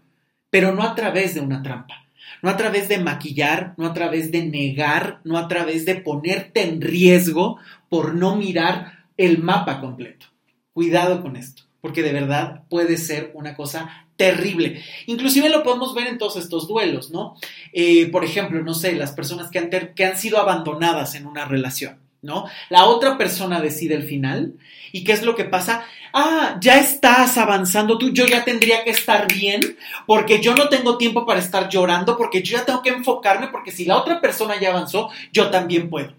pero 0.50 0.74
no 0.74 0.84
a 0.84 0.94
través 0.94 1.34
de 1.34 1.42
una 1.42 1.64
trampa 1.64 2.03
no 2.44 2.50
a 2.50 2.58
través 2.58 2.90
de 2.90 3.00
maquillar, 3.00 3.74
no 3.78 3.88
a 3.88 3.94
través 3.94 4.30
de 4.30 4.46
negar, 4.46 5.22
no 5.24 5.38
a 5.38 5.48
través 5.48 5.86
de 5.86 5.96
ponerte 5.96 6.62
en 6.62 6.82
riesgo 6.82 7.58
por 7.88 8.14
no 8.14 8.36
mirar 8.36 9.06
el 9.16 9.42
mapa 9.42 9.80
completo. 9.80 10.26
Cuidado 10.74 11.22
con 11.22 11.38
esto, 11.38 11.64
porque 11.80 12.04
de 12.04 12.12
verdad 12.12 12.64
puede 12.70 12.98
ser 12.98 13.32
una 13.34 13.56
cosa 13.56 14.08
terrible. 14.18 14.84
Inclusive 15.06 15.50
lo 15.50 15.64
podemos 15.64 15.96
ver 15.96 16.08
en 16.08 16.18
todos 16.18 16.36
estos 16.36 16.68
duelos, 16.68 17.12
¿no? 17.12 17.36
Eh, 17.72 18.12
por 18.12 18.26
ejemplo, 18.26 18.62
no 18.62 18.74
sé, 18.74 18.94
las 18.94 19.14
personas 19.14 19.50
que 19.50 19.60
han, 19.60 19.70
que 19.96 20.06
han 20.06 20.18
sido 20.18 20.38
abandonadas 20.38 21.16
en 21.16 21.26
una 21.26 21.46
relación, 21.46 22.03
¿no? 22.24 22.46
La 22.70 22.86
otra 22.86 23.18
persona 23.18 23.62
decide 23.62 23.94
el 23.94 24.04
final. 24.04 24.54
¿Y 24.92 25.04
qué 25.04 25.12
es 25.12 25.24
lo 25.24 25.36
que 25.36 25.46
pasa? 25.46 25.86
ah, 26.14 26.58
ya 26.62 26.80
estás 26.80 27.38
avanzando 27.38 27.98
tú, 27.98 28.14
yo 28.14 28.26
ya 28.26 28.46
tendría 28.46 28.84
que 28.84 28.92
estar 28.92 29.28
bien, 29.28 29.60
porque 30.06 30.40
yo 30.42 30.56
no 30.56 30.70
tengo 30.70 30.98
tiempo 30.98 31.26
para 31.26 31.40
estar 31.40 31.68
llorando, 31.68 32.16
porque 32.16 32.42
yo 32.42 32.58
ya 32.58 32.66
tengo 32.66 32.82
que 32.82 32.92
enfocarme, 32.92 33.48
porque 33.48 33.72
si 33.72 33.86
la 33.86 33.98
otra 33.98 34.22
persona 34.22 34.60
ya 34.60 34.70
avanzó, 34.70 35.10
yo 35.32 35.50
también 35.50 35.90
puedo. 35.90 36.14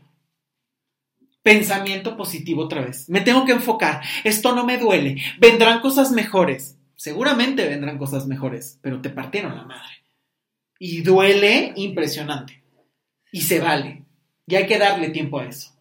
Pensamiento 1.42 2.16
positivo 2.16 2.64
otra 2.64 2.80
vez. 2.80 3.08
Me 3.08 3.20
tengo 3.20 3.44
que 3.44 3.52
enfocar. 3.52 4.00
Esto 4.24 4.54
no 4.54 4.64
me 4.64 4.78
duele. 4.78 5.22
Vendrán 5.38 5.80
cosas 5.80 6.10
mejores. 6.10 6.78
Seguramente 6.96 7.68
vendrán 7.68 7.98
cosas 7.98 8.26
mejores, 8.26 8.78
pero 8.80 9.02
te 9.02 9.10
partieron 9.10 9.54
la 9.54 9.64
madre. 9.64 10.04
Y 10.78 11.02
duele 11.02 11.74
impresionante. 11.76 12.62
Y 13.30 13.42
se 13.42 13.60
vale. 13.60 14.06
Y 14.46 14.54
hay 14.54 14.66
que 14.66 14.78
darle 14.78 15.10
tiempo 15.10 15.38
a 15.38 15.44
eso. 15.44 15.73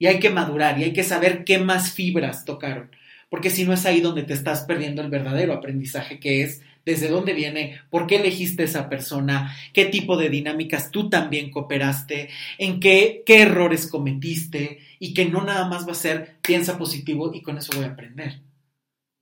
Y 0.00 0.08
hay 0.08 0.18
que 0.18 0.30
madurar 0.30 0.80
y 0.80 0.82
hay 0.82 0.92
que 0.92 1.04
saber 1.04 1.44
qué 1.44 1.58
más 1.58 1.92
fibras 1.92 2.44
tocaron 2.44 2.90
porque 3.30 3.48
si 3.48 3.64
no 3.64 3.72
es 3.72 3.86
ahí 3.86 4.00
donde 4.00 4.24
te 4.24 4.34
estás 4.34 4.62
perdiendo 4.62 5.00
el 5.00 5.08
verdadero 5.08 5.54
aprendizaje 5.54 6.18
que 6.18 6.42
es 6.42 6.62
desde 6.84 7.08
dónde 7.08 7.32
viene, 7.32 7.80
por 7.88 8.06
qué 8.06 8.16
elegiste 8.16 8.64
esa 8.64 8.88
persona, 8.88 9.56
qué 9.72 9.84
tipo 9.84 10.16
de 10.16 10.28
dinámicas 10.28 10.90
tú 10.90 11.08
también 11.08 11.50
cooperaste, 11.50 12.28
en 12.58 12.80
qué, 12.80 13.22
qué 13.24 13.42
errores 13.42 13.86
cometiste 13.86 14.80
y 14.98 15.14
que 15.14 15.26
no 15.26 15.44
nada 15.44 15.68
más 15.68 15.86
va 15.86 15.92
a 15.92 15.94
ser 15.94 16.38
piensa 16.42 16.76
positivo 16.76 17.32
y 17.32 17.42
con 17.42 17.56
eso 17.56 17.72
voy 17.76 17.84
a 17.84 17.92
aprender. 17.92 18.40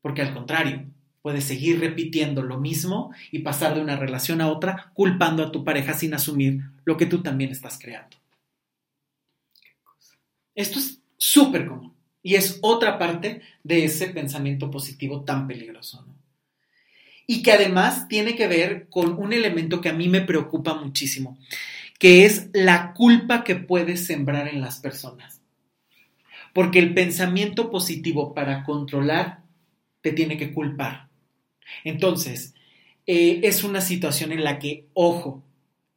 Porque 0.00 0.22
al 0.22 0.32
contrario, 0.32 0.86
puedes 1.20 1.44
seguir 1.44 1.78
repitiendo 1.80 2.42
lo 2.42 2.58
mismo 2.58 3.12
y 3.30 3.40
pasar 3.40 3.74
de 3.74 3.82
una 3.82 3.96
relación 3.96 4.40
a 4.40 4.48
otra 4.48 4.90
culpando 4.94 5.42
a 5.42 5.52
tu 5.52 5.64
pareja 5.64 5.92
sin 5.92 6.14
asumir 6.14 6.60
lo 6.84 6.96
que 6.96 7.06
tú 7.06 7.22
también 7.22 7.50
estás 7.50 7.78
creando. 7.78 8.17
Esto 10.58 10.80
es 10.80 11.00
súper 11.16 11.68
común 11.68 11.94
y 12.20 12.34
es 12.34 12.58
otra 12.62 12.98
parte 12.98 13.42
de 13.62 13.84
ese 13.84 14.08
pensamiento 14.08 14.72
positivo 14.72 15.22
tan 15.22 15.46
peligroso. 15.46 16.04
¿no? 16.04 16.16
Y 17.28 17.44
que 17.44 17.52
además 17.52 18.08
tiene 18.08 18.34
que 18.34 18.48
ver 18.48 18.88
con 18.88 19.12
un 19.20 19.32
elemento 19.32 19.80
que 19.80 19.88
a 19.88 19.92
mí 19.92 20.08
me 20.08 20.22
preocupa 20.22 20.74
muchísimo, 20.74 21.38
que 22.00 22.24
es 22.24 22.48
la 22.52 22.92
culpa 22.92 23.44
que 23.44 23.54
puedes 23.54 24.06
sembrar 24.06 24.48
en 24.48 24.60
las 24.60 24.80
personas. 24.80 25.40
Porque 26.52 26.80
el 26.80 26.92
pensamiento 26.92 27.70
positivo 27.70 28.34
para 28.34 28.64
controlar 28.64 29.44
te 30.00 30.10
tiene 30.10 30.36
que 30.36 30.52
culpar. 30.52 31.08
Entonces, 31.84 32.54
eh, 33.06 33.42
es 33.44 33.62
una 33.62 33.80
situación 33.80 34.32
en 34.32 34.42
la 34.42 34.58
que, 34.58 34.88
ojo, 34.92 35.44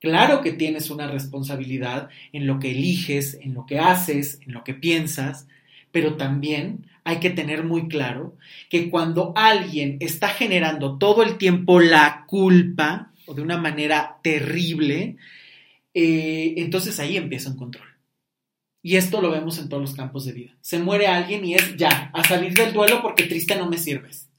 claro 0.01 0.41
que 0.41 0.51
tienes 0.51 0.89
una 0.89 1.07
responsabilidad 1.07 2.09
en 2.33 2.47
lo 2.47 2.59
que 2.59 2.71
eliges, 2.71 3.37
en 3.41 3.53
lo 3.53 3.65
que 3.65 3.79
haces, 3.79 4.39
en 4.45 4.51
lo 4.51 4.65
que 4.65 4.73
piensas, 4.73 5.47
pero 5.91 6.17
también 6.17 6.87
hay 7.03 7.19
que 7.19 7.29
tener 7.29 7.63
muy 7.63 7.87
claro 7.87 8.35
que 8.69 8.89
cuando 8.89 9.31
alguien 9.35 9.97
está 10.01 10.27
generando 10.27 10.97
todo 10.97 11.23
el 11.23 11.37
tiempo 11.37 11.79
la 11.79 12.25
culpa, 12.27 13.11
o 13.25 13.33
de 13.33 13.41
una 13.41 13.57
manera 13.57 14.17
terrible, 14.21 15.17
eh, 15.93 16.55
entonces 16.57 16.99
ahí 16.99 17.17
empieza 17.17 17.49
un 17.49 17.57
control. 17.57 17.87
Y 18.83 18.95
esto 18.95 19.21
lo 19.21 19.29
vemos 19.29 19.59
en 19.59 19.69
todos 19.69 19.81
los 19.81 19.93
campos 19.93 20.25
de 20.25 20.33
vida. 20.33 20.57
Se 20.61 20.79
muere 20.79 21.07
alguien 21.07 21.45
y 21.45 21.53
es 21.53 21.77
ya, 21.77 22.09
a 22.13 22.23
salir 22.23 22.53
del 22.53 22.73
duelo 22.73 23.01
porque 23.01 23.23
triste 23.23 23.55
no 23.55 23.69
me 23.69 23.77
sirves. 23.77 24.30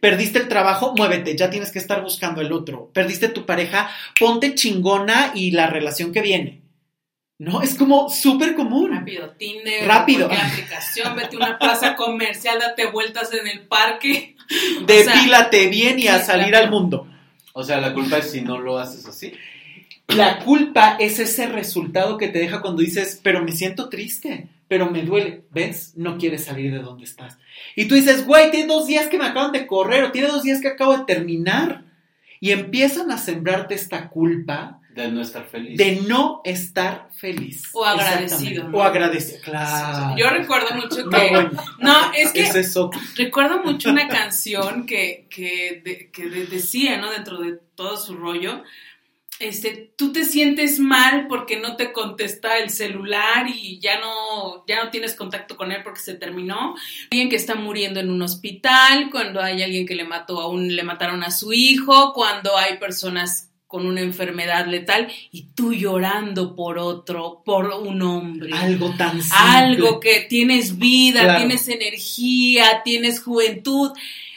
Perdiste 0.00 0.38
el 0.38 0.48
trabajo, 0.48 0.94
muévete, 0.96 1.36
ya 1.36 1.50
tienes 1.50 1.72
que 1.72 1.78
estar 1.78 2.02
buscando 2.02 2.40
el 2.40 2.52
otro. 2.52 2.90
Perdiste 2.92 3.28
tu 3.28 3.46
pareja, 3.46 3.90
ponte 4.18 4.54
chingona 4.54 5.32
y 5.34 5.50
la 5.52 5.66
relación 5.66 6.12
que 6.12 6.22
viene. 6.22 6.62
No, 7.38 7.60
es 7.60 7.74
como 7.74 8.08
súper 8.08 8.54
común. 8.54 8.92
Rápido, 8.92 9.30
Tinder. 9.32 9.86
Rápido. 9.86 10.30
aplicación, 10.32 11.14
vete 11.16 11.36
a 11.36 11.38
una 11.38 11.58
plaza 11.58 11.94
comercial, 11.94 12.58
date 12.58 12.86
vueltas 12.86 13.30
en 13.34 13.46
el 13.46 13.60
parque. 13.60 14.36
Depílate 14.86 15.68
bien 15.68 15.98
y 15.98 16.08
a 16.08 16.20
salir 16.20 16.56
al 16.56 16.70
mundo. 16.70 17.06
O 17.52 17.62
sea, 17.62 17.78
la 17.78 17.92
culpa 17.92 18.18
es 18.18 18.30
si 18.30 18.40
no 18.40 18.58
lo 18.58 18.78
haces 18.78 19.06
así. 19.06 19.32
La 20.08 20.38
culpa 20.38 20.96
es 20.98 21.18
ese 21.18 21.46
resultado 21.46 22.16
que 22.16 22.28
te 22.28 22.38
deja 22.38 22.62
cuando 22.62 22.82
dices, 22.82 23.20
pero 23.22 23.42
me 23.42 23.52
siento 23.52 23.88
triste, 23.88 24.48
pero 24.68 24.90
me 24.90 25.02
duele. 25.02 25.44
¿Ves? 25.50 25.94
No 25.96 26.18
quieres 26.18 26.44
salir 26.44 26.72
de 26.72 26.80
donde 26.80 27.04
estás. 27.04 27.38
Y 27.74 27.86
tú 27.86 27.94
dices, 27.94 28.26
güey, 28.26 28.50
tiene 28.50 28.66
dos 28.66 28.86
días 28.86 29.08
que 29.08 29.18
me 29.18 29.26
acaban 29.26 29.52
de 29.52 29.66
correr 29.66 30.04
o 30.04 30.12
tiene 30.12 30.28
dos 30.28 30.42
días 30.42 30.60
que 30.60 30.68
acabo 30.68 30.96
de 30.96 31.04
terminar. 31.04 31.84
Y 32.40 32.50
empiezan 32.50 33.10
a 33.10 33.18
sembrarte 33.18 33.74
esta 33.74 34.08
culpa. 34.08 34.80
De 34.94 35.08
no 35.08 35.20
estar 35.20 35.44
feliz. 35.44 35.76
De 35.76 36.00
no 36.06 36.40
estar 36.44 37.08
feliz. 37.14 37.70
O 37.74 37.84
agradecido. 37.84 38.70
O 38.72 38.82
agradecido, 38.82 39.40
claro. 39.42 40.16
Yo 40.16 40.30
recuerdo 40.30 40.74
mucho 40.74 41.08
que... 41.08 41.50
No, 41.80 42.12
es 42.14 42.32
que... 42.32 42.42
Es 42.42 42.54
eso. 42.54 42.90
Recuerdo 43.14 43.62
mucho 43.62 43.90
una 43.90 44.08
canción 44.08 44.86
que, 44.86 45.26
que, 45.28 46.10
que 46.12 46.28
decía, 46.28 46.98
¿no? 46.98 47.10
Dentro 47.10 47.38
de 47.40 47.58
todo 47.74 47.98
su 47.98 48.16
rollo 48.16 48.62
este, 49.38 49.92
tú 49.96 50.12
te 50.12 50.24
sientes 50.24 50.78
mal 50.78 51.26
porque 51.28 51.58
no 51.58 51.76
te 51.76 51.92
contesta 51.92 52.58
el 52.58 52.70
celular 52.70 53.46
y 53.48 53.78
ya 53.80 54.00
no, 54.00 54.64
ya 54.66 54.82
no 54.82 54.90
tienes 54.90 55.14
contacto 55.14 55.56
con 55.56 55.72
él 55.72 55.82
porque 55.84 56.00
se 56.00 56.14
terminó. 56.14 56.74
Alguien 57.10 57.28
que 57.28 57.36
está 57.36 57.54
muriendo 57.54 58.00
en 58.00 58.10
un 58.10 58.22
hospital, 58.22 59.10
cuando 59.10 59.42
hay 59.42 59.62
alguien 59.62 59.86
que 59.86 59.94
le 59.94 60.04
mató 60.04 60.40
a 60.40 60.48
un, 60.48 60.74
le 60.74 60.82
mataron 60.82 61.22
a 61.22 61.30
su 61.30 61.52
hijo, 61.52 62.12
cuando 62.14 62.56
hay 62.56 62.78
personas 62.78 63.50
con 63.66 63.84
una 63.84 64.00
enfermedad 64.00 64.66
letal 64.66 65.08
y 65.32 65.48
tú 65.54 65.74
llorando 65.74 66.54
por 66.54 66.78
otro, 66.78 67.42
por 67.44 67.66
un 67.66 68.00
hombre. 68.00 68.52
Algo 68.54 68.94
tan 68.96 69.20
simple. 69.20 69.38
Algo 69.38 70.00
que 70.00 70.20
tienes 70.20 70.78
vida, 70.78 71.36
tienes 71.36 71.68
energía, 71.68 72.82
tienes 72.84 73.20
juventud 73.20 73.90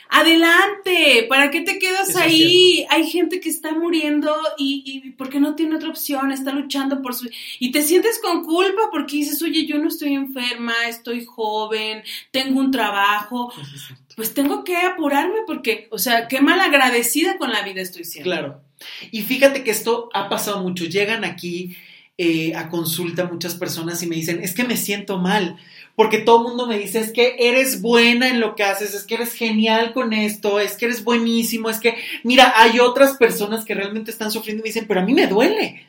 adelante, 0.10 1.28
¿para 1.30 1.52
qué 1.52 1.62
te 1.62 1.78
quedas 1.78 2.16
ahí? 2.16 2.86
Hay 2.90 3.08
gente 3.08 3.40
que 3.40 3.50
está 3.50 3.72
muriendo 3.74 4.36
y, 4.58 4.84
y 4.86 5.12
porque 5.12 5.40
no 5.40 5.56
tiene 5.56 5.76
otra 5.76 5.90
opción, 5.90 6.32
está 6.32 6.52
luchando 6.52 7.02
por 7.04 7.14
su... 7.14 7.30
Y 7.60 7.72
te 7.72 7.84
sientes 7.84 8.20
con 8.20 8.44
culpa 8.44 8.90
porque 8.92 9.18
dices, 9.18 9.42
oye, 9.44 9.68
yo 9.68 9.78
no 9.78 9.88
estoy 9.88 10.16
enferma, 10.16 10.74
estoy 10.88 11.24
joven, 11.26 12.02
tengo 12.32 12.60
un 12.60 12.72
trabajo, 12.72 13.54
pues 14.16 14.34
tengo 14.34 14.64
que 14.64 14.78
apurarme 14.78 15.40
porque, 15.46 15.88
o 15.92 16.00
sea, 16.00 16.28
qué 16.28 16.42
mal 16.42 16.60
agradecida 16.60 17.38
con 17.38 17.52
la 17.52 17.62
vida 17.62 17.82
estoy 17.82 18.04
siendo. 18.04 18.32
Claro. 18.32 18.62
Y 19.12 19.22
fíjate 19.22 19.64
que 19.64 19.72
esto 19.72 20.10
ha 20.14 20.28
pasado 20.28 20.64
mucho, 20.64 20.86
llegan 20.86 21.24
aquí 21.24 21.78
eh, 22.18 22.54
a 22.56 22.68
consulta 22.68 23.30
muchas 23.32 23.56
personas 23.56 24.02
y 24.02 24.08
me 24.08 24.16
dicen, 24.16 24.42
es 24.42 24.54
que 24.56 24.64
me 24.64 24.76
siento 24.76 25.20
mal 25.20 25.58
porque 26.00 26.20
todo 26.20 26.38
el 26.38 26.48
mundo 26.48 26.66
me 26.66 26.80
dice, 26.80 27.02
es 27.02 27.12
que 27.12 27.36
eres 27.40 27.82
buena 27.82 28.30
en 28.30 28.40
lo 28.40 28.56
que 28.56 28.64
haces, 28.64 28.94
es 28.94 29.04
que 29.04 29.16
eres 29.16 29.34
genial 29.34 29.92
con 29.92 30.14
esto, 30.14 30.62
es 30.62 30.78
que 30.78 30.86
eres 30.86 31.04
buenísimo, 31.04 31.70
es 31.70 31.78
que, 31.78 31.98
mira, 32.24 32.54
hay 32.56 32.80
otras 32.80 33.18
personas 33.18 33.66
que 33.66 33.74
realmente 33.74 34.10
están 34.10 34.32
sufriendo 34.32 34.62
y 34.62 34.64
me 34.64 34.70
dicen, 34.70 34.86
pero 34.88 35.02
a 35.02 35.06
mí 35.06 35.14
me 35.14 35.28
duele. 35.28 35.86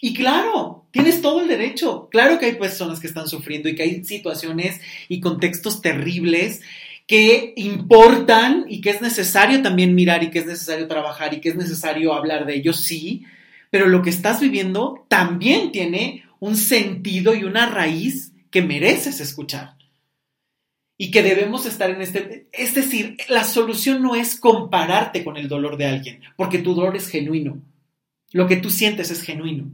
Y 0.00 0.14
claro, 0.14 0.86
tienes 0.92 1.20
todo 1.20 1.40
el 1.40 1.48
derecho. 1.48 2.06
Claro 2.08 2.38
que 2.38 2.46
hay 2.46 2.54
personas 2.54 3.00
que 3.00 3.08
están 3.08 3.26
sufriendo 3.26 3.68
y 3.68 3.74
que 3.74 3.82
hay 3.82 4.04
situaciones 4.04 4.80
y 5.08 5.18
contextos 5.18 5.82
terribles 5.82 6.60
que 7.08 7.54
importan 7.56 8.64
y 8.68 8.80
que 8.80 8.90
es 8.90 9.00
necesario 9.00 9.60
también 9.60 9.96
mirar 9.96 10.22
y 10.22 10.30
que 10.30 10.38
es 10.38 10.46
necesario 10.46 10.86
trabajar 10.86 11.34
y 11.34 11.40
que 11.40 11.48
es 11.48 11.56
necesario 11.56 12.14
hablar 12.14 12.46
de 12.46 12.54
ellos, 12.54 12.84
sí, 12.84 13.24
pero 13.70 13.88
lo 13.88 14.02
que 14.02 14.10
estás 14.10 14.38
viviendo 14.38 15.04
también 15.08 15.72
tiene 15.72 16.22
un 16.38 16.54
sentido 16.54 17.34
y 17.34 17.42
una 17.42 17.66
raíz 17.66 18.34
que 18.50 18.62
mereces 18.62 19.20
escuchar. 19.20 19.76
Y 20.96 21.10
que 21.10 21.22
debemos 21.22 21.64
estar 21.66 21.90
en 21.90 22.02
este... 22.02 22.48
Es 22.52 22.74
decir, 22.74 23.16
la 23.28 23.44
solución 23.44 24.02
no 24.02 24.16
es 24.16 24.38
compararte 24.38 25.22
con 25.22 25.36
el 25.36 25.48
dolor 25.48 25.76
de 25.76 25.86
alguien, 25.86 26.20
porque 26.36 26.58
tu 26.58 26.74
dolor 26.74 26.96
es 26.96 27.08
genuino. 27.08 27.62
Lo 28.32 28.46
que 28.48 28.56
tú 28.56 28.70
sientes 28.70 29.10
es 29.10 29.22
genuino. 29.22 29.70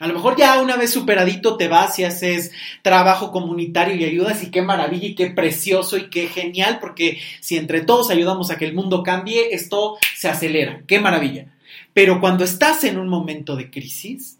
A 0.00 0.06
lo 0.06 0.14
mejor 0.14 0.36
ya 0.36 0.60
una 0.60 0.76
vez 0.76 0.92
superadito 0.92 1.56
te 1.56 1.66
vas 1.66 1.98
y 1.98 2.04
haces 2.04 2.52
trabajo 2.82 3.32
comunitario 3.32 3.96
y 3.96 4.04
ayudas 4.04 4.42
y 4.44 4.50
qué 4.50 4.62
maravilla 4.62 5.08
y 5.08 5.14
qué 5.14 5.30
precioso 5.30 5.96
y 5.96 6.08
qué 6.08 6.28
genial, 6.28 6.78
porque 6.80 7.18
si 7.40 7.56
entre 7.56 7.80
todos 7.80 8.10
ayudamos 8.10 8.50
a 8.50 8.58
que 8.58 8.64
el 8.64 8.74
mundo 8.74 9.02
cambie, 9.02 9.54
esto 9.54 9.96
se 10.16 10.28
acelera. 10.28 10.82
Qué 10.86 11.00
maravilla. 11.00 11.52
Pero 11.94 12.20
cuando 12.20 12.44
estás 12.44 12.84
en 12.84 12.96
un 12.96 13.08
momento 13.08 13.56
de 13.56 13.70
crisis, 13.70 14.37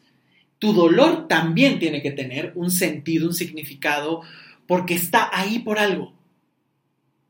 tu 0.59 0.73
dolor 0.73 1.29
también 1.29 1.79
tiene 1.79 2.03
que 2.03 2.11
tener 2.11 2.53
un 2.55 2.71
sentido, 2.71 3.29
un 3.29 3.35
significado, 3.35 4.23
porque 4.67 4.95
está 4.95 5.31
ahí 5.33 5.61
por 5.61 5.79
algo. 5.79 6.13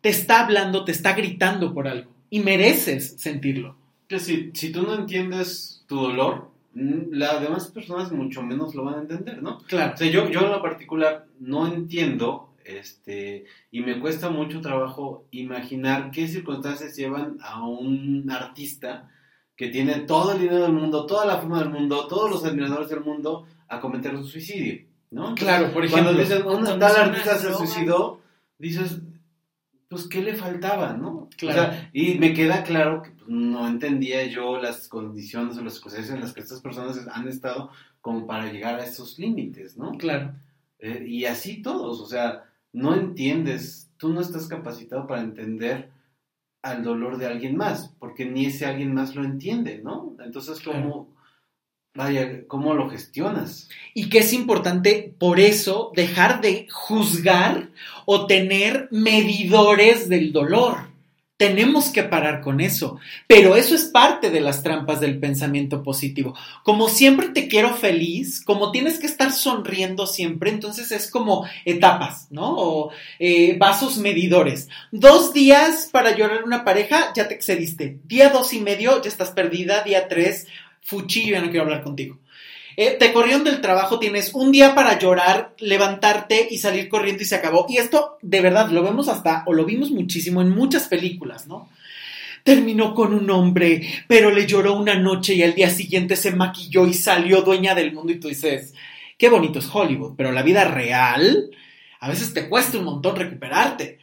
Te 0.00 0.08
está 0.08 0.44
hablando, 0.44 0.84
te 0.84 0.92
está 0.92 1.12
gritando 1.12 1.74
por 1.74 1.88
algo 1.88 2.10
y 2.30 2.40
mereces 2.40 3.16
sentirlo. 3.18 3.76
Que 4.06 4.18
si, 4.18 4.50
si 4.54 4.72
tú 4.72 4.82
no 4.82 4.94
entiendes 4.94 5.84
tu 5.86 5.96
dolor, 5.96 6.50
mm, 6.74 7.12
las 7.12 7.40
demás 7.40 7.68
personas 7.68 8.10
mucho 8.12 8.42
menos 8.42 8.74
lo 8.74 8.84
van 8.84 8.94
a 8.94 9.00
entender, 9.02 9.42
¿no? 9.42 9.58
Claro. 9.58 9.94
O 9.94 9.96
sea, 9.96 10.10
yo, 10.10 10.30
yo 10.30 10.40
en 10.40 10.50
lo 10.52 10.62
particular 10.62 11.26
no 11.40 11.66
entiendo 11.66 12.48
este, 12.68 13.46
y 13.70 13.80
me 13.80 13.98
cuesta 13.98 14.28
mucho 14.28 14.60
trabajo 14.60 15.26
imaginar 15.30 16.10
qué 16.10 16.28
circunstancias 16.28 16.94
llevan 16.96 17.38
a 17.40 17.66
un 17.66 18.30
artista 18.30 19.08
que 19.58 19.68
tiene 19.68 19.96
todo 20.02 20.32
el 20.32 20.38
dinero 20.38 20.62
del 20.62 20.72
mundo, 20.72 21.04
toda 21.04 21.26
la 21.26 21.38
fama 21.38 21.58
del 21.58 21.70
mundo, 21.70 22.06
todos 22.06 22.30
los 22.30 22.44
admiradores 22.44 22.88
del 22.88 23.00
mundo 23.00 23.44
a 23.66 23.80
cometer 23.80 24.14
un 24.14 24.24
suicidio, 24.24 24.86
¿no? 25.10 25.34
Claro, 25.34 25.72
por 25.72 25.84
ejemplo. 25.84 26.12
Cuando 26.12 26.22
dicen, 26.22 26.46
un 26.46 26.78
tal 26.78 26.96
artista 26.96 27.36
se 27.36 27.52
suicidó, 27.52 28.20
dices, 28.56 29.00
pues, 29.88 30.06
¿qué 30.06 30.22
le 30.22 30.36
faltaba, 30.36 30.92
no? 30.92 31.28
Claro. 31.36 31.76
y 31.92 32.14
me 32.14 32.34
queda 32.34 32.62
claro 32.62 33.02
que 33.02 33.10
pues, 33.10 33.28
no 33.28 33.66
entendía 33.66 34.24
yo 34.26 34.58
las 34.62 34.86
condiciones 34.86 35.58
o 35.58 35.64
las 35.64 35.74
circunstancias 35.74 36.14
en 36.14 36.20
las 36.20 36.32
que 36.32 36.40
estas 36.40 36.60
personas 36.60 36.96
han 37.10 37.26
estado 37.26 37.72
como 38.00 38.28
para 38.28 38.52
llegar 38.52 38.78
a 38.78 38.84
esos 38.84 39.18
límites, 39.18 39.76
¿no? 39.76 39.90
Claro. 39.98 40.36
Eh, 40.78 41.04
y 41.04 41.24
así 41.24 41.62
todos, 41.62 42.00
o 42.00 42.06
sea, 42.06 42.44
no 42.72 42.94
entiendes, 42.94 43.90
tú 43.96 44.10
no 44.10 44.20
estás 44.20 44.46
capacitado 44.46 45.08
para 45.08 45.22
entender 45.22 45.90
al 46.62 46.82
dolor 46.82 47.18
de 47.18 47.26
alguien 47.26 47.56
más, 47.56 47.94
porque 47.98 48.24
ni 48.24 48.46
ese 48.46 48.66
alguien 48.66 48.94
más 48.94 49.14
lo 49.14 49.24
entiende, 49.24 49.80
¿no? 49.82 50.16
Entonces, 50.24 50.60
¿cómo, 50.60 51.08
vaya, 51.94 52.46
cómo 52.46 52.74
lo 52.74 52.90
gestionas? 52.90 53.68
Y 53.94 54.08
que 54.08 54.18
es 54.18 54.32
importante, 54.32 55.14
por 55.18 55.40
eso, 55.40 55.92
dejar 55.94 56.40
de 56.40 56.66
juzgar 56.70 57.68
o 58.06 58.26
tener 58.26 58.88
medidores 58.90 60.08
del 60.08 60.32
dolor. 60.32 60.87
Tenemos 61.38 61.90
que 61.90 62.02
parar 62.02 62.40
con 62.40 62.60
eso, 62.60 62.98
pero 63.28 63.54
eso 63.54 63.76
es 63.76 63.84
parte 63.84 64.28
de 64.28 64.40
las 64.40 64.64
trampas 64.64 65.00
del 65.00 65.20
pensamiento 65.20 65.84
positivo. 65.84 66.34
Como 66.64 66.88
siempre 66.88 67.28
te 67.28 67.46
quiero 67.46 67.74
feliz, 67.74 68.42
como 68.44 68.72
tienes 68.72 68.98
que 68.98 69.06
estar 69.06 69.30
sonriendo 69.30 70.08
siempre, 70.08 70.50
entonces 70.50 70.90
es 70.90 71.08
como 71.08 71.48
etapas, 71.64 72.26
¿no? 72.30 72.56
O 72.56 72.90
eh, 73.20 73.56
vasos 73.56 73.98
medidores. 73.98 74.68
Dos 74.90 75.32
días 75.32 75.88
para 75.92 76.16
llorar 76.16 76.42
una 76.42 76.64
pareja, 76.64 77.12
ya 77.14 77.28
te 77.28 77.34
excediste. 77.34 78.00
Día 78.04 78.30
dos 78.30 78.52
y 78.52 78.58
medio, 78.58 79.00
ya 79.00 79.08
estás 79.08 79.30
perdida. 79.30 79.84
Día 79.84 80.08
tres, 80.08 80.48
fuchillo, 80.82 81.34
ya 81.34 81.40
no 81.40 81.50
quiero 81.50 81.62
hablar 81.62 81.84
contigo. 81.84 82.18
Eh, 82.80 82.94
te 82.96 83.12
corrieron 83.12 83.42
del 83.42 83.60
trabajo, 83.60 83.98
tienes 83.98 84.32
un 84.34 84.52
día 84.52 84.72
para 84.72 85.00
llorar, 85.00 85.52
levantarte 85.58 86.46
y 86.48 86.58
salir 86.58 86.88
corriendo 86.88 87.24
y 87.24 87.26
se 87.26 87.34
acabó. 87.34 87.66
Y 87.68 87.78
esto, 87.78 88.18
de 88.22 88.40
verdad, 88.40 88.70
lo 88.70 88.84
vemos 88.84 89.08
hasta, 89.08 89.42
o 89.48 89.52
lo 89.52 89.64
vimos 89.64 89.90
muchísimo 89.90 90.42
en 90.42 90.50
muchas 90.50 90.86
películas, 90.86 91.48
¿no? 91.48 91.68
Terminó 92.44 92.94
con 92.94 93.14
un 93.14 93.28
hombre, 93.30 94.04
pero 94.06 94.30
le 94.30 94.46
lloró 94.46 94.74
una 94.76 94.94
noche 94.94 95.34
y 95.34 95.42
al 95.42 95.56
día 95.56 95.70
siguiente 95.70 96.14
se 96.14 96.30
maquilló 96.30 96.86
y 96.86 96.94
salió 96.94 97.42
dueña 97.42 97.74
del 97.74 97.92
mundo 97.92 98.12
y 98.12 98.20
tú 98.20 98.28
dices, 98.28 98.74
qué 99.18 99.28
bonito 99.28 99.58
es 99.58 99.68
Hollywood, 99.74 100.14
pero 100.16 100.30
la 100.30 100.44
vida 100.44 100.62
real 100.62 101.50
a 101.98 102.08
veces 102.08 102.32
te 102.32 102.48
cuesta 102.48 102.78
un 102.78 102.84
montón 102.84 103.16
recuperarte. 103.16 103.98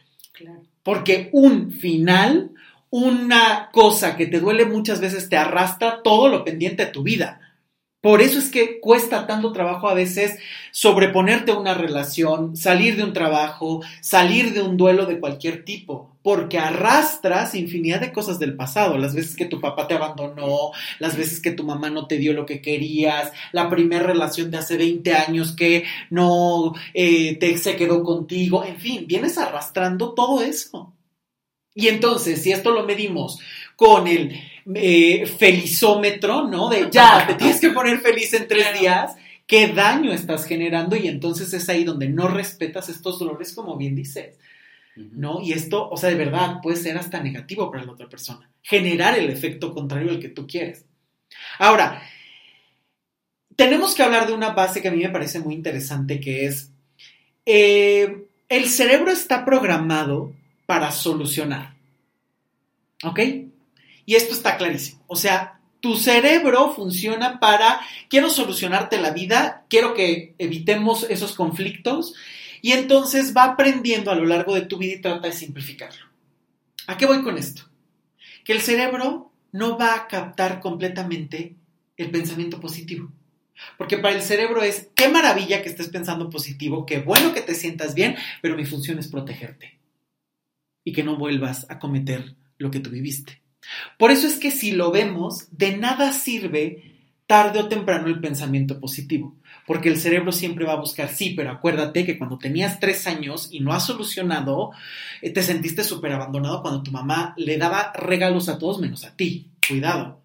Porque 0.82 1.30
un 1.32 1.70
final, 1.70 2.50
una 2.90 3.70
cosa 3.72 4.18
que 4.18 4.26
te 4.26 4.38
duele 4.38 4.66
muchas 4.66 5.00
veces 5.00 5.30
te 5.30 5.38
arrastra 5.38 6.02
todo 6.02 6.28
lo 6.28 6.44
pendiente 6.44 6.84
de 6.84 6.92
tu 6.92 7.02
vida. 7.02 7.40
Por 8.00 8.20
eso 8.22 8.38
es 8.38 8.50
que 8.50 8.78
cuesta 8.78 9.26
tanto 9.26 9.52
trabajo 9.52 9.88
a 9.88 9.94
veces 9.94 10.38
sobreponerte 10.70 11.50
a 11.50 11.58
una 11.58 11.74
relación, 11.74 12.56
salir 12.56 12.96
de 12.96 13.02
un 13.02 13.12
trabajo, 13.12 13.82
salir 14.00 14.52
de 14.52 14.62
un 14.62 14.76
duelo 14.76 15.06
de 15.06 15.18
cualquier 15.18 15.64
tipo, 15.64 16.16
porque 16.22 16.58
arrastras 16.58 17.54
infinidad 17.54 18.00
de 18.00 18.12
cosas 18.12 18.38
del 18.38 18.54
pasado, 18.54 18.98
las 18.98 19.14
veces 19.14 19.34
que 19.34 19.46
tu 19.46 19.60
papá 19.60 19.88
te 19.88 19.94
abandonó, 19.94 20.70
las 20.98 21.16
veces 21.16 21.40
que 21.40 21.50
tu 21.50 21.64
mamá 21.64 21.90
no 21.90 22.06
te 22.06 22.18
dio 22.18 22.32
lo 22.32 22.46
que 22.46 22.60
querías, 22.60 23.32
la 23.52 23.68
primera 23.68 24.04
relación 24.04 24.50
de 24.50 24.58
hace 24.58 24.76
20 24.76 25.14
años 25.14 25.52
que 25.56 25.84
no 26.10 26.74
eh, 26.94 27.36
te, 27.36 27.58
se 27.58 27.76
quedó 27.76 28.04
contigo, 28.04 28.64
en 28.64 28.76
fin, 28.76 29.06
vienes 29.08 29.38
arrastrando 29.38 30.14
todo 30.14 30.42
eso. 30.42 30.92
Y 31.74 31.88
entonces, 31.88 32.42
si 32.42 32.52
esto 32.52 32.70
lo 32.70 32.84
medimos 32.84 33.38
con 33.76 34.06
el 34.06 34.40
eh, 34.74 35.26
felizómetro, 35.26 36.48
¿no? 36.48 36.68
De 36.68 36.88
ya, 36.90 37.24
te 37.28 37.34
tienes 37.34 37.60
que 37.60 37.70
poner 37.70 38.00
feliz 38.00 38.32
en 38.34 38.48
tres 38.48 38.78
días, 38.78 39.14
qué 39.46 39.68
daño 39.68 40.12
estás 40.12 40.44
generando 40.44 40.96
y 40.96 41.08
entonces 41.08 41.52
es 41.52 41.68
ahí 41.68 41.84
donde 41.84 42.08
no 42.08 42.28
respetas 42.28 42.88
estos 42.88 43.18
dolores, 43.18 43.54
como 43.54 43.76
bien 43.76 43.94
dices. 43.94 44.36
¿No? 44.96 45.42
Y 45.42 45.52
esto, 45.52 45.90
o 45.90 45.96
sea, 45.98 46.08
de 46.08 46.16
verdad, 46.16 46.60
puede 46.62 46.78
ser 46.78 46.96
hasta 46.96 47.22
negativo 47.22 47.70
para 47.70 47.84
la 47.84 47.92
otra 47.92 48.08
persona. 48.08 48.50
Generar 48.62 49.18
el 49.18 49.28
efecto 49.28 49.74
contrario 49.74 50.10
al 50.10 50.20
que 50.20 50.30
tú 50.30 50.46
quieres. 50.46 50.86
Ahora, 51.58 52.02
tenemos 53.56 53.94
que 53.94 54.02
hablar 54.02 54.26
de 54.26 54.32
una 54.32 54.50
base 54.50 54.80
que 54.80 54.88
a 54.88 54.90
mí 54.90 55.02
me 55.02 55.10
parece 55.10 55.40
muy 55.40 55.54
interesante, 55.54 56.18
que 56.18 56.46
es, 56.46 56.70
eh, 57.44 58.24
el 58.48 58.68
cerebro 58.70 59.10
está 59.10 59.44
programado 59.44 60.32
para 60.64 60.90
solucionar. 60.90 61.74
¿Ok? 63.04 63.20
Y 64.06 64.14
esto 64.14 64.32
está 64.32 64.56
clarísimo. 64.56 65.02
O 65.08 65.16
sea, 65.16 65.60
tu 65.80 65.96
cerebro 65.96 66.72
funciona 66.72 67.38
para, 67.38 67.80
quiero 68.08 68.30
solucionarte 68.30 68.98
la 68.98 69.10
vida, 69.10 69.66
quiero 69.68 69.94
que 69.94 70.34
evitemos 70.38 71.06
esos 71.10 71.34
conflictos 71.34 72.14
y 72.62 72.72
entonces 72.72 73.36
va 73.36 73.44
aprendiendo 73.44 74.10
a 74.10 74.14
lo 74.14 74.24
largo 74.24 74.54
de 74.54 74.62
tu 74.62 74.78
vida 74.78 74.94
y 74.94 75.00
trata 75.00 75.28
de 75.28 75.32
simplificarlo. 75.32 76.06
¿A 76.86 76.96
qué 76.96 77.06
voy 77.06 77.22
con 77.22 77.36
esto? 77.36 77.62
Que 78.44 78.52
el 78.52 78.60
cerebro 78.60 79.32
no 79.52 79.76
va 79.76 79.94
a 79.94 80.06
captar 80.08 80.60
completamente 80.60 81.56
el 81.96 82.10
pensamiento 82.10 82.60
positivo. 82.60 83.10
Porque 83.78 83.98
para 83.98 84.14
el 84.14 84.22
cerebro 84.22 84.62
es, 84.62 84.88
qué 84.94 85.08
maravilla 85.08 85.62
que 85.62 85.68
estés 85.68 85.88
pensando 85.88 86.28
positivo, 86.30 86.84
qué 86.84 86.98
bueno 86.98 87.32
que 87.32 87.40
te 87.40 87.54
sientas 87.54 87.94
bien, 87.94 88.16
pero 88.42 88.56
mi 88.56 88.64
función 88.64 88.98
es 88.98 89.08
protegerte 89.08 89.78
y 90.84 90.92
que 90.92 91.02
no 91.02 91.16
vuelvas 91.16 91.66
a 91.70 91.78
cometer 91.78 92.36
lo 92.58 92.70
que 92.70 92.80
tú 92.80 92.90
viviste. 92.90 93.45
Por 93.98 94.10
eso 94.10 94.26
es 94.26 94.36
que 94.36 94.50
si 94.50 94.72
lo 94.72 94.90
vemos, 94.90 95.46
de 95.50 95.76
nada 95.76 96.12
sirve 96.12 96.96
tarde 97.26 97.58
o 97.58 97.68
temprano 97.68 98.06
el 98.06 98.20
pensamiento 98.20 98.78
positivo, 98.78 99.34
porque 99.66 99.88
el 99.88 99.98
cerebro 99.98 100.30
siempre 100.30 100.64
va 100.64 100.74
a 100.74 100.80
buscar, 100.80 101.08
sí, 101.08 101.30
pero 101.36 101.50
acuérdate 101.50 102.06
que 102.06 102.18
cuando 102.18 102.38
tenías 102.38 102.78
tres 102.78 103.06
años 103.06 103.48
y 103.50 103.60
no 103.60 103.72
has 103.72 103.86
solucionado, 103.86 104.70
eh, 105.22 105.30
te 105.30 105.42
sentiste 105.42 105.82
súper 105.82 106.12
abandonado 106.12 106.62
cuando 106.62 106.82
tu 106.82 106.92
mamá 106.92 107.34
le 107.36 107.58
daba 107.58 107.92
regalos 107.94 108.48
a 108.48 108.58
todos 108.58 108.78
menos 108.78 109.04
a 109.04 109.16
ti. 109.16 109.50
Cuidado. 109.66 110.22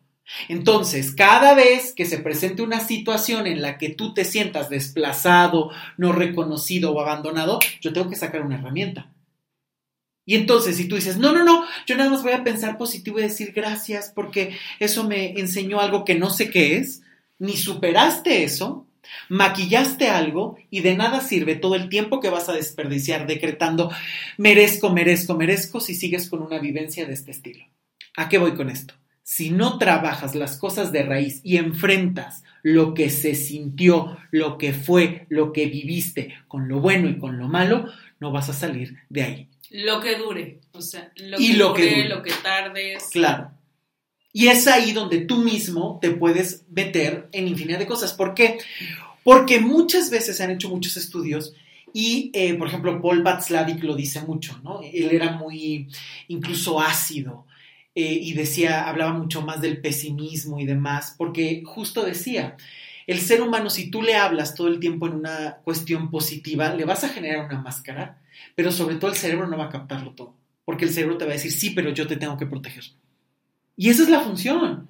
Entonces, 0.47 1.13
cada 1.13 1.55
vez 1.55 1.93
que 1.93 2.05
se 2.05 2.19
presente 2.19 2.61
una 2.61 2.79
situación 2.79 3.47
en 3.47 3.61
la 3.61 3.77
que 3.77 3.89
tú 3.89 4.13
te 4.13 4.23
sientas 4.23 4.69
desplazado, 4.69 5.71
no 5.97 6.11
reconocido 6.13 6.93
o 6.93 7.01
abandonado, 7.01 7.59
yo 7.81 7.91
tengo 7.91 8.09
que 8.09 8.15
sacar 8.15 8.41
una 8.41 8.55
herramienta. 8.55 9.11
Y 10.31 10.35
entonces, 10.35 10.77
si 10.77 10.87
tú 10.87 10.95
dices, 10.95 11.17
no, 11.17 11.33
no, 11.33 11.43
no, 11.43 11.65
yo 11.85 11.97
nada 11.97 12.09
más 12.09 12.23
voy 12.23 12.31
a 12.31 12.45
pensar 12.45 12.77
positivo 12.77 13.19
y 13.19 13.23
decir 13.23 13.51
gracias 13.53 14.13
porque 14.15 14.55
eso 14.79 15.03
me 15.03 15.37
enseñó 15.37 15.81
algo 15.81 16.05
que 16.05 16.15
no 16.15 16.29
sé 16.29 16.49
qué 16.49 16.77
es, 16.77 17.01
ni 17.37 17.57
superaste 17.57 18.45
eso, 18.45 18.87
maquillaste 19.27 20.07
algo 20.07 20.55
y 20.69 20.79
de 20.79 20.95
nada 20.95 21.19
sirve 21.19 21.55
todo 21.55 21.75
el 21.75 21.89
tiempo 21.89 22.21
que 22.21 22.29
vas 22.29 22.47
a 22.47 22.53
desperdiciar 22.53 23.27
decretando 23.27 23.91
merezco, 24.37 24.93
merezco, 24.93 25.35
merezco 25.35 25.81
si 25.81 25.95
sigues 25.95 26.29
con 26.29 26.41
una 26.41 26.59
vivencia 26.59 27.05
de 27.05 27.11
este 27.11 27.31
estilo. 27.31 27.65
¿A 28.15 28.29
qué 28.29 28.37
voy 28.37 28.53
con 28.53 28.69
esto? 28.69 28.93
Si 29.23 29.49
no 29.49 29.79
trabajas 29.79 30.33
las 30.33 30.55
cosas 30.55 30.93
de 30.93 31.03
raíz 31.03 31.41
y 31.43 31.57
enfrentas 31.57 32.43
lo 32.63 32.93
que 32.93 33.09
se 33.09 33.35
sintió, 33.35 34.17
lo 34.31 34.57
que 34.57 34.71
fue, 34.71 35.25
lo 35.27 35.51
que 35.51 35.65
viviste, 35.65 36.35
con 36.47 36.69
lo 36.69 36.79
bueno 36.79 37.09
y 37.09 37.17
con 37.17 37.37
lo 37.37 37.49
malo, 37.49 37.87
no 38.21 38.31
vas 38.31 38.47
a 38.47 38.53
salir 38.53 38.95
de 39.09 39.23
ahí. 39.23 39.49
Lo 39.71 40.01
que 40.01 40.17
dure, 40.17 40.59
o 40.73 40.81
sea, 40.81 41.11
lo 41.15 41.37
que 41.37 41.53
lo 41.53 41.69
dure, 41.69 41.89
que 41.89 42.03
lo 42.05 42.21
que 42.21 42.31
tardes. 42.43 43.07
Claro. 43.11 43.51
Y 44.33 44.47
es 44.47 44.67
ahí 44.67 44.91
donde 44.91 45.19
tú 45.19 45.37
mismo 45.37 45.97
te 46.01 46.11
puedes 46.11 46.65
meter 46.69 47.29
en 47.31 47.47
infinidad 47.47 47.79
de 47.79 47.87
cosas. 47.87 48.13
¿Por 48.13 48.33
qué? 48.33 48.59
Porque 49.23 49.59
muchas 49.59 50.09
veces 50.09 50.37
se 50.37 50.43
han 50.43 50.51
hecho 50.51 50.69
muchos 50.69 50.97
estudios 50.97 51.53
y, 51.93 52.31
eh, 52.33 52.53
por 52.55 52.67
ejemplo, 52.67 53.01
Paul 53.01 53.23
Václavic 53.23 53.83
lo 53.83 53.95
dice 53.95 54.21
mucho, 54.21 54.59
¿no? 54.63 54.81
Él 54.81 55.09
era 55.11 55.31
muy, 55.33 55.87
incluso 56.27 56.79
ácido 56.79 57.45
eh, 57.93 58.19
y 58.21 58.33
decía, 58.33 58.87
hablaba 58.87 59.13
mucho 59.13 59.41
más 59.41 59.61
del 59.61 59.81
pesimismo 59.81 60.59
y 60.59 60.65
demás, 60.65 61.15
porque 61.17 61.63
justo 61.65 62.03
decía, 62.03 62.55
el 63.11 63.19
ser 63.19 63.41
humano, 63.41 63.69
si 63.69 63.91
tú 63.91 64.01
le 64.01 64.15
hablas 64.15 64.55
todo 64.55 64.67
el 64.67 64.79
tiempo 64.79 65.07
en 65.07 65.13
una 65.13 65.57
cuestión 65.63 66.09
positiva, 66.09 66.73
le 66.73 66.85
vas 66.85 67.03
a 67.03 67.09
generar 67.09 67.45
una 67.45 67.61
máscara 67.61 68.21
pero 68.55 68.71
sobre 68.71 68.95
todo 68.95 69.11
el 69.11 69.17
cerebro 69.17 69.47
no 69.47 69.57
va 69.57 69.65
a 69.65 69.69
captarlo 69.69 70.11
todo, 70.11 70.35
porque 70.65 70.85
el 70.85 70.91
cerebro 70.91 71.17
te 71.17 71.25
va 71.25 71.31
a 71.31 71.35
decir, 71.35 71.51
sí, 71.51 71.71
pero 71.71 71.91
yo 71.91 72.07
te 72.07 72.17
tengo 72.17 72.37
que 72.37 72.45
proteger. 72.45 72.83
Y 73.77 73.89
esa 73.89 74.03
es 74.03 74.09
la 74.09 74.21
función. 74.21 74.87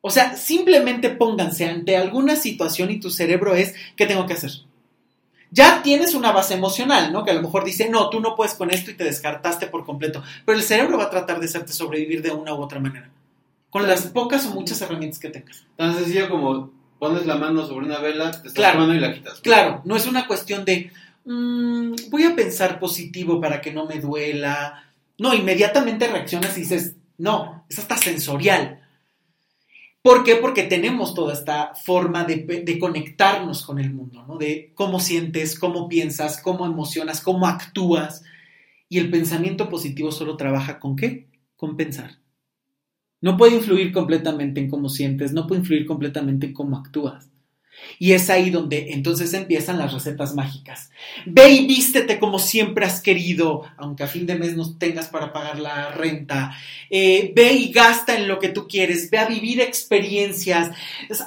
O 0.00 0.10
sea, 0.10 0.36
simplemente 0.36 1.10
pónganse 1.10 1.66
ante 1.66 1.96
alguna 1.96 2.36
situación 2.36 2.90
y 2.90 3.00
tu 3.00 3.10
cerebro 3.10 3.54
es, 3.54 3.74
¿qué 3.96 4.06
tengo 4.06 4.26
que 4.26 4.34
hacer? 4.34 4.50
Ya 5.50 5.82
tienes 5.82 6.14
una 6.14 6.32
base 6.32 6.54
emocional, 6.54 7.12
¿no? 7.12 7.24
Que 7.24 7.30
a 7.30 7.34
lo 7.34 7.42
mejor 7.42 7.64
dice, 7.64 7.88
no, 7.88 8.08
tú 8.08 8.20
no 8.20 8.34
puedes 8.34 8.54
con 8.54 8.70
esto 8.70 8.90
y 8.90 8.94
te 8.94 9.04
descartaste 9.04 9.66
por 9.66 9.84
completo. 9.84 10.22
Pero 10.46 10.56
el 10.56 10.64
cerebro 10.64 10.96
va 10.96 11.04
a 11.04 11.10
tratar 11.10 11.38
de 11.38 11.46
hacerte 11.46 11.72
sobrevivir 11.72 12.22
de 12.22 12.30
una 12.30 12.54
u 12.54 12.62
otra 12.62 12.80
manera. 12.80 13.10
Con 13.68 13.86
las 13.86 14.06
pocas 14.06 14.46
o 14.46 14.54
muchas 14.54 14.80
herramientas 14.80 15.18
que 15.18 15.28
tengas. 15.28 15.66
Tan 15.76 15.94
sencillo 15.94 16.30
como 16.30 16.72
pones 17.02 17.26
la 17.26 17.34
mano 17.34 17.66
sobre 17.66 17.86
una 17.86 17.98
vela, 17.98 18.30
te 18.30 18.36
estás 18.36 18.52
claro, 18.52 18.94
y 18.94 19.00
la 19.00 19.12
quitas. 19.12 19.40
Claro, 19.40 19.82
no 19.84 19.96
es 19.96 20.06
una 20.06 20.28
cuestión 20.28 20.64
de, 20.64 20.92
Mm, 21.24 21.94
voy 22.10 22.24
a 22.24 22.34
pensar 22.34 22.80
positivo 22.80 23.40
para 23.40 23.60
que 23.60 23.72
no 23.72 23.86
me 23.86 24.00
duela. 24.00 24.84
No, 25.18 25.34
inmediatamente 25.34 26.08
reaccionas 26.08 26.56
y 26.56 26.62
dices, 26.62 26.96
no, 27.18 27.64
es 27.68 27.78
hasta 27.78 27.96
sensorial. 27.96 28.80
¿Por 30.02 30.24
qué? 30.24 30.36
Porque 30.36 30.64
tenemos 30.64 31.14
toda 31.14 31.32
esta 31.32 31.74
forma 31.76 32.24
de, 32.24 32.38
de, 32.38 32.78
conectarnos 32.78 33.64
con 33.64 33.78
el 33.78 33.92
mundo, 33.92 34.24
¿no? 34.26 34.36
De 34.36 34.72
cómo 34.74 34.98
sientes, 34.98 35.56
cómo 35.56 35.88
piensas, 35.88 36.42
cómo 36.42 36.66
emocionas, 36.66 37.20
cómo 37.20 37.46
actúas. 37.46 38.24
Y 38.88 38.98
el 38.98 39.10
pensamiento 39.10 39.68
positivo 39.68 40.10
solo 40.10 40.36
trabaja 40.36 40.80
con 40.80 40.96
qué? 40.96 41.28
Con 41.56 41.76
pensar. 41.76 42.18
No 43.22 43.38
puede 43.38 43.56
influir 43.56 43.92
completamente 43.92 44.60
en 44.60 44.68
cómo 44.68 44.90
sientes, 44.90 45.32
no 45.32 45.46
puede 45.46 45.62
influir 45.62 45.86
completamente 45.86 46.46
en 46.46 46.52
cómo 46.52 46.76
actúas. 46.76 47.32
Y 47.98 48.12
es 48.12 48.30
ahí 48.30 48.50
donde 48.50 48.92
entonces 48.92 49.32
empiezan 49.32 49.78
las 49.78 49.92
recetas 49.92 50.34
mágicas. 50.34 50.90
Ve 51.26 51.50
y 51.50 51.66
vístete 51.66 52.18
como 52.18 52.38
siempre 52.38 52.84
has 52.84 53.00
querido, 53.00 53.62
aunque 53.76 54.02
a 54.02 54.08
fin 54.08 54.26
de 54.26 54.34
mes 54.34 54.56
no 54.56 54.76
tengas 54.76 55.08
para 55.08 55.32
pagar 55.32 55.58
la 55.58 55.90
renta. 55.90 56.54
Eh, 56.90 57.32
ve 57.34 57.52
y 57.52 57.72
gasta 57.72 58.16
en 58.16 58.28
lo 58.28 58.38
que 58.38 58.48
tú 58.48 58.68
quieres. 58.68 59.10
Ve 59.10 59.18
a 59.18 59.26
vivir 59.26 59.60
experiencias. 59.60 60.70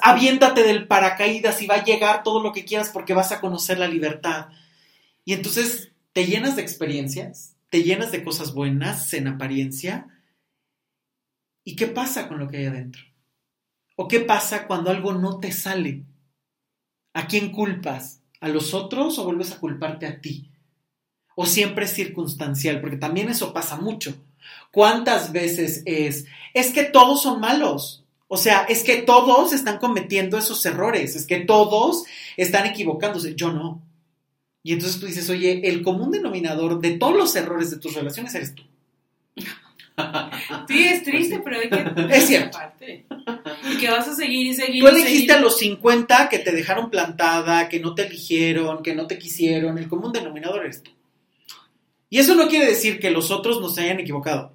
Aviéntate 0.02 0.62
del 0.62 0.86
paracaídas 0.86 1.60
y 1.62 1.66
va 1.66 1.76
a 1.76 1.84
llegar 1.84 2.22
todo 2.22 2.42
lo 2.42 2.52
que 2.52 2.64
quieras 2.64 2.90
porque 2.90 3.14
vas 3.14 3.32
a 3.32 3.40
conocer 3.40 3.78
la 3.78 3.88
libertad. 3.88 4.48
Y 5.24 5.32
entonces 5.32 5.90
te 6.12 6.26
llenas 6.26 6.56
de 6.56 6.62
experiencias, 6.62 7.56
te 7.68 7.82
llenas 7.82 8.12
de 8.12 8.22
cosas 8.22 8.54
buenas 8.54 9.12
en 9.12 9.28
apariencia. 9.28 10.06
¿Y 11.66 11.74
qué 11.74 11.88
pasa 11.88 12.28
con 12.28 12.38
lo 12.38 12.46
que 12.46 12.58
hay 12.58 12.66
adentro? 12.66 13.02
¿O 13.96 14.06
qué 14.06 14.20
pasa 14.20 14.68
cuando 14.68 14.88
algo 14.88 15.12
no 15.14 15.40
te 15.40 15.50
sale? 15.50 16.04
¿A 17.12 17.26
quién 17.26 17.50
culpas? 17.50 18.22
¿A 18.40 18.48
los 18.48 18.72
otros 18.72 19.18
o 19.18 19.24
vuelves 19.24 19.50
a 19.50 19.58
culparte 19.58 20.06
a 20.06 20.20
ti? 20.20 20.52
¿O 21.34 21.44
siempre 21.44 21.86
es 21.86 21.92
circunstancial? 21.92 22.80
Porque 22.80 22.98
también 22.98 23.28
eso 23.30 23.52
pasa 23.52 23.78
mucho. 23.78 24.14
¿Cuántas 24.70 25.32
veces 25.32 25.82
es, 25.86 26.26
es 26.54 26.70
que 26.70 26.84
todos 26.84 27.20
son 27.20 27.40
malos? 27.40 28.04
O 28.28 28.36
sea, 28.36 28.62
es 28.68 28.84
que 28.84 28.98
todos 29.02 29.52
están 29.52 29.78
cometiendo 29.78 30.38
esos 30.38 30.64
errores, 30.66 31.16
es 31.16 31.26
que 31.26 31.40
todos 31.40 32.04
están 32.36 32.66
equivocándose, 32.66 33.34
yo 33.34 33.52
no. 33.52 33.82
Y 34.62 34.72
entonces 34.72 35.00
tú 35.00 35.06
dices, 35.06 35.28
oye, 35.30 35.68
el 35.68 35.82
común 35.82 36.12
denominador 36.12 36.80
de 36.80 36.96
todos 36.96 37.16
los 37.16 37.34
errores 37.34 37.72
de 37.72 37.78
tus 37.78 37.94
relaciones 37.94 38.36
eres 38.36 38.54
tú. 38.54 38.62
Sí, 40.68 40.84
es 40.84 41.02
triste, 41.02 41.40
pero 41.42 41.58
hay 41.58 41.70
que... 41.70 41.92
Es 42.16 42.26
cierto. 42.26 42.58
Y 43.70 43.78
que 43.78 43.90
vas 43.90 44.06
a 44.08 44.14
seguir 44.14 44.46
y 44.46 44.54
seguir. 44.54 44.82
Tú 44.82 44.88
elegiste 44.88 45.32
a 45.32 45.40
los 45.40 45.58
50 45.58 46.28
que 46.28 46.38
te 46.38 46.52
dejaron 46.52 46.90
plantada, 46.90 47.68
que 47.68 47.80
no 47.80 47.94
te 47.94 48.06
eligieron, 48.06 48.82
que 48.82 48.94
no 48.94 49.06
te 49.06 49.18
quisieron. 49.18 49.78
El 49.78 49.88
común 49.88 50.12
denominador 50.12 50.64
eres 50.64 50.82
tú. 50.82 50.90
Y 52.10 52.18
eso 52.18 52.34
no 52.34 52.48
quiere 52.48 52.66
decir 52.66 53.00
que 53.00 53.10
los 53.10 53.30
otros 53.30 53.60
no 53.60 53.68
se 53.68 53.82
hayan 53.82 54.00
equivocado. 54.00 54.52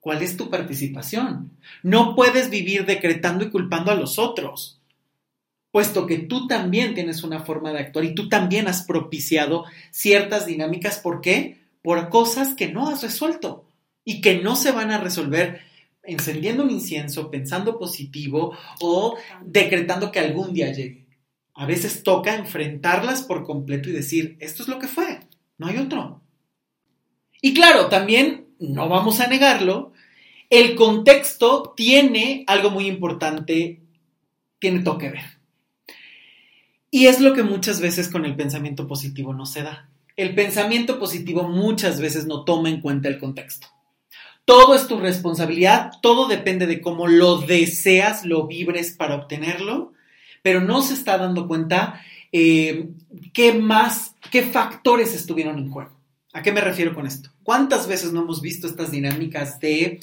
¿Cuál 0.00 0.22
es 0.22 0.36
tu 0.36 0.50
participación? 0.50 1.50
No 1.82 2.14
puedes 2.14 2.48
vivir 2.48 2.86
decretando 2.86 3.44
y 3.44 3.50
culpando 3.50 3.90
a 3.90 3.96
los 3.96 4.18
otros, 4.18 4.80
puesto 5.72 6.06
que 6.06 6.18
tú 6.18 6.46
también 6.46 6.94
tienes 6.94 7.24
una 7.24 7.40
forma 7.40 7.72
de 7.72 7.80
actuar 7.80 8.04
y 8.04 8.14
tú 8.14 8.28
también 8.28 8.68
has 8.68 8.84
propiciado 8.84 9.64
ciertas 9.90 10.46
dinámicas. 10.46 11.00
¿Por 11.00 11.20
qué? 11.20 11.58
Por 11.82 12.08
cosas 12.08 12.54
que 12.54 12.68
no 12.68 12.88
has 12.88 13.02
resuelto 13.02 13.65
y 14.06 14.20
que 14.20 14.38
no 14.38 14.54
se 14.56 14.70
van 14.70 14.92
a 14.92 14.98
resolver 14.98 15.60
encendiendo 16.04 16.62
un 16.62 16.70
incienso, 16.70 17.28
pensando 17.28 17.76
positivo 17.76 18.56
o 18.80 19.18
decretando 19.44 20.12
que 20.12 20.20
algún 20.20 20.54
día 20.54 20.72
llegue. 20.72 21.04
A 21.54 21.66
veces 21.66 22.04
toca 22.04 22.36
enfrentarlas 22.36 23.22
por 23.22 23.44
completo 23.44 23.90
y 23.90 23.92
decir, 23.92 24.36
esto 24.40 24.62
es 24.62 24.68
lo 24.68 24.78
que 24.78 24.86
fue, 24.86 25.20
no 25.58 25.66
hay 25.66 25.78
otro. 25.78 26.22
Y 27.42 27.52
claro, 27.52 27.88
también, 27.88 28.46
no 28.60 28.88
vamos 28.88 29.18
a 29.18 29.26
negarlo, 29.26 29.92
el 30.50 30.76
contexto 30.76 31.74
tiene 31.76 32.44
algo 32.46 32.70
muy 32.70 32.86
importante, 32.86 33.82
tiene 34.60 34.84
todo 34.84 34.98
que 34.98 35.10
ver. 35.10 35.24
Y 36.92 37.08
es 37.08 37.20
lo 37.20 37.34
que 37.34 37.42
muchas 37.42 37.80
veces 37.80 38.08
con 38.08 38.24
el 38.24 38.36
pensamiento 38.36 38.86
positivo 38.86 39.34
no 39.34 39.46
se 39.46 39.64
da. 39.64 39.90
El 40.14 40.36
pensamiento 40.36 41.00
positivo 41.00 41.48
muchas 41.48 42.00
veces 42.00 42.26
no 42.26 42.44
toma 42.44 42.68
en 42.68 42.80
cuenta 42.80 43.08
el 43.08 43.18
contexto. 43.18 43.66
Todo 44.46 44.76
es 44.76 44.86
tu 44.86 45.00
responsabilidad, 45.00 45.90
todo 46.00 46.28
depende 46.28 46.68
de 46.68 46.80
cómo 46.80 47.08
lo 47.08 47.38
deseas, 47.38 48.24
lo 48.24 48.46
vibres 48.46 48.92
para 48.92 49.16
obtenerlo, 49.16 49.92
pero 50.40 50.60
no 50.60 50.82
se 50.82 50.94
está 50.94 51.18
dando 51.18 51.48
cuenta 51.48 52.00
eh, 52.30 52.90
qué 53.32 53.54
más, 53.54 54.14
qué 54.30 54.42
factores 54.42 55.14
estuvieron 55.14 55.58
en 55.58 55.68
juego. 55.68 56.00
¿A 56.32 56.42
qué 56.42 56.52
me 56.52 56.60
refiero 56.60 56.94
con 56.94 57.08
esto? 57.08 57.30
¿Cuántas 57.42 57.88
veces 57.88 58.12
no 58.12 58.22
hemos 58.22 58.40
visto 58.40 58.68
estas 58.68 58.92
dinámicas 58.92 59.58
de 59.58 59.98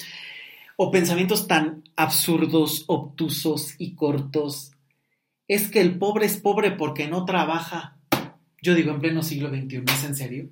o 0.76 0.90
pensamientos 0.90 1.48
tan 1.48 1.82
absurdos, 1.96 2.84
obtusos 2.86 3.76
y 3.78 3.94
cortos? 3.94 4.72
Es 5.48 5.68
que 5.68 5.80
el 5.80 5.96
pobre 5.96 6.26
es 6.26 6.36
pobre 6.36 6.70
porque 6.72 7.08
no 7.08 7.24
trabaja. 7.24 7.96
Yo 8.60 8.74
digo 8.74 8.90
en 8.90 9.00
pleno 9.00 9.22
siglo 9.22 9.48
XXI, 9.48 9.84
¿es 9.86 10.04
en 10.04 10.14
serio? 10.14 10.48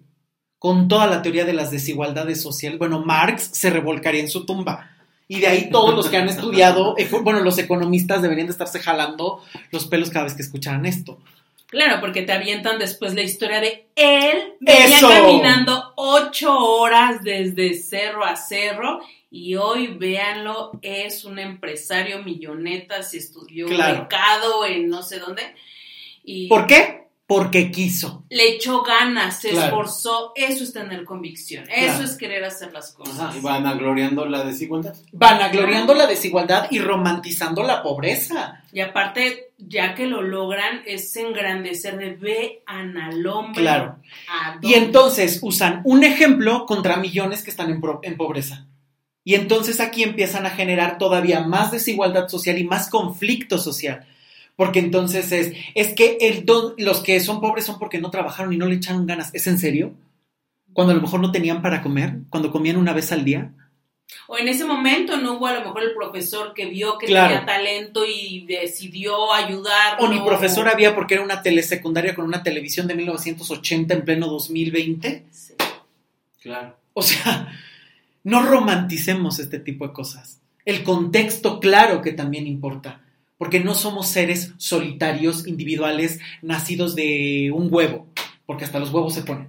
Con 0.63 0.87
toda 0.87 1.09
la 1.09 1.23
teoría 1.23 1.45
de 1.45 1.55
las 1.55 1.73
desigualdades 1.73 2.41
sociales, 2.41 2.79
bueno, 2.79 3.01
Marx 3.05 3.51
se 3.53 3.69
revolcaría 3.69 4.21
en 4.21 4.31
su 4.31 4.47
tumba. 4.47 4.93
Y 5.27 5.41
de 5.41 5.49
ahí 5.49 5.71
todos 5.71 5.93
los 5.93 6.09
que 6.09 6.19
han 6.19 6.29
estudiado, 6.29 6.95
bueno, 7.25 7.41
los 7.41 7.59
economistas 7.59 8.23
deberían 8.23 8.47
de 8.47 8.53
estarse 8.53 8.79
jalando 8.79 9.43
los 9.73 9.87
pelos 9.87 10.11
cada 10.11 10.27
vez 10.27 10.35
que 10.35 10.43
escucharan 10.43 10.87
esto. 10.87 11.19
Claro, 11.67 12.01
porque 12.01 12.23
te 12.23 12.31
avientan 12.31 12.79
después 12.79 13.13
la 13.15 13.23
historia 13.23 13.61
de 13.61 13.89
él 13.97 14.55
venía 14.61 15.01
caminando 15.01 15.95
ocho 15.97 16.57
horas 16.57 17.25
desde 17.25 17.75
cerro 17.75 18.25
a 18.25 18.37
cerro 18.37 19.01
y 19.33 19.57
hoy, 19.57 19.89
véanlo, 19.89 20.79
es 20.81 21.25
un 21.25 21.41
empresario 21.41 22.23
milloneta, 22.23 23.03
se 23.03 23.19
estudió 23.19 23.67
mercado 23.67 24.65
en 24.65 24.89
no 24.89 25.03
sé 25.03 25.19
dónde. 25.19 25.43
Y... 26.23 26.47
¿Por 26.47 26.69
qué? 26.69 27.09
Porque 27.35 27.71
quiso. 27.71 28.25
Le 28.29 28.57
echó 28.57 28.83
ganas, 28.83 29.41
se 29.41 29.53
esforzó, 29.53 30.33
eso 30.37 30.65
es 30.65 30.73
tener 30.75 31.07
convicción, 31.07 31.65
eso 31.75 32.03
es 32.03 32.17
querer 32.17 32.45
hacer 32.45 32.75
las 32.75 32.93
cosas. 32.93 33.35
y 33.35 33.41
van 33.41 33.65
agloriando 33.67 34.27
la 34.27 34.45
desigualdad. 34.45 34.95
Van 35.13 35.41
agloriando 35.41 35.95
la 35.95 36.07
desigualdad 36.07 36.67
y 36.71 36.79
romantizando 36.79 37.63
la 37.63 37.83
pobreza. 37.83 38.63
Y 38.71 38.81
aparte, 38.81 39.53
ya 39.57 39.95
que 39.95 40.07
lo 40.07 40.21
logran, 40.21 40.83
es 40.85 41.17
engrandecer 41.17 41.97
de 41.97 42.17
ve 42.17 42.63
al 42.67 43.27
hombre. 43.27 43.63
Claro. 43.63 43.97
Y 44.61 44.75
entonces 44.75 45.39
usan 45.41 45.81
un 45.85 46.05
ejemplo 46.05 46.67
contra 46.67 46.99
millones 46.99 47.43
que 47.43 47.51
están 47.51 47.71
en, 47.71 47.81
en 48.03 48.17
pobreza. 48.19 48.67
Y 49.25 49.37
entonces 49.37 49.81
aquí 49.81 50.03
empiezan 50.03 50.45
a 50.45 50.51
generar 50.51 50.99
todavía 50.99 51.41
más 51.41 51.73
desigualdad 51.73 52.29
social 52.29 52.59
y 52.59 52.65
más 52.65 52.91
conflicto 52.91 53.57
social 53.57 54.07
porque 54.57 54.81
entonces 54.81 55.33
es, 55.33 55.53
es 55.75 55.95
que 55.95 56.19
el 56.21 56.45
los 56.79 57.01
que 57.01 57.21
son 57.21 57.41
pobres 57.41 57.65
son 57.65 57.79
porque 57.79 58.01
no 58.01 58.11
trabajaron 58.11 58.53
y 58.53 58.59
no 58.59 58.67
le 58.67 58.77
echaron 58.77 59.07
ganas. 59.07 59.31
¿Es 59.35 59.47
en 59.47 59.59
serio? 59.59 59.95
Cuando 60.73 60.93
a 60.93 60.97
lo 60.97 61.03
mejor 61.03 61.21
no 61.21 61.33
tenían 61.33 61.63
para 61.63 61.83
comer, 61.83 62.19
cuando 62.31 62.51
comían 62.51 62.77
una 62.77 62.93
vez 62.93 63.13
al 63.13 63.25
día. 63.25 63.53
O 64.27 64.37
en 64.37 64.49
ese 64.49 64.65
momento 64.65 65.17
no 65.17 65.35
hubo 65.35 65.47
a 65.47 65.55
lo 65.55 65.61
mejor 65.61 65.83
el 65.83 65.95
profesor 65.95 66.53
que 66.53 66.67
vio 66.67 66.99
que 66.99 67.07
tenía 67.07 67.47
talento 67.47 68.05
y 68.07 68.45
decidió 68.47 69.33
ayudar. 69.33 69.97
O 70.01 70.09
ni 70.09 70.21
profesor 70.21 70.69
había 70.69 70.95
porque 70.95 71.15
era 71.15 71.25
una 71.25 71.43
telesecundaria 71.43 72.15
con 72.15 72.27
una 72.27 72.43
televisión 72.43 72.87
de 72.87 72.95
1980 72.95 73.95
en 73.95 74.05
pleno 74.05 74.27
2020. 74.29 75.25
Sí. 75.31 75.55
Claro. 76.43 76.77
O 76.93 77.03
sea, 77.03 77.49
no 78.23 78.43
romanticemos 78.43 79.39
este 79.39 79.59
tipo 79.59 79.87
de 79.87 79.95
cosas. 79.95 80.41
El 80.67 80.85
contexto, 80.85 81.59
claro 81.59 82.03
que 82.03 82.13
también 82.13 82.47
importa 82.47 83.01
porque 83.43 83.59
no 83.59 83.75
somos 83.75 84.07
seres 84.07 84.53
solitarios, 84.57 85.49
individuales, 85.49 86.21
nacidos 86.43 86.95
de 86.95 87.51
un 87.53 87.75
huevo, 87.75 88.07
porque 88.47 88.65
hasta 88.65 88.79
los 88.79 88.93
huevos 88.93 89.15
se 89.15 89.23
ponen. 89.23 89.49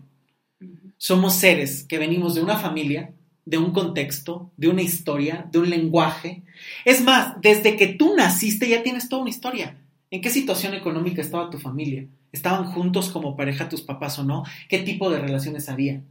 Somos 0.97 1.35
seres 1.35 1.83
que 1.83 1.99
venimos 1.99 2.33
de 2.33 2.41
una 2.41 2.57
familia, 2.57 3.13
de 3.45 3.59
un 3.59 3.71
contexto, 3.71 4.51
de 4.57 4.69
una 4.69 4.81
historia, 4.81 5.47
de 5.51 5.59
un 5.59 5.69
lenguaje. 5.69 6.41
Es 6.85 7.03
más, 7.03 7.39
desde 7.39 7.77
que 7.77 7.85
tú 7.85 8.15
naciste 8.15 8.67
ya 8.67 8.81
tienes 8.81 9.09
toda 9.09 9.21
una 9.21 9.29
historia. 9.29 9.77
¿En 10.09 10.21
qué 10.21 10.31
situación 10.31 10.73
económica 10.73 11.21
estaba 11.21 11.51
tu 11.51 11.59
familia? 11.59 12.07
¿Estaban 12.31 12.65
juntos 12.65 13.09
como 13.09 13.37
pareja 13.37 13.69
tus 13.69 13.83
papás 13.83 14.17
o 14.17 14.23
no? 14.23 14.43
¿Qué 14.69 14.79
tipo 14.79 15.11
de 15.11 15.19
relaciones 15.19 15.69
había? 15.69 16.01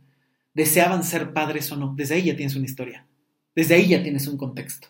¿Deseaban 0.55 1.03
ser 1.03 1.33
padres 1.33 1.73
o 1.73 1.77
no? 1.77 1.95
Desde 1.97 2.15
ahí 2.15 2.23
ya 2.23 2.37
tienes 2.37 2.55
una 2.55 2.67
historia. 2.67 3.09
Desde 3.57 3.75
ahí 3.75 3.89
ya 3.89 4.05
tienes 4.05 4.29
un 4.29 4.37
contexto. 4.37 4.87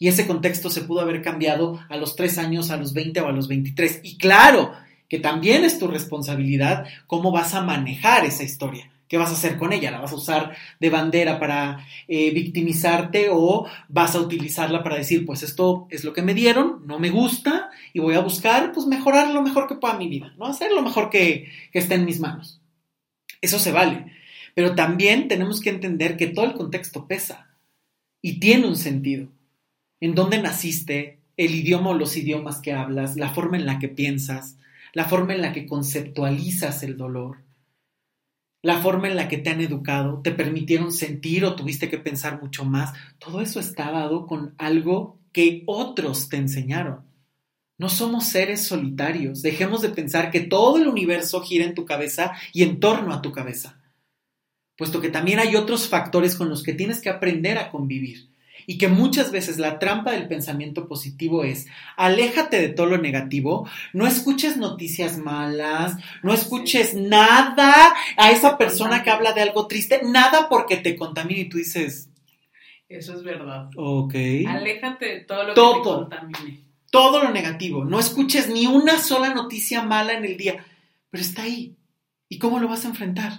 Y 0.00 0.08
ese 0.08 0.26
contexto 0.26 0.70
se 0.70 0.80
pudo 0.80 1.02
haber 1.02 1.20
cambiado 1.20 1.78
a 1.90 1.96
los 1.98 2.16
tres 2.16 2.38
años, 2.38 2.70
a 2.70 2.78
los 2.78 2.94
20 2.94 3.20
o 3.20 3.28
a 3.28 3.32
los 3.32 3.48
23. 3.48 4.00
Y 4.02 4.16
claro, 4.16 4.72
que 5.10 5.18
también 5.18 5.62
es 5.62 5.78
tu 5.78 5.88
responsabilidad 5.88 6.86
cómo 7.06 7.30
vas 7.30 7.52
a 7.52 7.60
manejar 7.60 8.24
esa 8.24 8.42
historia. 8.42 8.90
¿Qué 9.08 9.18
vas 9.18 9.28
a 9.28 9.34
hacer 9.34 9.58
con 9.58 9.74
ella? 9.74 9.90
¿La 9.90 10.00
vas 10.00 10.12
a 10.12 10.16
usar 10.16 10.56
de 10.78 10.88
bandera 10.88 11.38
para 11.38 11.86
eh, 12.08 12.30
victimizarte 12.30 13.28
o 13.30 13.66
vas 13.88 14.14
a 14.14 14.20
utilizarla 14.20 14.82
para 14.82 14.96
decir, 14.96 15.26
pues 15.26 15.42
esto 15.42 15.86
es 15.90 16.02
lo 16.02 16.14
que 16.14 16.22
me 16.22 16.32
dieron, 16.32 16.86
no 16.86 16.98
me 16.98 17.10
gusta 17.10 17.68
y 17.92 17.98
voy 17.98 18.14
a 18.14 18.20
buscar, 18.20 18.72
pues 18.72 18.86
mejorar 18.86 19.34
lo 19.34 19.42
mejor 19.42 19.68
que 19.68 19.74
pueda 19.74 19.98
mi 19.98 20.08
vida, 20.08 20.32
¿no? 20.38 20.46
Hacer 20.46 20.72
lo 20.72 20.80
mejor 20.80 21.10
que, 21.10 21.50
que 21.72 21.78
esté 21.78 21.96
en 21.96 22.06
mis 22.06 22.20
manos. 22.20 22.62
Eso 23.42 23.58
se 23.58 23.72
vale. 23.72 24.06
Pero 24.54 24.74
también 24.74 25.28
tenemos 25.28 25.60
que 25.60 25.70
entender 25.70 26.16
que 26.16 26.28
todo 26.28 26.46
el 26.46 26.54
contexto 26.54 27.06
pesa 27.06 27.54
y 28.22 28.40
tiene 28.40 28.66
un 28.66 28.76
sentido 28.76 29.28
en 30.00 30.14
dónde 30.14 30.40
naciste, 30.40 31.20
el 31.36 31.54
idioma 31.54 31.90
o 31.90 31.94
los 31.94 32.16
idiomas 32.16 32.60
que 32.60 32.72
hablas, 32.72 33.16
la 33.16 33.30
forma 33.30 33.56
en 33.56 33.66
la 33.66 33.78
que 33.78 33.88
piensas, 33.88 34.56
la 34.92 35.04
forma 35.04 35.34
en 35.34 35.42
la 35.42 35.52
que 35.52 35.66
conceptualizas 35.66 36.82
el 36.82 36.96
dolor, 36.96 37.38
la 38.62 38.80
forma 38.80 39.08
en 39.08 39.16
la 39.16 39.28
que 39.28 39.38
te 39.38 39.50
han 39.50 39.60
educado, 39.60 40.20
te 40.22 40.32
permitieron 40.32 40.92
sentir 40.92 41.44
o 41.44 41.54
tuviste 41.54 41.88
que 41.88 41.98
pensar 41.98 42.40
mucho 42.42 42.64
más, 42.64 42.92
todo 43.18 43.40
eso 43.40 43.60
está 43.60 43.90
dado 43.90 44.26
con 44.26 44.54
algo 44.58 45.18
que 45.32 45.62
otros 45.66 46.28
te 46.28 46.36
enseñaron. 46.36 47.04
No 47.78 47.88
somos 47.88 48.26
seres 48.26 48.66
solitarios, 48.66 49.40
dejemos 49.40 49.80
de 49.80 49.88
pensar 49.88 50.30
que 50.30 50.40
todo 50.40 50.76
el 50.76 50.88
universo 50.88 51.40
gira 51.40 51.64
en 51.64 51.74
tu 51.74 51.86
cabeza 51.86 52.32
y 52.52 52.62
en 52.62 52.80
torno 52.80 53.14
a 53.14 53.22
tu 53.22 53.32
cabeza, 53.32 53.80
puesto 54.76 55.00
que 55.00 55.08
también 55.08 55.38
hay 55.38 55.56
otros 55.56 55.88
factores 55.88 56.34
con 56.34 56.50
los 56.50 56.62
que 56.62 56.74
tienes 56.74 57.00
que 57.00 57.08
aprender 57.08 57.56
a 57.56 57.70
convivir 57.70 58.29
y 58.70 58.78
que 58.78 58.86
muchas 58.86 59.32
veces 59.32 59.58
la 59.58 59.80
trampa 59.80 60.12
del 60.12 60.28
pensamiento 60.28 60.86
positivo 60.86 61.42
es 61.42 61.66
aléjate 61.96 62.60
de 62.60 62.68
todo 62.68 62.86
lo 62.86 62.98
negativo, 62.98 63.68
no 63.92 64.06
escuches 64.06 64.58
noticias 64.58 65.18
malas, 65.18 65.96
no 66.22 66.32
escuches 66.32 66.94
nada 66.94 67.92
a 68.16 68.30
esa 68.30 68.56
persona 68.58 69.02
que 69.02 69.10
habla 69.10 69.32
de 69.32 69.40
algo 69.40 69.66
triste, 69.66 70.02
nada 70.04 70.48
porque 70.48 70.76
te 70.76 70.94
contamine 70.94 71.40
y 71.40 71.48
tú 71.48 71.58
dices... 71.58 72.10
Eso 72.88 73.14
es 73.14 73.24
verdad. 73.24 73.70
Ok. 73.74 74.14
Aléjate 74.46 75.06
de 75.06 75.20
todo 75.22 75.42
lo 75.42 75.54
que 75.54 75.60
te 75.60 75.82
contamine. 75.82 76.60
Todo 76.92 77.24
lo 77.24 77.32
negativo, 77.32 77.84
no 77.84 77.98
escuches 77.98 78.48
ni 78.48 78.68
una 78.68 79.00
sola 79.00 79.34
noticia 79.34 79.82
mala 79.82 80.12
en 80.12 80.24
el 80.24 80.36
día, 80.36 80.64
pero 81.10 81.24
está 81.24 81.42
ahí. 81.42 81.74
¿Y 82.28 82.38
cómo 82.38 82.60
lo 82.60 82.68
vas 82.68 82.84
a 82.84 82.88
enfrentar? 82.90 83.32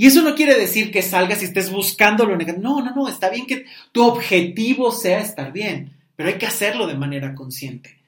Y 0.00 0.06
eso 0.06 0.22
no 0.22 0.36
quiere 0.36 0.54
decir 0.54 0.92
que 0.92 1.02
salgas 1.02 1.42
y 1.42 1.46
estés 1.46 1.72
buscando 1.72 2.24
lo 2.24 2.36
negativo. 2.36 2.62
No, 2.62 2.80
no, 2.80 2.94
no, 2.94 3.08
está 3.08 3.28
bien 3.30 3.46
que 3.46 3.66
tu 3.90 4.04
objetivo 4.04 4.92
sea 4.92 5.18
estar 5.18 5.52
bien, 5.52 5.92
pero 6.14 6.28
hay 6.28 6.36
que 6.38 6.46
hacerlo 6.46 6.86
de 6.86 6.94
manera 6.94 7.34
consciente. 7.34 7.98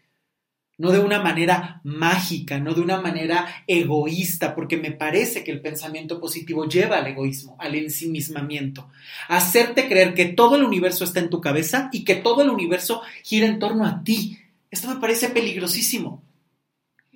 No 0.78 0.92
de 0.92 1.00
una 1.00 1.20
manera 1.20 1.80
mágica, 1.82 2.60
no 2.60 2.74
de 2.74 2.80
una 2.80 3.00
manera 3.00 3.64
egoísta, 3.66 4.54
porque 4.54 4.76
me 4.76 4.92
parece 4.92 5.42
que 5.42 5.50
el 5.50 5.60
pensamiento 5.60 6.20
positivo 6.20 6.64
lleva 6.66 6.98
al 6.98 7.08
egoísmo, 7.08 7.56
al 7.58 7.74
ensimismamiento, 7.74 8.88
hacerte 9.26 9.88
creer 9.88 10.14
que 10.14 10.26
todo 10.26 10.56
el 10.56 10.62
universo 10.62 11.02
está 11.02 11.18
en 11.18 11.28
tu 11.28 11.40
cabeza 11.40 11.90
y 11.92 12.04
que 12.04 12.14
todo 12.14 12.42
el 12.42 12.50
universo 12.50 13.02
gira 13.24 13.46
en 13.46 13.58
torno 13.58 13.84
a 13.84 14.04
ti. 14.04 14.38
Esto 14.70 14.88
me 14.88 15.00
parece 15.00 15.28
peligrosísimo. 15.30 16.22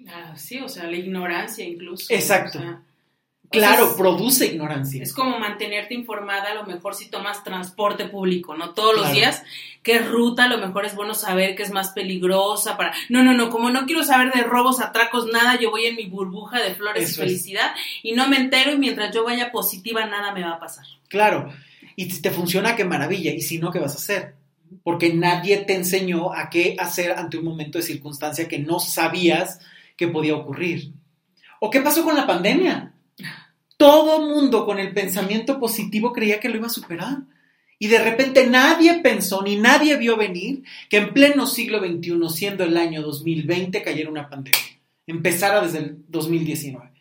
Ah, 0.09 0.35
sí, 0.37 0.59
o 0.59 0.69
sea, 0.69 0.91
la 0.91 0.97
ignorancia 0.97 1.65
incluso. 1.65 2.13
Exacto. 2.13 2.61
Claro, 3.51 3.97
produce 3.97 4.47
ignorancia. 4.47 5.03
Es 5.03 5.13
como 5.13 5.39
mantenerte 5.39 5.95
informada, 5.95 6.51
a 6.51 6.55
lo 6.55 6.65
mejor 6.65 6.95
si 6.95 7.07
tomas 7.07 7.45
transporte 7.45 8.07
público, 8.07 8.57
¿no? 8.57 8.71
Todos 8.71 8.97
los 8.97 9.13
días, 9.13 9.43
qué 9.83 9.99
ruta, 9.99 10.45
a 10.45 10.49
lo 10.49 10.59
mejor 10.59 10.85
es 10.85 10.95
bueno 10.95 11.15
saber 11.15 11.55
que 11.55 11.63
es 11.63 11.71
más 11.71 11.91
peligrosa 11.91 12.77
para... 12.77 12.93
No, 13.09 13.23
no, 13.23 13.35
no, 13.35 13.51
como 13.51 13.71
no 13.71 13.87
quiero 13.87 14.03
saber 14.03 14.33
de 14.33 14.43
robos, 14.43 14.81
atracos, 14.81 15.27
nada, 15.27 15.59
yo 15.59 15.71
voy 15.71 15.87
en 15.87 15.97
mi 15.97 16.07
burbuja 16.07 16.61
de 16.61 16.75
flores 16.75 17.11
y 17.11 17.15
felicidad 17.15 17.73
y 18.03 18.13
no 18.13 18.29
me 18.29 18.37
entero 18.37 18.73
y 18.73 18.79
mientras 18.79 19.15
yo 19.15 19.25
vaya 19.25 19.53
positiva, 19.53 20.07
nada 20.07 20.33
me 20.33 20.43
va 20.43 20.53
a 20.53 20.61
pasar. 20.61 20.87
Claro, 21.09 21.53
y 21.97 22.11
si 22.11 22.23
te 22.23 22.31
funciona, 22.31 22.77
qué 22.77 22.85
maravilla, 22.85 23.33
y 23.33 23.41
si 23.41 23.59
no, 23.59 23.71
¿qué 23.71 23.79
vas 23.79 23.95
a 23.95 23.99
hacer? 23.99 24.35
Porque 24.83 25.13
nadie 25.13 25.59
te 25.59 25.75
enseñó 25.75 26.33
a 26.33 26.51
qué 26.51 26.77
hacer 26.79 27.13
ante 27.13 27.37
un 27.37 27.45
momento 27.45 27.79
de 27.79 27.85
circunstancia 27.85 28.49
que 28.49 28.59
no 28.59 28.81
sabías 28.81 29.61
que 29.97 30.09
podía 30.09 30.35
ocurrir. 30.35 30.93
¿O 31.61 31.71
qué 31.71 31.81
pasó 31.81 32.03
con 32.05 32.17
la 32.17 32.27
pandemia? 32.27 32.94
Todo 33.85 34.27
mundo 34.27 34.65
con 34.65 34.79
el 34.79 34.95
pensamiento 34.95 35.61
positivo 35.61 36.15
creía 36.15 36.41
que 36.41 36.49
lo 36.49 36.57
iba 36.57 36.69
a 36.69 36.71
superar. 36.71 37.19
Y 37.79 37.89
de 37.89 38.03
repente 38.03 38.47
nadie 38.47 39.03
pensó 39.03 39.43
ni 39.43 39.57
nadie 39.57 39.99
vio 39.99 40.17
venir 40.17 40.63
que 40.89 40.97
en 40.97 41.13
pleno 41.13 41.47
siglo 41.47 41.81
XXI, 41.81 42.35
siendo 42.35 42.65
el 42.65 42.79
año 42.79 43.03
2020, 43.03 43.83
cayera 43.83 44.09
una 44.09 44.31
pandemia. 44.31 44.59
Empezara 45.07 45.61
desde 45.61 45.81
el 45.81 46.05
2019. 46.09 46.93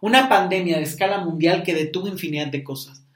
Una 0.00 0.28
pandemia 0.28 0.78
de 0.78 0.82
escala 0.82 1.18
mundial 1.18 1.62
que 1.62 1.72
detuvo 1.72 2.08
infinidad 2.08 2.48
de 2.48 2.64
cosas. 2.64 3.06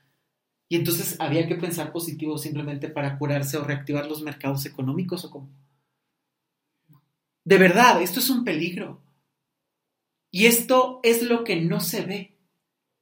Y 0.68 0.76
entonces 0.76 1.16
había 1.18 1.48
que 1.48 1.56
pensar 1.56 1.90
positivo 1.90 2.38
simplemente 2.38 2.86
para 2.86 3.18
curarse 3.18 3.56
o 3.56 3.64
reactivar 3.64 4.06
los 4.06 4.22
mercados 4.22 4.64
económicos 4.64 5.24
o 5.24 5.30
cómo. 5.30 5.50
De 7.42 7.58
verdad, 7.58 8.00
esto 8.00 8.20
es 8.20 8.30
un 8.30 8.44
peligro. 8.44 9.02
Y 10.30 10.46
esto 10.46 11.00
es 11.02 11.24
lo 11.24 11.42
que 11.42 11.56
no 11.56 11.80
se 11.80 12.02
ve. 12.02 12.37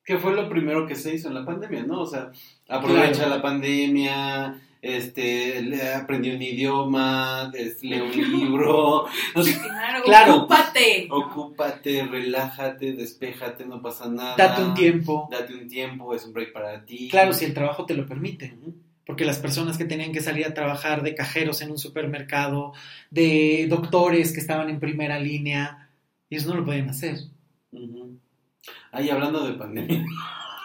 Que 0.07 0.19
fue 0.19 0.35
lo 0.35 0.49
primero 0.49 0.87
que 0.87 0.95
se 0.95 1.15
hizo 1.15 1.29
en 1.29 1.35
la 1.35 1.45
pandemia, 1.45 1.83
¿no? 1.83 2.03
O 2.03 2.07
sea, 2.07 2.31
aprovecha 2.69 3.27
la 3.27 3.43
pandemia, 3.43 4.61
este, 4.81 5.83
aprendió 5.95 6.35
un 6.35 6.43
idioma, 6.43 7.51
lee 7.53 8.01
un 8.01 8.13
libro. 8.41 9.07
claro, 10.05 10.37
ocúpate. 10.37 11.09
Ocúpate, 11.11 12.05
relájate, 12.05 12.93
despéjate, 12.93 13.67
no 13.67 13.83
pasa 13.83 14.09
nada. 14.09 14.37
Date 14.37 14.63
un 14.63 14.75
tiempo. 14.75 15.29
Date 15.31 15.55
un 15.55 15.69
tiempo, 15.69 16.15
es 16.15 16.25
un 16.25 16.33
break 16.33 16.53
para 16.53 16.85
ti. 16.85 17.09
Claro, 17.11 17.33
si 17.33 17.45
el 17.45 17.55
trabajo 17.55 17.85
te 17.85 17.95
lo 17.95 18.07
permite. 18.07 18.57
Porque 19.05 19.25
las 19.25 19.39
personas 19.39 19.79
que 19.79 19.85
tenían 19.85 20.13
que 20.13 20.21
salir 20.21 20.47
a 20.47 20.55
trabajar 20.55 21.03
de 21.03 21.15
cajeros 21.15 21.63
en 21.63 21.71
un 21.71 21.79
supermercado, 21.79 22.73
de 23.11 23.67
doctores 23.69 24.33
que 24.33 24.41
estaban 24.41 24.69
en 24.69 24.81
primera 24.81 25.19
línea, 25.19 25.91
eso 26.29 26.51
no 26.51 26.57
lo 26.57 26.65
podían 26.65 26.91
hacer. 26.91 27.17
Ahí 28.97 29.11
hablando 29.11 29.47
de 29.47 29.53
pandemia. 29.53 30.07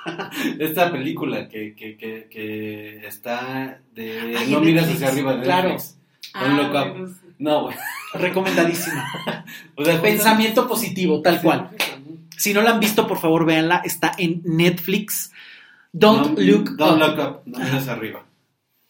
Esta 0.59 0.89
película 0.89 1.49
que, 1.49 1.75
que, 1.75 1.97
que, 1.97 3.05
está 3.05 3.81
de 3.93 4.37
No 4.47 4.61
miras 4.61 4.87
hacia 4.87 5.09
arriba 5.09 5.35
de 5.35 5.43
claro. 5.43 5.75
Ah, 6.33 6.95
no, 7.39 7.63
güey. 7.63 7.75
Recomendadísima. 8.13 9.05
Pensamiento 10.01 10.65
positivo, 10.65 11.21
tal 11.21 11.41
cual. 11.41 11.71
Si 12.37 12.53
no 12.53 12.61
la 12.61 12.71
han 12.71 12.79
visto, 12.79 13.05
por 13.05 13.19
favor, 13.19 13.45
véanla. 13.45 13.81
Está 13.83 14.13
en 14.17 14.41
Netflix. 14.45 15.33
Don't 15.91 16.39
look 16.39 16.77
don't 16.77 17.01
Look 17.01 17.19
up. 17.19 17.41
No 17.45 17.59
miras 17.59 17.89
arriba. 17.89 18.23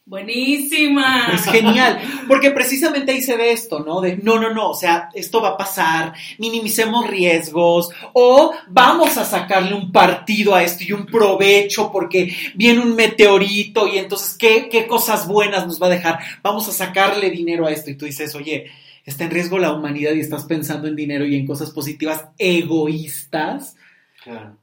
Buenísima. 0.04 1.32
Es 1.32 1.46
genial, 1.46 2.00
porque 2.28 2.50
precisamente 2.50 3.12
ahí 3.12 3.22
se 3.22 3.38
ve 3.38 3.52
esto, 3.52 3.80
¿no? 3.80 4.02
De 4.02 4.18
no, 4.18 4.40
no, 4.40 4.52
no, 4.52 4.72
o 4.72 4.74
sea, 4.74 5.10
esto 5.14 5.42
va 5.42 5.50
a 5.50 5.58
pasar, 5.58 6.14
minimicemos 6.40 7.08
riesgos 7.08 7.92
o 8.14 8.52
vamos 8.68 9.18
a 9.18 9.26
sacarle 9.26 9.76
un 9.76 9.92
partido 9.92 10.56
a 10.56 10.64
esto 10.64 10.84
y 10.84 10.92
un 10.92 11.06
provecho 11.06 11.92
porque 11.92 12.36
viene 12.56 12.82
un 12.82 12.96
meteorito 12.96 13.88
y 13.88 14.00
entonces, 14.00 14.36
¿qué, 14.38 14.70
qué 14.70 14.88
cosas 14.88 15.28
buenas 15.28 15.68
nos 15.68 15.82
va 15.82 15.86
a 15.86 15.92
dejar? 15.92 16.20
Vamos 16.42 16.68
a 16.68 16.72
sacarle 16.72 17.30
dinero 17.30 17.68
a 17.68 17.72
esto 17.72 17.92
y 17.92 17.96
tú 17.96 18.06
dices, 18.06 18.34
oye, 18.34 18.72
está 19.06 19.26
en 19.26 19.32
riesgo 19.32 19.60
la 19.60 19.72
humanidad 19.72 20.14
y 20.14 20.20
estás 20.20 20.46
pensando 20.46 20.88
en 20.88 20.96
dinero 20.96 21.26
y 21.26 21.36
en 21.36 21.46
cosas 21.46 21.70
positivas 21.70 22.26
egoístas. 22.40 23.76
Claro. 24.24 24.61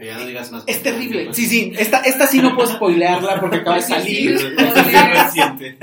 Ya 0.00 0.16
no 0.16 0.26
digas 0.26 0.52
más. 0.52 0.62
Es 0.68 0.80
terrible. 0.80 1.34
Sí, 1.34 1.46
sí. 1.46 1.72
Esta, 1.76 1.98
esta 2.02 2.28
sí 2.28 2.40
no 2.40 2.54
puedo 2.54 2.72
spoilearla 2.72 3.40
porque 3.40 3.56
acaba 3.62 3.76
de 3.76 3.82
salir. 3.82 4.30
es 4.58 5.24
reciente. 5.24 5.76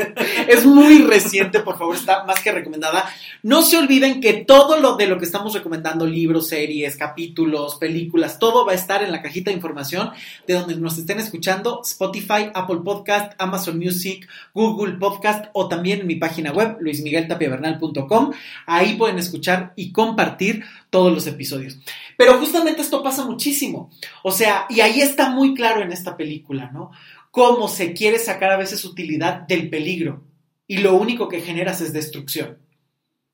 Es 0.48 0.66
muy 0.66 1.00
reciente, 1.00 1.60
por 1.60 1.78
favor, 1.78 1.96
está 1.96 2.24
más 2.24 2.40
que 2.40 2.54
recomendada. 2.54 3.10
No 3.44 3.62
se 3.62 3.76
olviden 3.76 4.22
que 4.22 4.46
todo 4.46 4.80
lo 4.80 4.96
de 4.96 5.08
lo 5.08 5.20
que 5.20 5.26
estamos 5.26 5.54
recomendando, 5.54 6.08
libros, 6.08 6.48
series, 6.48 6.96
capítulos, 6.96 7.76
películas, 7.76 8.40
todo 8.40 8.66
va 8.66 8.72
a 8.72 8.76
estar 8.76 9.04
en 9.04 9.12
la 9.12 9.22
cajita 9.22 9.52
de 9.52 9.58
información 9.58 10.12
de 10.48 10.54
donde 10.54 10.78
nos 10.78 10.98
estén 10.98 11.20
escuchando, 11.20 11.82
Spotify, 11.84 12.52
Apple 12.54 12.80
Podcast, 12.86 13.34
Amazon 13.38 13.78
Music, 13.78 14.30
Google 14.54 14.94
Podcast 14.94 15.48
o 15.52 15.68
también 15.68 16.00
en 16.00 16.08
mi 16.08 16.16
página 16.16 16.54
web, 16.54 16.78
luismigueltapiavernal.com. 16.80 18.32
Ahí 18.66 18.94
pueden 18.96 19.20
escuchar 19.20 19.74
y 19.76 19.92
compartir 19.92 20.64
todos 20.96 21.12
los 21.12 21.28
episodios. 21.28 21.78
Pero 22.16 22.38
justamente 22.38 22.82
esto 22.82 23.04
pasa 23.04 23.26
muchísimo. 23.26 23.90
O 24.24 24.32
sea, 24.32 24.66
y 24.70 24.80
ahí 24.80 25.02
está 25.02 25.30
muy 25.30 25.54
claro 25.54 25.82
en 25.82 25.92
esta 25.92 26.16
película, 26.16 26.72
¿no? 26.72 26.92
Cómo 27.32 27.68
se 27.68 27.92
quiere 27.92 28.18
sacar 28.18 28.50
a 28.52 28.58
veces 28.58 28.86
utilidad 28.86 29.42
del 29.42 29.70
peligro 29.70 30.24
y 30.68 30.78
lo 30.78 30.96
único 30.96 31.28
que 31.28 31.42
generas 31.42 31.82
es 31.82 31.92
destrucción. 31.92 32.60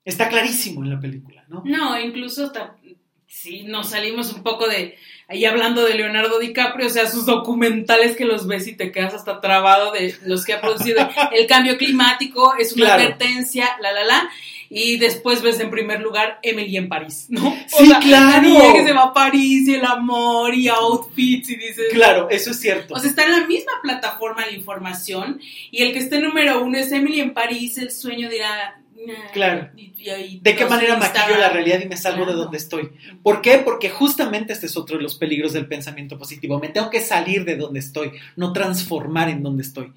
Está 0.03 0.28
clarísimo 0.28 0.84
en 0.84 0.89
la 0.89 0.99
película, 0.99 1.45
¿no? 1.49 1.62
No, 1.64 1.99
incluso 1.99 2.51
si 3.28 3.62
nos 3.62 3.91
salimos 3.91 4.34
un 4.34 4.41
poco 4.41 4.68
de 4.68 4.97
ahí 5.28 5.45
hablando 5.45 5.86
de 5.86 5.93
Leonardo 5.93 6.39
DiCaprio, 6.39 6.88
o 6.88 6.89
sea, 6.89 7.07
sus 7.07 7.28
documentales 7.28 8.16
que 8.16 8.26
los 8.26 8.47
ves 8.47 8.66
y 8.66 8.76
te 8.76 8.91
quedas 8.91 9.14
hasta 9.14 9.39
trabado 9.39 9.91
de 9.91 10.16
los 10.26 10.45
que 10.45 10.53
ha 10.53 10.62
producido 10.62 11.07
el 11.32 11.45
cambio 11.45 11.78
climático, 11.78 12.55
es 12.57 12.74
una 12.74 12.95
advertencia, 12.95 13.78
la 13.80 13.91
la 13.91 14.03
la 14.03 14.32
y 14.74 14.97
después 14.97 15.41
ves 15.41 15.59
en 15.59 15.69
primer 15.69 15.99
lugar 15.99 16.39
Emily 16.43 16.78
en 16.78 16.88
París, 16.88 17.26
¿no? 17.28 17.53
Sí, 17.67 17.91
claro. 18.01 18.47
La 18.47 18.74
que 18.74 18.86
se 18.86 18.93
va 18.93 19.03
a 19.03 19.13
París 19.13 19.67
y 19.67 19.76
el 19.76 19.84
amor 19.84 20.55
y 20.55 20.69
outfits 20.69 21.49
y 21.49 21.57
dices... 21.57 21.88
Claro, 21.91 22.30
eso 22.30 22.51
es 22.51 22.59
cierto. 22.61 22.93
O 22.93 22.99
sea, 22.99 23.09
está 23.09 23.26
en 23.26 23.32
la 23.32 23.47
misma 23.47 23.74
plataforma 23.84 24.45
de 24.45 24.53
información 24.53 25.41
y 25.72 25.84
el 25.84 25.91
que 25.91 25.99
esté 25.99 26.22
número 26.22 26.63
uno 26.63 26.78
es 26.78 26.89
Emily 26.93 27.19
en 27.19 27.34
París, 27.34 27.78
el 27.78 27.91
sueño 27.91 28.30
dirá... 28.30 28.78
Claro. 29.34 29.69
¿De 29.76 30.55
qué 30.55 30.65
manera 30.65 30.95
maquillo 30.95 31.38
la 31.38 31.49
realidad 31.49 31.82
y 31.82 31.89
me 31.89 31.97
salgo 31.97 32.26
de 32.26 32.34
donde 32.34 32.57
estoy? 32.57 32.91
¿Por 33.24 33.41
qué? 33.41 33.57
Porque 33.57 33.89
justamente 33.89 34.53
este 34.53 34.67
es 34.67 34.78
otro 34.78 34.97
de 34.97 35.03
los 35.03 35.15
peligros 35.15 35.51
del 35.53 35.67
pensamiento 35.67 36.17
positivo. 36.17 36.59
Me 36.59 36.69
tengo 36.69 36.89
que 36.89 37.01
salir 37.01 37.43
de 37.43 37.57
donde 37.57 37.80
estoy, 37.80 38.11
no 38.38 38.53
transformar 38.53 39.28
en 39.28 39.43
donde 39.43 39.63
estoy. 39.63 39.91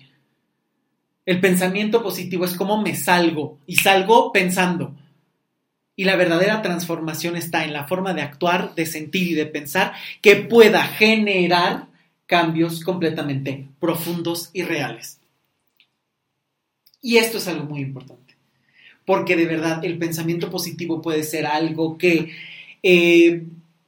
El 1.27 1.41
pensamiento 1.41 2.03
positivo 2.03 2.45
es 2.45 2.55
cómo 2.55 2.81
me 2.83 2.95
salgo 2.95 3.59
y 3.66 3.77
salgo 3.77 4.33
pensando. 4.33 4.95
Y 5.97 6.05
la 6.05 6.16
verdadera 6.16 6.61
transformación 6.61 7.37
está 7.37 7.64
en 7.64 7.72
la 7.72 7.87
forma 7.87 8.14
de 8.14 8.22
actuar, 8.22 8.75
de 8.75 8.85
sentir 8.85 9.29
y 9.29 9.35
de 9.35 9.47
pensar 9.47 9.93
que 10.20 10.37
pueda 10.37 10.83
generar 10.85 11.87
cambios 12.27 12.83
completamente 12.83 13.68
profundos 13.81 14.51
y 14.53 14.62
reales. 14.62 15.20
Y 17.01 17.18
esto 17.18 17.39
es 17.39 17.47
algo 17.49 17.64
muy 17.64 17.81
importante, 17.81 18.35
porque 19.05 19.37
de 19.37 19.47
verdad 19.47 19.85
el 19.85 19.99
pensamiento 19.99 20.51
positivo 20.51 21.03
puede 21.03 21.22
ser 21.22 21.47
algo 21.47 21.97
que 21.99 22.33
eh, 22.83 23.45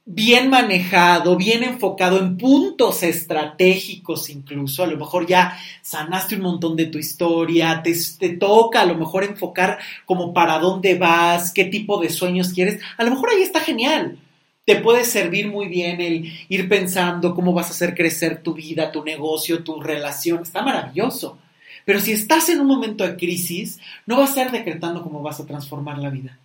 bien 0.09 0.49
manejado, 0.49 1.35
bien 1.35 1.63
enfocado 1.63 2.17
en 2.19 2.37
puntos 2.37 3.03
estratégicos 3.03 4.29
incluso, 4.29 4.81
a 4.81 4.87
lo 4.87 4.95
mejor 4.95 5.27
ya 5.27 5.59
sanaste 5.81 6.35
un 6.35 6.43
montón 6.43 6.77
de 6.77 6.85
tu 6.85 6.97
historia, 6.97 7.83
te, 7.83 8.29
toca 8.29 8.81
a 8.81 8.85
lo 8.85 8.95
mejor 8.95 9.25
enfocar 9.25 9.79
como 10.05 10.33
para 10.33 10.59
dónde 10.59 10.95
vas, 10.95 11.51
qué 11.51 11.65
tipo 11.65 11.99
de 11.99 12.09
sueños 12.09 12.53
quieres, 12.53 12.81
a 12.97 13.03
lo 13.03 13.11
mejor 13.11 13.31
ahí 13.31 13.41
está 13.41 13.59
genial. 13.59 14.17
Te 14.63 14.77
puede 14.77 15.03
servir 15.03 15.49
muy 15.49 15.67
bien 15.67 15.99
el 16.01 16.31
ir 16.49 16.69
pensando 16.69 17.35
cómo 17.35 17.53
vas 17.53 17.67
a 17.67 17.71
hacer 17.71 17.93
crecer 17.93 18.41
tu 18.41 18.53
vida, 18.53 18.91
tu 18.91 19.03
negocio, 19.03 19.63
tu 19.63 19.81
relación, 19.81 20.41
está 20.43 20.61
maravilloso. 20.61 21.37
Pero 21.85 21.99
si 22.01 22.13
estás 22.13 22.49
en 22.49 22.61
un 22.61 22.67
momento 22.67 23.05
de 23.05 23.15
crisis, 23.15 23.79
no 24.05 24.17
vas 24.17 24.31
a 24.31 24.33
ser 24.35 24.51
decretando 24.51 25.03
cómo 25.03 25.21
vas 25.21 25.39
a 25.39 25.45
transformar 25.45 25.99
la 25.99 26.09
vida 26.09 26.37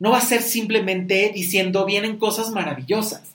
no 0.00 0.10
va 0.10 0.18
a 0.18 0.22
ser 0.22 0.42
simplemente 0.42 1.30
diciendo 1.32 1.86
vienen 1.86 2.18
cosas 2.18 2.50
maravillosas. 2.50 3.34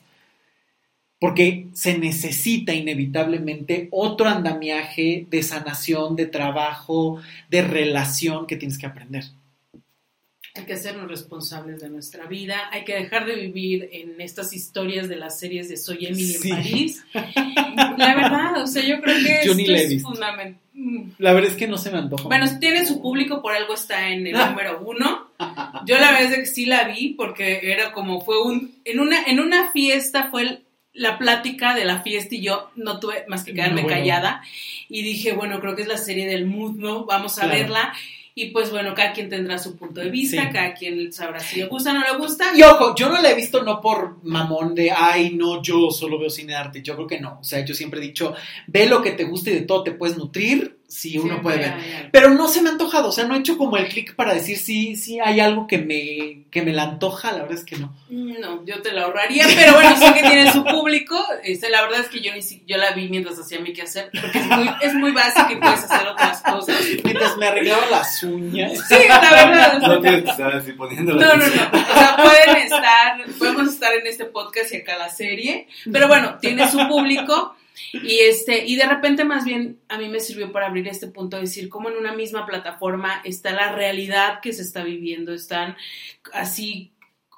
porque 1.18 1.68
se 1.72 1.96
necesita 1.96 2.74
inevitablemente 2.74 3.88
otro 3.90 4.28
andamiaje 4.28 5.26
de 5.30 5.42
sanación, 5.42 6.14
de 6.14 6.26
trabajo, 6.26 7.22
de 7.48 7.62
relación 7.62 8.46
que 8.46 8.56
tienes 8.56 8.76
que 8.76 8.84
aprender. 8.84 9.24
Hay 10.54 10.64
que 10.66 10.74
hacernos 10.74 11.08
responsables 11.08 11.80
de 11.80 11.88
nuestra 11.88 12.26
vida, 12.26 12.68
hay 12.70 12.84
que 12.84 12.94
dejar 12.94 13.24
de 13.24 13.34
vivir 13.34 13.88
en 13.92 14.20
estas 14.20 14.52
historias 14.52 15.08
de 15.08 15.16
las 15.16 15.38
series 15.38 15.70
de 15.70 15.78
Soy 15.78 16.04
Emily 16.04 16.34
en 16.34 16.50
París. 16.50 17.04
La 17.14 18.14
verdad, 18.14 18.62
o 18.62 18.66
sea, 18.66 18.82
yo 18.82 19.00
creo 19.00 19.16
que 19.16 19.40
esto 19.40 19.72
es 19.72 20.02
fundamental. 20.02 20.60
La 21.16 21.32
verdad 21.32 21.50
es 21.50 21.56
que 21.56 21.66
no 21.66 21.78
se 21.78 21.90
me 21.90 21.96
antoja. 21.96 22.24
Bueno, 22.24 22.46
tiene 22.58 22.84
su 22.84 23.00
público, 23.00 23.40
por 23.40 23.54
algo 23.54 23.72
está 23.72 24.10
en 24.10 24.26
el 24.26 24.34
número 24.34 24.82
uno. 24.84 25.25
Yo 25.86 25.98
la 25.98 26.12
verdad 26.12 26.32
es 26.32 26.38
que 26.38 26.46
sí 26.46 26.66
la 26.66 26.84
vi 26.84 27.14
porque 27.14 27.60
era 27.72 27.92
como 27.92 28.20
fue 28.20 28.42
un 28.42 28.74
en 28.84 29.00
una 29.00 29.22
en 29.24 29.40
una 29.40 29.70
fiesta 29.70 30.28
fue 30.30 30.62
la 30.96 31.18
plática 31.18 31.74
de 31.74 31.84
la 31.84 32.02
fiesta 32.02 32.34
y 32.34 32.42
yo 32.42 32.70
no 32.74 32.98
tuve 32.98 33.24
más 33.28 33.44
que 33.44 33.52
quedarme 33.52 33.86
callada 33.86 34.42
y 34.88 35.02
dije, 35.02 35.32
bueno, 35.32 35.60
creo 35.60 35.76
que 35.76 35.82
es 35.82 35.88
la 35.88 35.98
serie 35.98 36.26
del 36.26 36.46
mood, 36.46 36.76
¿no? 36.76 37.04
Vamos 37.04 37.38
a 37.38 37.46
verla. 37.46 37.92
Y 38.38 38.50
pues 38.50 38.70
bueno, 38.70 38.94
cada 38.94 39.14
quien 39.14 39.30
tendrá 39.30 39.58
su 39.58 39.76
punto 39.76 40.02
de 40.02 40.10
vista, 40.10 40.50
cada 40.50 40.74
quien 40.74 41.10
sabrá 41.10 41.40
si 41.40 41.58
le 41.58 41.66
gusta 41.66 41.90
o 41.90 41.94
no 41.94 42.00
le 42.00 42.18
gusta. 42.18 42.52
Y 42.54 42.62
ojo, 42.62 42.94
yo 42.94 43.08
no 43.08 43.20
la 43.20 43.30
he 43.30 43.34
visto 43.34 43.62
no 43.62 43.80
por 43.80 44.22
mamón 44.24 44.74
de, 44.74 44.90
ay, 44.90 45.30
no, 45.34 45.62
yo 45.62 45.90
solo 45.90 46.18
veo 46.18 46.28
cine 46.28 46.52
de 46.52 46.58
arte. 46.58 46.82
Yo 46.82 46.94
creo 46.96 47.06
que 47.06 47.18
no. 47.18 47.38
O 47.40 47.44
sea, 47.44 47.64
yo 47.64 47.74
siempre 47.74 47.98
he 47.98 48.02
dicho, 48.02 48.34
ve 48.66 48.86
lo 48.86 49.00
que 49.00 49.12
te 49.12 49.24
guste 49.24 49.52
y 49.52 49.54
de 49.54 49.60
todo 49.62 49.84
te 49.84 49.92
puedes 49.92 50.18
nutrir 50.18 50.80
si 50.88 51.18
uno 51.18 51.42
puede 51.42 51.58
ver. 51.58 52.10
Pero 52.12 52.30
no 52.30 52.48
se 52.48 52.62
me 52.62 52.68
ha 52.68 52.72
antojado, 52.72 53.08
o 53.08 53.12
sea, 53.12 53.24
no 53.24 53.34
he 53.34 53.38
hecho 53.38 53.58
como 53.58 53.76
el 53.76 53.88
clic 53.88 54.14
para 54.14 54.34
decir 54.34 54.56
si 54.56 54.96
sí, 54.96 55.18
hay 55.18 55.40
algo 55.40 55.66
que 55.66 55.78
me, 55.78 56.44
que 56.50 56.62
me 56.62 56.72
la 56.72 56.84
antoja, 56.84 57.32
la 57.32 57.42
verdad 57.42 57.58
es 57.58 57.64
que 57.64 57.76
no. 57.76 57.94
No, 58.08 58.64
yo 58.64 58.80
te 58.82 58.92
la 58.92 59.02
ahorraría, 59.02 59.46
pero 59.54 59.74
bueno, 59.74 59.96
sé 59.96 60.14
que 60.14 60.22
tiene 60.22 60.52
su 60.52 60.64
público. 60.64 61.16
Este, 61.42 61.70
la 61.70 61.82
verdad 61.82 62.00
es 62.00 62.08
que 62.08 62.20
yo 62.20 62.32
ni 62.32 62.40
yo 62.66 62.76
la 62.76 62.92
vi 62.92 63.08
mientras 63.08 63.38
hacía 63.38 63.58
mi 63.60 63.72
quehacer, 63.72 64.10
porque 64.20 64.38
es 64.38 64.46
muy, 64.46 64.70
es 64.80 64.94
muy 64.94 65.12
básico 65.12 65.52
y 65.52 65.56
puedes 65.56 65.84
hacer 65.84 66.06
otras 66.06 66.42
cosas. 66.42 66.76
Mientras 67.02 67.36
me 67.36 67.46
arreglaba 67.46 67.86
las 67.90 68.22
uñas. 68.22 68.72
Sí, 68.88 68.94
la 69.08 69.20
verdad. 69.20 69.78
No 69.80 70.00
tienes 70.00 70.22
que 70.22 70.30
estar 70.30 70.54
así 70.54 70.72
poniendo 70.72 71.14
No, 71.14 71.36
no, 71.36 71.46
no. 71.46 71.46
O 71.46 71.94
sea, 71.94 72.16
pueden 72.16 72.56
estar, 72.62 73.24
podemos 73.38 73.68
estar 73.68 73.92
en 73.94 74.06
este 74.06 74.26
podcast 74.26 74.72
y 74.72 74.76
acá 74.76 74.96
la 74.96 75.08
serie, 75.08 75.66
pero 75.92 76.06
bueno, 76.06 76.38
tiene 76.40 76.70
su 76.70 76.78
público 76.88 77.56
y 77.92 78.20
este, 78.20 78.64
y 78.66 78.76
de 78.76 78.86
repente 78.86 79.24
más 79.24 79.44
bien 79.44 79.78
a 79.88 79.98
mí 79.98 80.08
me 80.08 80.20
sirvió 80.20 80.52
para 80.52 80.66
abrir 80.66 80.88
este 80.88 81.06
punto, 81.08 81.36
de 81.36 81.42
decir 81.42 81.68
cómo 81.68 81.88
en 81.88 81.96
una 81.96 82.12
misma 82.12 82.46
plataforma 82.46 83.20
está 83.24 83.52
la 83.52 83.74
realidad 83.74 84.40
que 84.40 84.52
se 84.52 84.62
está 84.62 84.82
viviendo, 84.84 85.32
están 85.32 85.76
así 86.32 86.92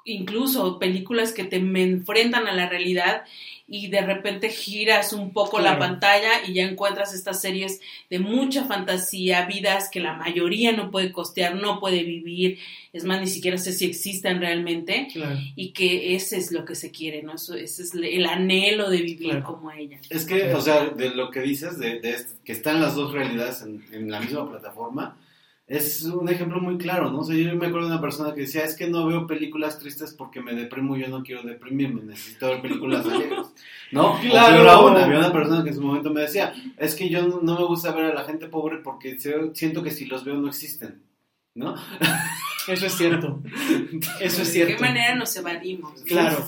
incluso 0.05 0.79
películas 0.79 1.33
que 1.33 1.43
te 1.43 1.57
enfrentan 1.57 2.47
a 2.47 2.53
la 2.53 2.67
realidad 2.69 3.23
y 3.69 3.87
de 3.87 4.01
repente 4.01 4.49
giras 4.49 5.13
un 5.13 5.31
poco 5.31 5.59
la 5.59 5.77
pantalla 5.77 6.43
y 6.47 6.53
ya 6.53 6.63
encuentras 6.63 7.13
estas 7.13 7.39
series 7.39 7.79
de 8.09 8.19
mucha 8.19 8.65
fantasía, 8.65 9.45
vidas 9.45 9.89
que 9.91 9.99
la 9.99 10.13
mayoría 10.13 10.71
no 10.71 10.89
puede 10.89 11.11
costear, 11.11 11.55
no 11.55 11.79
puede 11.79 12.03
vivir, 12.03 12.57
es 12.91 13.03
más, 13.03 13.21
ni 13.21 13.27
siquiera 13.27 13.57
sé 13.57 13.71
si 13.71 13.85
existen 13.85 14.39
realmente. 14.39 15.07
Y 15.55 15.71
que 15.71 16.15
ese 16.15 16.37
es 16.37 16.51
lo 16.51 16.65
que 16.65 16.75
se 16.75 16.89
quiere, 16.89 17.21
¿no? 17.21 17.33
ese 17.35 17.61
es 17.63 17.93
el 17.93 18.25
anhelo 18.25 18.89
de 18.89 19.01
vivir 19.01 19.43
como 19.43 19.71
ella. 19.71 19.99
Es 20.09 20.25
que, 20.25 20.53
o 20.53 20.61
sea, 20.61 20.85
de 20.85 21.11
lo 21.11 21.29
que 21.29 21.41
dices, 21.41 21.77
de, 21.77 22.01
que 22.43 22.51
están 22.51 22.81
las 22.81 22.95
dos 22.95 23.13
realidades 23.13 23.61
en, 23.61 23.85
en 23.91 24.09
la 24.09 24.19
misma 24.19 24.49
plataforma, 24.49 25.15
es 25.69 26.03
un 26.03 26.27
ejemplo 26.27 26.59
muy 26.59 26.79
claro, 26.79 27.11
¿no? 27.11 27.19
O 27.19 27.23
sea, 27.23 27.35
yo 27.35 27.55
me 27.55 27.67
acuerdo 27.67 27.87
de 27.87 27.93
una 27.93 28.01
persona 28.01 28.33
que 28.33 28.41
decía, 28.41 28.63
es 28.63 28.75
que 28.75 28.89
no 28.89 29.05
veo 29.05 29.27
películas 29.27 29.77
tristes 29.77 30.13
porque 30.13 30.41
me 30.41 30.55
deprimo, 30.55 30.97
yo 30.97 31.07
no 31.07 31.21
quiero 31.21 31.43
deprimirme, 31.43 32.01
necesito 32.01 32.47
ver 32.47 32.61
películas 32.61 33.05
alegres, 33.05 33.45
¿no? 33.91 34.19
Claro. 34.19 34.87
había 34.97 35.19
una 35.19 35.31
persona 35.31 35.63
que 35.63 35.69
en 35.69 35.75
su 35.75 35.81
momento 35.83 36.09
me 36.09 36.21
decía, 36.21 36.53
es 36.75 36.95
que 36.95 37.07
yo 37.07 37.21
no, 37.21 37.59
me 37.59 37.65
gusta 37.65 37.91
ver 37.91 38.05
a 38.05 38.15
la 38.15 38.23
gente 38.23 38.47
pobre 38.47 38.79
porque 38.79 39.19
siento 39.19 39.83
que 39.83 39.91
si 39.91 40.05
los 40.05 40.25
veo 40.25 40.35
no 40.35 40.47
existen, 40.47 41.03
¿no? 41.53 41.75
Eso 42.67 42.85
es 42.85 42.93
cierto, 42.93 43.41
eso 44.19 44.41
es 44.43 44.51
cierto. 44.51 44.73
¿De 44.73 44.77
qué 44.77 44.83
manera 44.83 45.15
nos 45.15 45.35
evadimos? 45.35 46.03
Claro. 46.03 46.45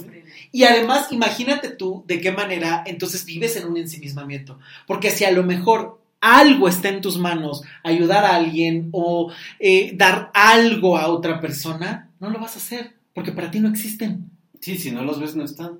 Y 0.51 0.65
además, 0.65 1.11
imagínate 1.11 1.69
tú 1.69 2.03
de 2.05 2.21
qué 2.21 2.31
manera 2.31 2.83
entonces 2.85 3.25
vives 3.25 3.55
en 3.55 3.65
un 3.65 3.77
ensimismamiento, 3.77 4.59
porque 4.85 5.09
si 5.09 5.25
a 5.25 5.31
lo 5.31 5.41
mejor 5.41 6.00
algo 6.21 6.67
está 6.67 6.89
en 6.89 7.01
tus 7.01 7.17
manos, 7.17 7.63
ayudar 7.83 8.23
a 8.23 8.35
alguien 8.35 8.89
o 8.91 9.31
eh, 9.59 9.91
dar 9.95 10.31
algo 10.33 10.97
a 10.97 11.07
otra 11.07 11.41
persona, 11.41 12.09
no 12.19 12.29
lo 12.29 12.39
vas 12.39 12.55
a 12.55 12.59
hacer, 12.59 12.93
porque 13.13 13.31
para 13.31 13.51
ti 13.51 13.59
no 13.59 13.69
existen. 13.69 14.29
Sí, 14.59 14.77
si 14.77 14.91
no 14.91 15.03
los 15.03 15.19
ves, 15.19 15.35
no 15.35 15.43
están. 15.43 15.79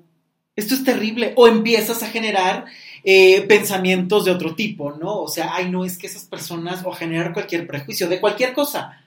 Esto 0.54 0.74
es 0.74 0.84
terrible. 0.84 1.32
O 1.36 1.48
empiezas 1.48 2.02
a 2.02 2.08
generar 2.08 2.66
eh, 3.04 3.42
pensamientos 3.42 4.24
de 4.24 4.32
otro 4.32 4.54
tipo, 4.54 4.92
¿no? 4.92 5.22
O 5.22 5.28
sea, 5.28 5.54
ay, 5.54 5.70
no, 5.70 5.84
es 5.84 5.96
que 5.96 6.08
esas 6.08 6.24
personas, 6.24 6.82
o 6.84 6.92
generar 6.92 7.32
cualquier 7.32 7.66
prejuicio 7.66 8.08
de 8.08 8.20
cualquier 8.20 8.52
cosa, 8.52 9.00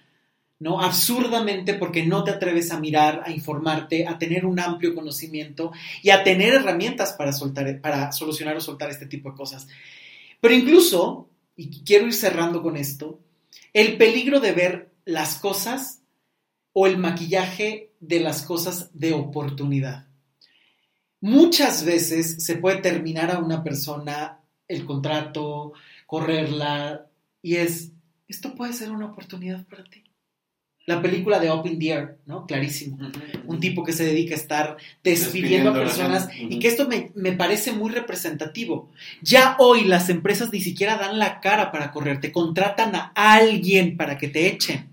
¿no? 0.59 0.81
Absurdamente 0.81 1.73
porque 1.75 2.05
no 2.05 2.23
te 2.23 2.31
atreves 2.31 2.71
a 2.71 2.79
mirar, 2.79 3.21
a 3.25 3.31
informarte, 3.31 4.07
a 4.07 4.17
tener 4.17 4.45
un 4.45 4.59
amplio 4.59 4.95
conocimiento 4.95 5.71
y 6.01 6.09
a 6.09 6.23
tener 6.23 6.53
herramientas 6.53 7.13
para, 7.13 7.33
soltar, 7.33 7.79
para 7.81 8.11
solucionar 8.11 8.55
o 8.55 8.61
soltar 8.61 8.89
este 8.89 9.05
tipo 9.05 9.29
de 9.29 9.37
cosas. 9.37 9.67
Pero 10.41 10.53
incluso, 10.53 11.29
y 11.55 11.83
quiero 11.83 12.07
ir 12.07 12.13
cerrando 12.13 12.61
con 12.61 12.77
esto, 12.77 13.19
el 13.73 13.97
peligro 13.97 14.39
de 14.39 14.51
ver 14.51 14.91
las 15.05 15.35
cosas 15.35 16.01
o 16.73 16.87
el 16.87 16.97
maquillaje 16.97 17.91
de 17.99 18.19
las 18.19 18.41
cosas 18.41 18.89
de 18.93 19.13
oportunidad. 19.13 20.07
Muchas 21.21 21.83
veces 21.83 22.43
se 22.43 22.55
puede 22.55 22.77
terminar 22.77 23.31
a 23.31 23.39
una 23.39 23.63
persona 23.63 24.39
el 24.67 24.85
contrato, 24.85 25.73
correrla, 26.05 27.07
y 27.41 27.57
es, 27.57 27.91
esto 28.27 28.55
puede 28.55 28.73
ser 28.73 28.91
una 28.91 29.07
oportunidad 29.07 29.65
para 29.67 29.83
ti. 29.83 30.04
La 30.85 31.01
película 31.01 31.39
de 31.39 31.49
Open 31.49 31.79
the 31.79 32.09
¿no? 32.27 32.45
Clarísimo. 32.45 32.99
Un 33.45 33.59
tipo 33.59 33.83
que 33.83 33.91
se 33.91 34.05
dedica 34.05 34.35
a 34.35 34.37
estar 34.37 34.77
despidiendo, 35.03 35.71
a 35.71 35.73
personas 35.73 36.29
y 36.37 36.59
que 36.59 36.67
esto 36.67 36.87
me, 36.87 37.11
me, 37.15 37.31
parece 37.31 37.71
muy 37.71 37.91
representativo. 37.91 38.91
Ya 39.23 39.55
hoy 39.57 39.85
las 39.85 40.09
empresas 40.09 40.51
ni 40.51 40.61
siquiera 40.61 40.97
dan 40.97 41.17
la 41.17 41.39
cara 41.41 41.71
para 41.71 41.91
correr, 41.91 42.21
te 42.21 42.31
contratan 42.31 42.95
a 42.95 43.11
alguien 43.15 43.97
para 43.97 44.19
que 44.19 44.27
te 44.27 44.45
echen. 44.45 44.91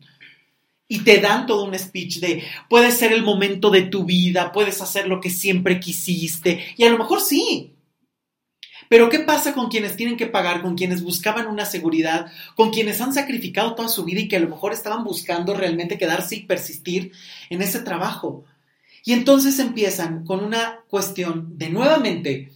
Y 0.89 1.01
te 1.01 1.21
dan 1.21 1.47
todo 1.47 1.65
un 1.65 1.79
speech 1.79 2.21
de, 2.21 2.43
puede 2.71 2.91
ser 2.91 3.13
el 3.13 3.23
momento 3.23 3.71
de 3.71 3.83
tu 3.83 4.05
vida, 4.05 4.53
puedes 4.53 4.81
hacer 4.81 5.09
lo 5.09 5.21
que 5.21 5.31
siempre 5.31 5.79
quisiste. 5.79 6.65
Y 6.77 6.85
a 6.85 6.91
lo 6.91 6.99
mejor 6.99 7.21
sí, 7.21 7.72
pero 8.93 9.09
¿qué 9.09 9.21
pasa 9.21 9.55
con 9.55 9.71
quienes 9.71 9.97
tienen 9.97 10.19
que 10.19 10.27
pagar, 10.27 10.61
con 10.61 10.77
quienes 10.77 11.03
buscaban 11.03 11.47
una 11.47 11.65
seguridad, 11.65 12.31
con 12.55 12.69
quienes 12.69 13.01
han 13.01 13.15
sacrificado 13.15 13.75
toda 13.75 13.89
su 13.89 14.05
vida 14.05 14.21
y 14.21 14.29
que 14.29 14.37
a 14.37 14.41
lo 14.41 14.51
mejor 14.51 14.75
estaban 14.75 15.03
buscando 15.03 15.55
realmente 15.55 15.97
quedarse 15.97 16.37
y 16.37 16.43
persistir 16.43 17.11
en 17.49 17.63
ese 17.63 17.81
trabajo? 17.81 18.45
Y 19.03 19.15
entonces 19.15 19.59
empiezan 19.61 20.27
con 20.27 20.45
una 20.45 20.81
cuestión 20.91 21.57
de 21.57 21.71
nuevamente 21.71 22.53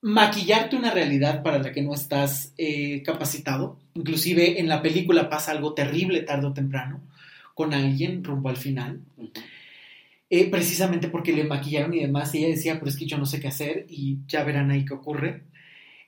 maquillarte 0.00 0.76
una 0.76 0.92
realidad 0.92 1.42
para 1.42 1.58
la 1.58 1.72
que 1.72 1.82
no 1.82 1.92
estás 1.92 2.52
eh, 2.56 3.02
capacitado. 3.02 3.80
Inclusive 3.94 4.60
en 4.60 4.68
la 4.68 4.80
película 4.80 5.28
pasa 5.28 5.50
algo 5.50 5.74
terrible 5.74 6.20
tarde 6.20 6.46
o 6.46 6.52
temprano 6.52 7.00
con 7.52 7.74
alguien 7.74 8.22
rumbo 8.22 8.48
al 8.48 8.58
final. 8.58 9.00
Eh, 10.30 10.48
precisamente 10.48 11.08
porque 11.08 11.32
le 11.32 11.42
maquillaron 11.42 11.94
y 11.94 12.00
demás, 12.02 12.32
y 12.32 12.38
ella 12.38 12.54
decía, 12.54 12.74
pero 12.78 12.90
es 12.90 12.96
que 12.96 13.06
yo 13.06 13.18
no 13.18 13.26
sé 13.26 13.40
qué 13.40 13.48
hacer 13.48 13.86
y 13.88 14.18
ya 14.28 14.44
verán 14.44 14.70
ahí 14.70 14.84
qué 14.84 14.94
ocurre. 14.94 15.52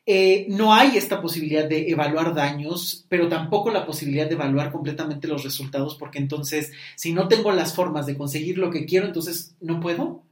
Eh, 0.08 0.46
no 0.48 0.72
hay 0.72 0.96
esta 0.96 1.20
posibilidad 1.20 1.68
de 1.68 1.90
evaluar 1.90 2.32
daños, 2.32 3.04
pero 3.08 3.28
tampoco 3.28 3.70
la 3.70 3.84
posibilidad 3.84 4.26
de 4.26 4.34
evaluar 4.34 4.70
completamente 4.70 5.26
los 5.26 5.42
resultados, 5.42 5.96
porque 5.96 6.18
entonces, 6.18 6.70
si 6.94 7.12
no 7.12 7.26
tengo 7.26 7.50
las 7.50 7.74
formas 7.74 8.06
de 8.06 8.16
conseguir 8.16 8.56
lo 8.56 8.70
que 8.70 8.86
quiero, 8.86 9.06
entonces 9.06 9.56
no 9.60 9.80
puedo. 9.80 10.22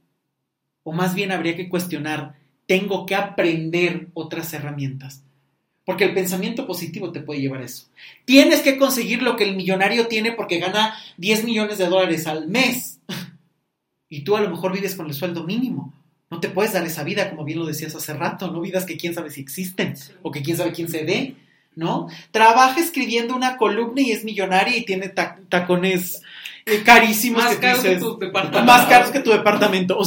O 0.83 0.93
más 0.93 1.13
bien 1.13 1.33
habría 1.33 1.57
que 1.57 1.67
cuestionar, 1.67 2.35
tengo 2.67 3.05
que 3.05 3.15
aprender 3.15 4.07
otras 4.13 4.53
herramientas. 4.53 5.23
Porque 5.83 6.05
el 6.05 6.13
pensamiento 6.13 6.65
positivo 6.65 7.11
te 7.11 7.19
puede 7.19 7.41
llevar 7.41 7.61
a 7.61 7.65
eso. 7.65 7.87
Tienes 8.23 8.61
que 8.61 8.77
conseguir 8.77 9.21
lo 9.21 9.35
que 9.35 9.43
el 9.43 9.55
millonario 9.55 10.07
tiene 10.07 10.31
porque 10.31 10.57
gana 10.59 10.95
10 11.17 11.43
millones 11.43 11.77
de 11.77 11.87
dólares 11.87 12.27
al 12.27 12.47
mes. 12.47 12.99
Y 14.07 14.21
tú 14.21 14.37
a 14.37 14.41
lo 14.41 14.51
mejor 14.51 14.71
vives 14.71 14.95
con 14.95 15.07
el 15.07 15.15
sueldo 15.15 15.43
mínimo. 15.43 15.91
No 16.29 16.39
te 16.39 16.49
puedes 16.49 16.73
dar 16.73 16.85
esa 16.85 17.03
vida, 17.03 17.29
como 17.29 17.43
bien 17.43 17.59
lo 17.59 17.65
decías 17.65 17.95
hace 17.95 18.13
rato, 18.13 18.49
¿no? 18.51 18.61
Vidas 18.61 18.85
que 18.85 18.97
quién 18.97 19.13
sabe 19.13 19.29
si 19.29 19.41
existen 19.41 19.95
o 20.21 20.31
que 20.31 20.41
quién 20.41 20.57
sabe 20.57 20.71
quién 20.71 20.89
se 20.89 21.05
dé, 21.05 21.35
¿no? 21.75 22.07
Trabaja 22.31 22.79
escribiendo 22.79 23.35
una 23.35 23.57
columna 23.57 24.01
y 24.01 24.11
es 24.11 24.23
millonaria 24.23 24.75
y 24.75 24.85
tiene 24.85 25.09
tacones 25.09 26.21
eh, 26.65 26.81
carísimos. 26.83 27.43
Más 27.43 27.57
caros 27.57 27.83
que 27.83 27.95
tu 27.97 28.17
departamento. 28.17 28.65
Más 28.65 28.85
caros 28.87 29.11
que 29.11 29.19
tu 29.19 29.31
departamento. 29.31 29.99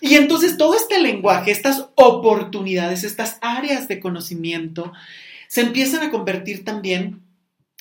y 0.00 0.14
entonces 0.16 0.56
todo 0.56 0.74
este 0.74 1.00
lenguaje, 1.00 1.52
estas 1.52 1.86
oportunidades, 1.94 3.04
estas 3.04 3.38
áreas 3.40 3.86
de 3.86 4.00
conocimiento, 4.00 4.92
se 5.46 5.60
empiezan 5.60 6.02
a 6.02 6.10
convertir 6.10 6.64
también 6.64 7.22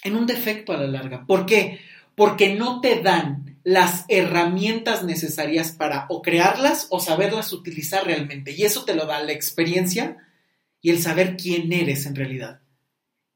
en 0.04 0.16
un 0.16 0.28
defecto 0.28 0.74
a 0.74 0.78
la 0.78 0.88
larga. 0.88 1.26
¿Por 1.26 1.48
qué? 1.48 1.80
Porque 2.14 2.54
no 2.54 2.82
te 2.82 3.02
dan 3.02 3.53
las 3.64 4.06
herramientas 4.10 5.04
necesarias 5.04 5.72
para 5.72 6.06
o 6.10 6.22
crearlas 6.22 6.88
o 6.90 7.00
saberlas 7.00 7.54
utilizar 7.54 8.06
realmente. 8.06 8.52
Y 8.52 8.64
eso 8.64 8.84
te 8.86 8.96
lo 8.96 9.06
da 9.06 9.24
la 9.24 9.32
experiencia 9.32 10.18
y 10.82 10.90
el 10.90 11.02
saber 11.02 11.38
quién 11.38 11.72
eres 11.72 12.06
en 12.06 12.16
realidad. 12.16 12.62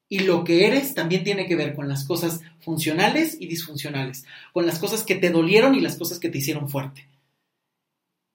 Y 0.09 0.19
lo 0.19 0.43
que 0.43 0.67
eres 0.67 0.93
también 0.93 1.23
tiene 1.23 1.47
que 1.47 1.55
ver 1.55 1.75
con 1.75 1.89
las 1.89 2.05
cosas 2.05 2.41
funcionales 2.59 3.37
y 3.39 3.47
disfuncionales, 3.47 4.25
con 4.53 4.65
las 4.65 4.79
cosas 4.79 5.03
que 5.03 5.15
te 5.15 5.29
dolieron 5.29 5.75
y 5.75 5.81
las 5.81 5.97
cosas 5.97 6.19
que 6.19 6.29
te 6.29 6.37
hicieron 6.37 6.69
fuerte. 6.69 7.09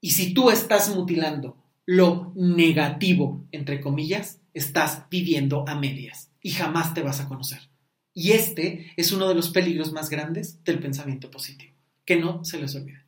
Y 0.01 0.11
si 0.11 0.35
tú 0.35 0.51
estás 0.51 0.95
mutilando 0.95 1.57
lo 1.87 2.33
negativo, 2.35 3.47
entre 3.53 3.81
comillas, 3.81 4.41
estás 4.55 5.05
viviendo 5.11 5.65
a 5.69 5.75
medias 5.75 6.31
y 6.43 6.51
jamás 6.51 6.95
te 6.95 7.03
vas 7.03 7.21
a 7.21 7.29
conocer. 7.29 7.71
Y 8.13 8.33
este 8.33 8.93
es 8.97 9.13
uno 9.13 9.29
de 9.29 9.35
los 9.35 9.51
peligros 9.51 9.93
más 9.93 10.11
grandes 10.11 10.63
del 10.65 10.79
pensamiento 10.79 11.31
positivo, 11.31 11.72
que 12.05 12.17
no 12.17 12.45
se 12.45 12.59
les 12.59 12.75
olvide. 12.75 13.03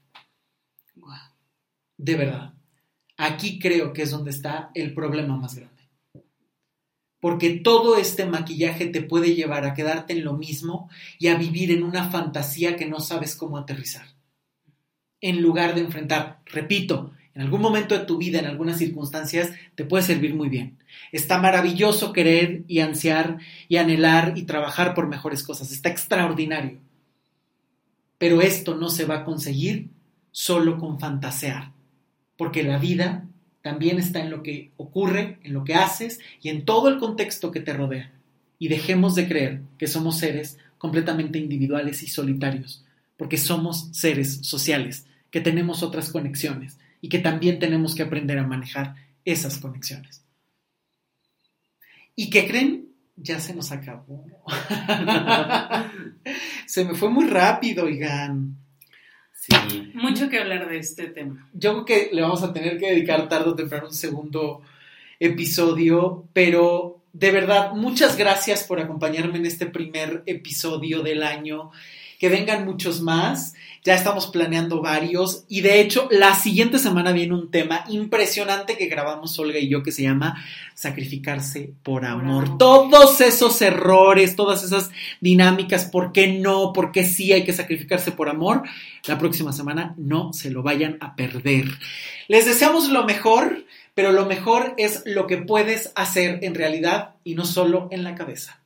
De 1.97 2.17
verdad, 2.17 2.55
aquí 3.17 3.59
creo 3.59 3.93
que 3.93 4.03
es 4.03 4.11
donde 4.11 4.31
está 4.31 4.71
el 4.75 4.95
problema 4.95 5.37
más 5.37 5.55
grande. 5.55 5.75
Porque 7.21 7.51
todo 7.51 7.97
este 7.97 8.27
maquillaje 8.27 8.87
te 8.87 9.01
puede 9.01 9.35
llevar 9.35 9.65
a 9.65 9.73
quedarte 9.73 10.13
en 10.13 10.25
lo 10.25 10.35
mismo 10.35 10.91
y 11.19 11.29
a 11.29 11.37
vivir 11.37 11.71
en 11.71 11.83
una 11.83 12.11
fantasía 12.11 12.77
que 12.77 12.87
no 12.87 13.01
sabes 13.01 13.37
cómo 13.37 13.57
aterrizar. 13.57 14.07
En 15.21 15.41
lugar 15.41 15.75
de 15.75 15.81
enfrentar, 15.81 16.41
repito, 16.45 17.13
en 17.35 17.43
algún 17.43 17.63
momento 17.63 17.99
de 17.99 18.05
tu 18.05 18.19
vida, 18.19 18.39
en 18.39 18.47
algunas 18.47 18.79
circunstancias, 18.79 19.53
te 19.75 19.85
puede 19.85 20.05
servir 20.05 20.35
muy 20.35 20.49
bien. 20.49 20.79
Está 21.11 21.39
maravilloso 21.39 22.13
querer 22.13 22.63
y 22.69 22.81
ansiar 22.81 23.39
y 23.69 23.79
anhelar 23.79 24.35
y 24.37 24.43
trabajar 24.43 24.95
por 24.95 25.09
mejores 25.09 25.43
cosas. 25.43 25.73
Está 25.73 25.89
extraordinario. 25.89 26.79
Pero 28.19 28.43
esto 28.43 28.75
no 28.75 28.89
se 28.89 29.05
va 29.05 29.19
a 29.19 29.25
conseguir 29.25 29.89
solo 30.31 30.79
con 30.79 30.99
fantasear, 30.99 31.73
porque 32.37 32.63
la 32.63 32.79
vida 32.79 33.27
también 33.63 33.99
está 33.99 34.21
en 34.21 34.31
lo 34.31 34.43
que 34.43 34.73
ocurre, 34.77 35.39
en 35.43 35.55
lo 35.55 35.65
que 35.65 35.75
haces 35.75 36.21
y 36.43 36.51
en 36.51 36.65
todo 36.65 36.89
el 36.89 36.99
contexto 36.99 37.51
que 37.51 37.61
te 37.61 37.73
rodea. 37.73 38.13
Y 38.59 38.69
dejemos 38.69 39.15
de 39.15 39.27
creer 39.27 39.63
que 39.79 39.87
somos 39.87 40.19
seres 40.19 40.59
completamente 40.77 41.39
individuales 41.39 42.03
y 42.03 42.09
solitarios, 42.09 42.85
porque 43.17 43.39
somos 43.39 43.89
seres 43.93 44.41
sociales, 44.43 45.07
que 45.31 45.41
tenemos 45.41 45.83
otras 45.83 46.11
conexiones 46.11 46.79
y 47.01 47.09
que 47.09 47.19
también 47.19 47.59
tenemos 47.59 47.95
que 47.95 48.03
aprender 48.03 48.39
a 48.39 48.47
manejar 48.47 48.97
esas 49.25 49.59
conexiones. 49.59 50.25
¿Y 52.15 52.31
qué 52.31 52.47
creen? 52.47 52.84
Ya 53.17 53.39
se 53.39 53.55
nos 53.55 53.71
acabó. 53.73 54.25
se 56.67 56.85
me 56.85 56.95
fue 56.95 57.11
muy 57.11 57.27
rápido, 57.27 57.85
oigan. 57.85 58.57
Sí. 59.33 59.93
Mucho 59.95 60.29
que 60.29 60.39
hablar 60.39 60.69
de 60.69 60.79
este 60.79 61.09
tema. 61.09 61.49
Yo 61.53 61.73
creo 61.73 61.85
que 61.85 62.15
le 62.15 62.23
vamos 62.23 62.43
a 62.43 62.53
tener 62.53 62.79
que 62.79 62.91
dedicar 62.91 63.29
tarde 63.29 63.51
o 63.51 63.55
temprano 63.55 63.87
un 63.87 63.95
segundo 63.95 64.63
episodio, 65.21 66.29
pero 66.33 67.03
de 67.13 67.31
verdad, 67.31 67.73
muchas 67.73 68.17
gracias 68.17 68.65
por 68.65 68.81
acompañarme 68.81 69.39
en 69.39 69.47
este 69.47 69.67
primer 69.67 70.23
episodio 70.27 71.03
del 71.03 71.23
año. 71.23 71.71
Que 72.19 72.29
vengan 72.29 72.65
muchos 72.65 73.01
más 73.01 73.55
ya 73.85 73.95
estamos 73.95 74.29
planeando 74.29 74.81
varios 74.81 75.45
y 75.47 75.61
de 75.61 75.79
hecho 75.79 76.09
la 76.11 76.35
siguiente 76.35 76.79
semana 76.79 77.13
viene 77.13 77.35
un 77.35 77.51
tema 77.51 77.85
impresionante 77.91 78.79
que 78.79 78.87
grabamos 78.87 79.39
Olga 79.39 79.59
y 79.59 79.69
yo 79.69 79.83
que 79.83 79.93
se 79.93 80.03
llama 80.03 80.43
sacrificarse 80.73 81.75
por 81.83 82.07
amor. 82.07 82.57
Todos 82.57 83.21
esos 83.21 83.61
errores, 83.61 84.37
todas 84.37 84.65
esas 84.65 84.91
dinámicas, 85.21 85.85
¿por 85.85 86.13
qué 86.13 86.29
no? 86.29 86.73
¿Por 86.73 86.93
qué 86.93 87.05
sí 87.05 87.35
hay 87.35 87.45
que 87.45 87.53
sacrificarse 87.53 88.11
por 88.11 88.31
amor? 88.31 88.63
La 89.07 89.19
próxima 89.19 89.53
semana 89.53 89.95
no 89.99 90.33
se 90.33 90.51
lo 90.51 90.63
vayan 90.63 90.97
a 91.03 91.15
perder. 91.15 91.67
Les 92.27 92.47
deseamos 92.47 92.89
lo 92.89 93.05
mejor, 93.05 93.67
pero 93.95 94.13
lo 94.13 94.25
mejor 94.25 94.73
es 94.79 95.03
lo 95.05 95.27
que 95.27 95.37
puedes 95.37 95.93
hacer 95.95 96.39
en 96.41 96.55
realidad 96.55 97.17
y 97.23 97.35
no 97.35 97.45
solo 97.45 97.89
en 97.91 98.03
la 98.03 98.15
cabeza. 98.15 98.64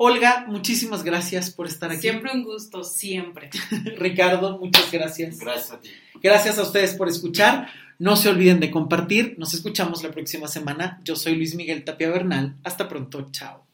Olga, 0.00 0.44
muchísimas 0.46 1.02
gracias 1.02 1.50
por 1.50 1.66
estar 1.66 1.90
aquí. 1.90 2.02
Siempre 2.02 2.30
un 2.32 2.44
gusto, 2.44 2.84
siempre. 2.84 3.50
Ricardo, 3.98 4.56
muchas 4.58 4.92
gracias. 4.92 5.40
Gracias 5.40 5.72
a 5.72 5.80
ti. 5.80 5.90
Gracias 6.22 6.56
a 6.56 6.62
ustedes 6.62 6.94
por 6.94 7.08
escuchar. 7.08 7.68
No 7.98 8.14
se 8.14 8.28
olviden 8.28 8.60
de 8.60 8.70
compartir. 8.70 9.34
Nos 9.38 9.54
escuchamos 9.54 10.04
la 10.04 10.12
próxima 10.12 10.46
semana. 10.46 11.00
Yo 11.02 11.16
soy 11.16 11.34
Luis 11.34 11.56
Miguel 11.56 11.82
Tapia 11.82 12.10
Bernal. 12.10 12.54
Hasta 12.62 12.88
pronto. 12.88 13.26
Chao. 13.32 13.67